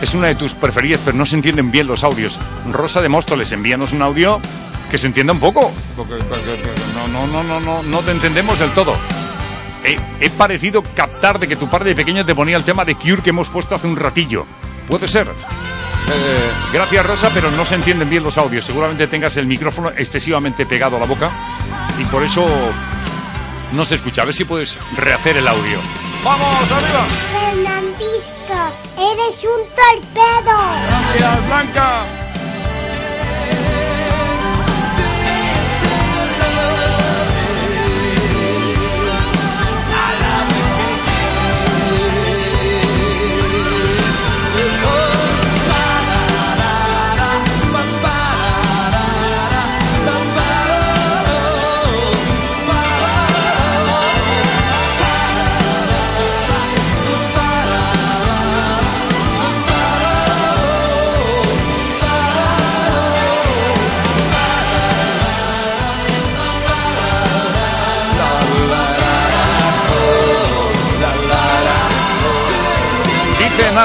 es 0.00 0.14
una 0.14 0.28
de 0.28 0.34
tus 0.34 0.54
preferidas, 0.54 1.00
pero 1.04 1.16
no 1.16 1.26
se 1.26 1.36
entienden 1.36 1.70
bien 1.70 1.86
los 1.86 2.04
audios. 2.04 2.38
Rosa 2.70 3.00
de 3.02 3.08
Móstoles, 3.08 3.52
envíanos 3.52 3.92
un 3.92 4.02
audio 4.02 4.40
que 4.90 4.98
se 4.98 5.06
entienda 5.06 5.32
un 5.32 5.40
poco. 5.40 5.72
No, 6.94 7.08
no, 7.08 7.26
no, 7.26 7.42
no, 7.42 7.60
no, 7.60 7.82
no 7.82 7.98
te 8.00 8.12
entendemos 8.12 8.58
del 8.58 8.70
todo. 8.70 8.94
He, 9.84 9.98
he 10.24 10.30
parecido 10.30 10.82
captar 10.82 11.38
de 11.38 11.46
que 11.46 11.56
tu 11.56 11.68
padre 11.68 11.90
de 11.90 11.96
pequeña 11.96 12.24
te 12.24 12.34
ponía 12.34 12.56
el 12.56 12.64
tema 12.64 12.84
de 12.84 12.94
Cure 12.94 13.22
que 13.22 13.30
hemos 13.30 13.48
puesto 13.48 13.74
hace 13.74 13.86
un 13.86 13.96
ratillo. 13.96 14.46
Puede 14.88 15.08
ser. 15.08 15.26
Eh, 15.26 16.50
gracias 16.72 17.04
Rosa, 17.04 17.30
pero 17.34 17.50
no 17.50 17.64
se 17.64 17.74
entienden 17.74 18.08
bien 18.08 18.24
los 18.24 18.38
audios. 18.38 18.64
Seguramente 18.64 19.06
tengas 19.06 19.36
el 19.36 19.46
micrófono 19.46 19.90
excesivamente 19.90 20.64
pegado 20.64 20.96
a 20.96 21.00
la 21.00 21.06
boca 21.06 21.30
y 22.00 22.04
por 22.04 22.22
eso 22.22 22.46
no 23.72 23.84
se 23.84 23.96
escucha. 23.96 24.22
A 24.22 24.24
ver 24.24 24.34
si 24.34 24.44
puedes 24.44 24.78
rehacer 24.96 25.36
el 25.36 25.46
audio. 25.46 25.78
¡Vamos, 26.24 26.72
arriba! 26.72 27.06
Fernandisco, 27.32 28.58
eres 28.98 29.36
un 29.44 29.60
torpedo. 29.74 30.56
Gracias, 30.88 31.46
Blanca. 31.46 32.27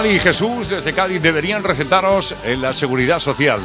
Nali 0.03 0.15
y 0.15 0.19
Jesús 0.19 0.67
desde 0.67 0.91
Cádiz, 0.91 1.21
deberían 1.21 1.63
recetaros 1.63 2.35
en 2.43 2.61
la 2.61 2.73
seguridad 2.73 3.19
social. 3.19 3.61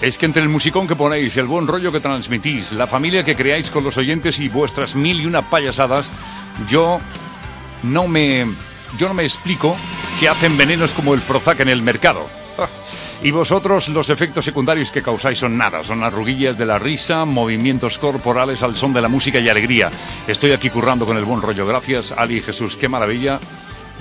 Es 0.00 0.16
que 0.16 0.26
entre 0.26 0.40
el 0.40 0.48
musicón 0.48 0.86
que 0.86 0.94
ponéis, 0.94 1.36
el 1.36 1.48
buen 1.48 1.66
rollo 1.66 1.90
que 1.90 1.98
transmitís, 1.98 2.70
la 2.70 2.86
familia 2.86 3.24
que 3.24 3.34
creáis 3.34 3.68
con 3.68 3.82
los 3.82 3.96
oyentes 3.96 4.38
y 4.38 4.48
vuestras 4.48 4.94
mil 4.94 5.20
y 5.20 5.26
una 5.26 5.42
payasadas, 5.42 6.08
yo 6.68 7.00
no 7.82 8.06
me, 8.06 8.46
yo 8.96 9.08
no 9.08 9.14
me 9.14 9.24
explico 9.24 9.76
que 10.20 10.28
hacen 10.28 10.56
venenos 10.56 10.92
como 10.92 11.14
el 11.14 11.20
Prozac 11.20 11.58
en 11.58 11.68
el 11.68 11.82
mercado. 11.82 12.28
Y 13.24 13.32
vosotros 13.32 13.88
los 13.88 14.08
efectos 14.08 14.44
secundarios 14.44 14.92
que 14.92 15.02
causáis 15.02 15.38
son 15.38 15.58
nada, 15.58 15.82
son 15.82 16.04
arruguillas 16.04 16.56
de 16.58 16.66
la 16.66 16.78
risa, 16.78 17.24
movimientos 17.24 17.98
corporales 17.98 18.62
al 18.62 18.76
son 18.76 18.92
de 18.92 19.00
la 19.00 19.08
música 19.08 19.40
y 19.40 19.48
alegría. 19.48 19.90
Estoy 20.28 20.52
aquí 20.52 20.70
currando 20.70 21.06
con 21.06 21.16
el 21.16 21.24
buen 21.24 21.42
rollo. 21.42 21.66
Gracias, 21.66 22.12
Ali 22.12 22.36
y 22.36 22.40
Jesús. 22.40 22.76
Qué 22.76 22.88
maravilla 22.88 23.40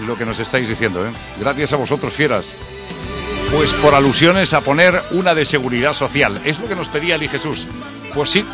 lo 0.06 0.18
que 0.18 0.26
nos 0.26 0.40
estáis 0.40 0.68
diciendo, 0.68 1.06
¿eh? 1.06 1.12
Gracias 1.40 1.74
a 1.74 1.78
vosotros, 1.78 2.14
fieras. 2.14 2.48
Pues 3.52 3.74
por 3.74 3.94
alusiones 3.94 4.54
a 4.54 4.62
poner 4.62 5.02
una 5.12 5.36
de 5.36 5.46
seguridad 5.46 5.94
social. 5.94 6.40
Es 6.46 6.60
lo 6.60 6.68
que 6.68 6.76
nos 6.76 6.88
pedía 6.88 7.16
Ali 7.16 7.28
Jesús. 7.28 7.68
Pues 8.14 8.30
sí. 8.30 8.46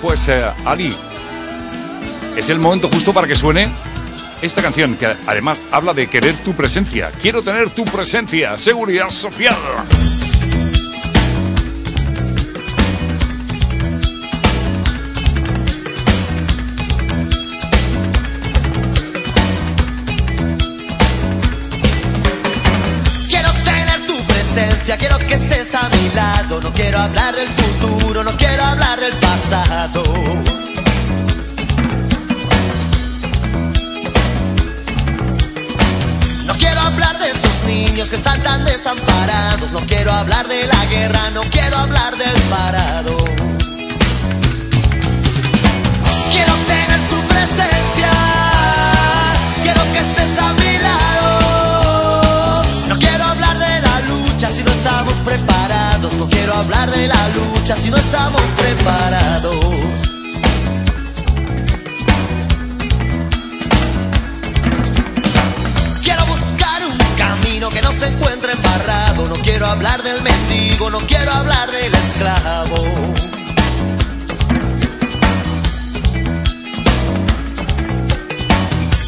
Pues 0.00 0.28
eh, 0.28 0.44
Ali, 0.64 0.94
es 2.36 2.48
el 2.48 2.58
momento 2.58 2.88
justo 2.88 3.12
para 3.12 3.26
que 3.26 3.36
suene 3.36 3.70
esta 4.40 4.62
canción 4.62 4.96
que 4.96 5.06
además 5.26 5.58
habla 5.70 5.94
de 5.94 6.08
querer 6.08 6.34
tu 6.38 6.54
presencia. 6.54 7.12
Quiero 7.20 7.42
tener 7.42 7.70
tu 7.70 7.84
presencia. 7.84 8.58
Seguridad 8.58 9.10
social. 9.10 9.54
Presencia, 24.92 24.96
quiero 24.96 25.18
que 25.18 25.34
estés 25.34 25.74
a 25.74 25.88
mi 25.88 26.08
lado. 26.14 26.60
No 26.60 26.72
quiero 26.72 26.98
hablar 26.98 27.34
del 27.34 27.48
futuro, 27.48 28.24
no 28.24 28.36
quiero 28.36 28.64
hablar 28.64 29.00
del 29.00 29.12
pasado. 29.14 30.02
No 36.46 36.54
quiero 36.54 36.80
hablar 36.80 37.18
de 37.18 37.30
esos 37.30 37.64
niños 37.66 38.10
que 38.10 38.16
están 38.16 38.42
tan 38.42 38.64
desamparados. 38.64 39.70
No 39.72 39.80
quiero 39.80 40.12
hablar 40.12 40.48
de 40.48 40.66
la 40.66 40.84
guerra, 40.86 41.30
no 41.30 41.42
quiero 41.50 41.76
hablar 41.76 42.16
del 42.16 42.40
parado. 42.50 43.16
Quiero 46.32 46.54
tener 46.66 47.00
tu 47.10 47.28
presencia, 47.28 48.10
hablar 56.62 56.90
de 56.92 57.08
la 57.08 57.28
lucha 57.28 57.76
si 57.76 57.90
no 57.90 57.96
estamos 57.96 58.40
preparados. 58.56 59.56
Quiero 66.02 66.26
buscar 66.26 66.86
un 66.86 66.98
camino 67.16 67.68
que 67.70 67.82
no 67.82 67.92
se 67.92 68.06
encuentre 68.06 68.52
embarrado. 68.52 69.28
No 69.28 69.34
quiero 69.42 69.66
hablar 69.66 70.02
del 70.02 70.22
mendigo, 70.22 70.90
no 70.90 71.00
quiero 71.00 71.32
hablar 71.32 71.70
del 71.70 71.92
esclavo. 71.92 72.76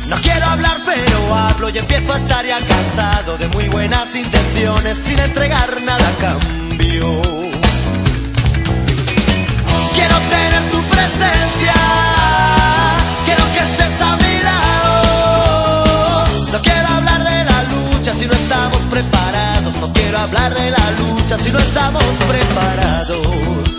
No 0.09 0.17
quiero 0.23 0.47
hablar, 0.47 0.77
pero 0.85 1.35
hablo 1.35 1.69
y 1.71 1.79
empiezo 1.79 2.13
a 2.15 2.17
estar 2.17 2.45
ya 2.45 2.59
cansado 2.59 3.39
de 3.39 3.47
muy 3.49 3.69
buenas 3.69 4.15
intenciones 4.15 4.99
sin 4.99 5.19
entregar 5.21 5.81
nada 5.83 6.09
a 6.09 6.17
cambio. 6.21 7.44
Hablar 20.25 20.55
de 20.55 20.71
la 20.71 20.91
lucha 20.99 21.39
si 21.39 21.51
no 21.51 21.59
estamos 21.59 22.03
preparados. 22.27 23.74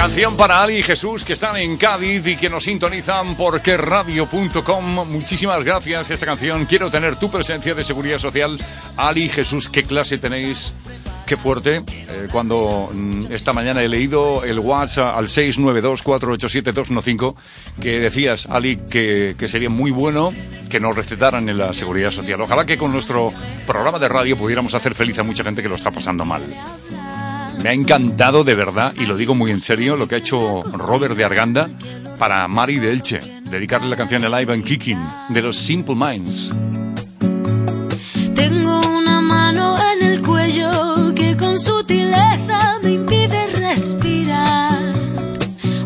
Canción 0.00 0.34
para 0.34 0.62
Ali 0.62 0.78
y 0.78 0.82
Jesús 0.82 1.26
que 1.26 1.34
están 1.34 1.58
en 1.58 1.76
Cádiz 1.76 2.26
y 2.26 2.34
que 2.34 2.48
nos 2.48 2.64
sintonizan 2.64 3.36
por 3.36 3.60
querradio.com. 3.60 5.10
Muchísimas 5.10 5.62
gracias. 5.62 6.10
Esta 6.10 6.24
canción, 6.24 6.64
quiero 6.64 6.90
tener 6.90 7.16
tu 7.16 7.30
presencia 7.30 7.74
de 7.74 7.84
seguridad 7.84 8.16
social. 8.16 8.58
Ali 8.96 9.24
y 9.24 9.28
Jesús, 9.28 9.68
¿qué 9.68 9.82
clase 9.82 10.16
tenéis? 10.16 10.74
Qué 11.26 11.36
fuerte. 11.36 11.82
Eh, 11.86 12.28
cuando 12.32 12.88
mm, 12.90 13.24
esta 13.30 13.52
mañana 13.52 13.82
he 13.82 13.90
leído 13.90 14.42
el 14.42 14.58
WhatsApp 14.58 15.18
al 15.18 15.28
692-487-215 15.28 17.34
que 17.82 18.00
decías, 18.00 18.46
Ali, 18.46 18.78
que, 18.78 19.34
que 19.38 19.48
sería 19.48 19.68
muy 19.68 19.90
bueno 19.90 20.32
que 20.70 20.80
nos 20.80 20.96
recetaran 20.96 21.46
en 21.50 21.58
la 21.58 21.74
seguridad 21.74 22.10
social. 22.10 22.40
Ojalá 22.40 22.64
que 22.64 22.78
con 22.78 22.90
nuestro 22.90 23.34
programa 23.66 23.98
de 23.98 24.08
radio 24.08 24.38
pudiéramos 24.38 24.72
hacer 24.72 24.94
feliz 24.94 25.18
a 25.18 25.24
mucha 25.24 25.44
gente 25.44 25.62
que 25.62 25.68
lo 25.68 25.74
está 25.74 25.90
pasando 25.90 26.24
mal. 26.24 26.42
Me 27.62 27.68
ha 27.68 27.72
encantado 27.74 28.42
de 28.42 28.54
verdad, 28.54 28.94
y 28.96 29.04
lo 29.04 29.16
digo 29.16 29.34
muy 29.34 29.50
en 29.50 29.60
serio, 29.60 29.96
lo 29.96 30.06
que 30.06 30.14
ha 30.14 30.18
hecho 30.18 30.62
Robert 30.62 31.14
de 31.14 31.24
Arganda 31.24 31.68
para 32.18 32.48
Mari 32.48 32.78
de 32.78 32.90
Elche. 32.90 33.20
Dedicarle 33.44 33.88
la 33.88 33.96
canción 33.96 34.24
Alive 34.24 34.54
and 34.54 34.64
Kicking 34.64 34.98
de 35.28 35.42
los 35.42 35.56
Simple 35.56 35.94
Minds. 35.94 36.54
Tengo 38.34 38.80
una 38.80 39.20
mano 39.20 39.76
en 39.92 40.06
el 40.06 40.22
cuello 40.22 41.14
que 41.14 41.36
con 41.36 41.58
sutileza 41.58 42.78
me 42.82 42.92
impide 42.92 43.46
respirar. 43.58 44.94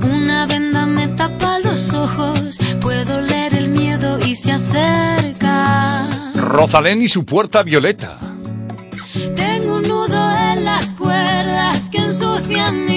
Una 0.03 0.47
venda 0.47 0.87
me 0.87 1.09
tapa 1.09 1.59
los 1.59 1.93
ojos, 1.93 2.59
puedo 2.81 3.21
leer 3.21 3.57
el 3.57 3.71
miedo 3.71 4.19
y 4.25 4.37
se 4.37 4.53
acerca. 4.53 6.09
Rosalén 6.37 7.03
y 7.03 7.09
su 7.09 7.25
puerta 7.25 7.63
violeta. 7.65 8.19
Tengo 9.35 9.54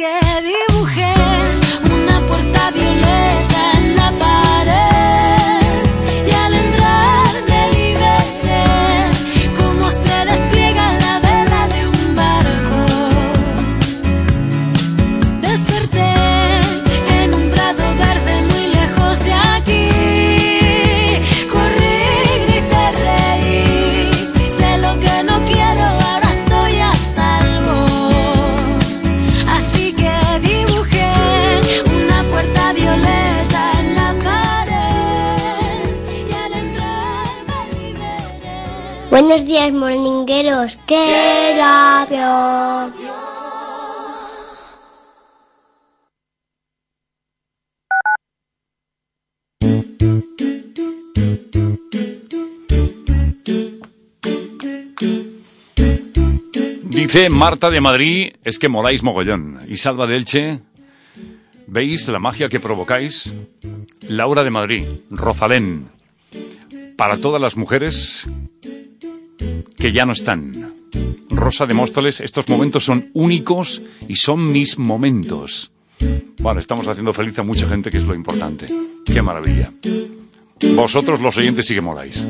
que 0.00 0.40
dibujé 0.40 0.99
Dice 57.12 57.28
Marta 57.28 57.70
de 57.70 57.80
Madrid, 57.80 58.34
es 58.44 58.60
que 58.60 58.68
moláis 58.68 59.02
mogollón. 59.02 59.62
Y 59.68 59.78
Salva 59.78 60.06
de 60.06 60.14
Elche, 60.14 60.60
¿veis 61.66 62.06
la 62.06 62.20
magia 62.20 62.48
que 62.48 62.60
provocáis? 62.60 63.34
Laura 64.02 64.44
de 64.44 64.50
Madrid, 64.50 64.84
Rosalén, 65.10 65.88
para 66.96 67.16
todas 67.16 67.42
las 67.42 67.56
mujeres 67.56 68.28
que 69.76 69.92
ya 69.92 70.06
no 70.06 70.12
están. 70.12 70.72
Rosa 71.30 71.66
de 71.66 71.74
Móstoles, 71.74 72.20
estos 72.20 72.48
momentos 72.48 72.84
son 72.84 73.10
únicos 73.12 73.82
y 74.06 74.14
son 74.14 74.52
mis 74.52 74.78
momentos. 74.78 75.72
Bueno, 76.38 76.60
estamos 76.60 76.86
haciendo 76.86 77.12
feliz 77.12 77.36
a 77.40 77.42
mucha 77.42 77.68
gente, 77.68 77.90
que 77.90 77.98
es 77.98 78.04
lo 78.04 78.14
importante. 78.14 78.68
Qué 79.04 79.20
maravilla. 79.20 79.72
Vosotros, 80.76 81.20
los 81.20 81.36
oyentes, 81.36 81.66
sí 81.66 81.74
que 81.74 81.80
moláis. 81.80 82.24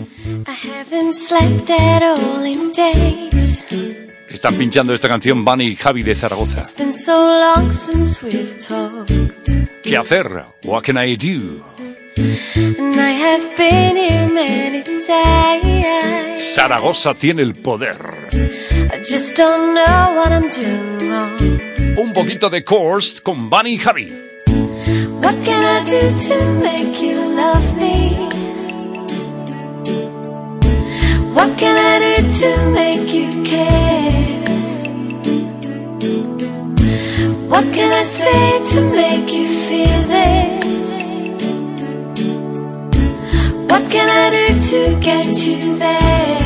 Están 4.30 4.56
pinchando 4.56 4.94
esta 4.94 5.08
canción 5.08 5.44
Bunny 5.44 5.66
y 5.66 5.76
Javi 5.76 6.04
de 6.04 6.14
Zaragoza. 6.14 6.60
It's 6.60 6.76
been 6.76 6.94
so 6.94 7.12
long 7.12 7.72
since 7.72 8.24
we've 8.24 8.56
talked. 8.56 9.10
¿Qué 9.82 9.96
hacer? 9.96 10.44
What 10.62 10.84
can 10.84 10.96
I 10.96 11.16
do? 11.16 11.64
And 12.16 13.00
I 13.00 13.12
have 13.12 13.56
been 13.56 13.96
here 13.96 14.28
many 14.28 14.82
days. 14.84 16.54
Zaragoza 16.54 17.12
tiene 17.14 17.42
el 17.42 17.56
poder. 17.56 17.96
I 18.92 18.98
just 18.98 19.36
don't 19.36 19.74
know 19.74 20.14
what 20.16 20.30
I'm 20.30 20.48
doing 20.50 21.10
wrong. 21.10 21.98
Un 21.98 22.12
poquito 22.12 22.48
de 22.48 22.62
course 22.64 23.20
con 23.22 23.50
Bunny 23.50 23.74
y 23.74 23.78
Javi. 23.78 24.12
What 25.22 25.34
can 25.44 25.64
I 25.64 25.84
do 25.84 26.00
to 26.28 26.44
make 26.62 27.02
you 27.02 27.16
love 27.36 27.76
me? 27.76 28.09
What 31.34 31.56
can 31.58 31.76
I 31.78 31.98
do 32.02 32.30
to 32.40 32.70
make 32.72 33.12
you 33.14 33.44
care? 33.44 34.40
What 37.48 37.64
can 37.74 37.92
I 37.92 38.02
say 38.02 38.62
to 38.72 38.80
make 38.90 39.32
you 39.32 39.46
feel 39.46 40.02
this? 40.16 40.92
What 43.70 43.90
can 43.90 44.08
I 44.08 44.30
do 44.30 44.60
to 44.70 45.00
get 45.00 45.26
you 45.46 45.78
there? 45.78 46.39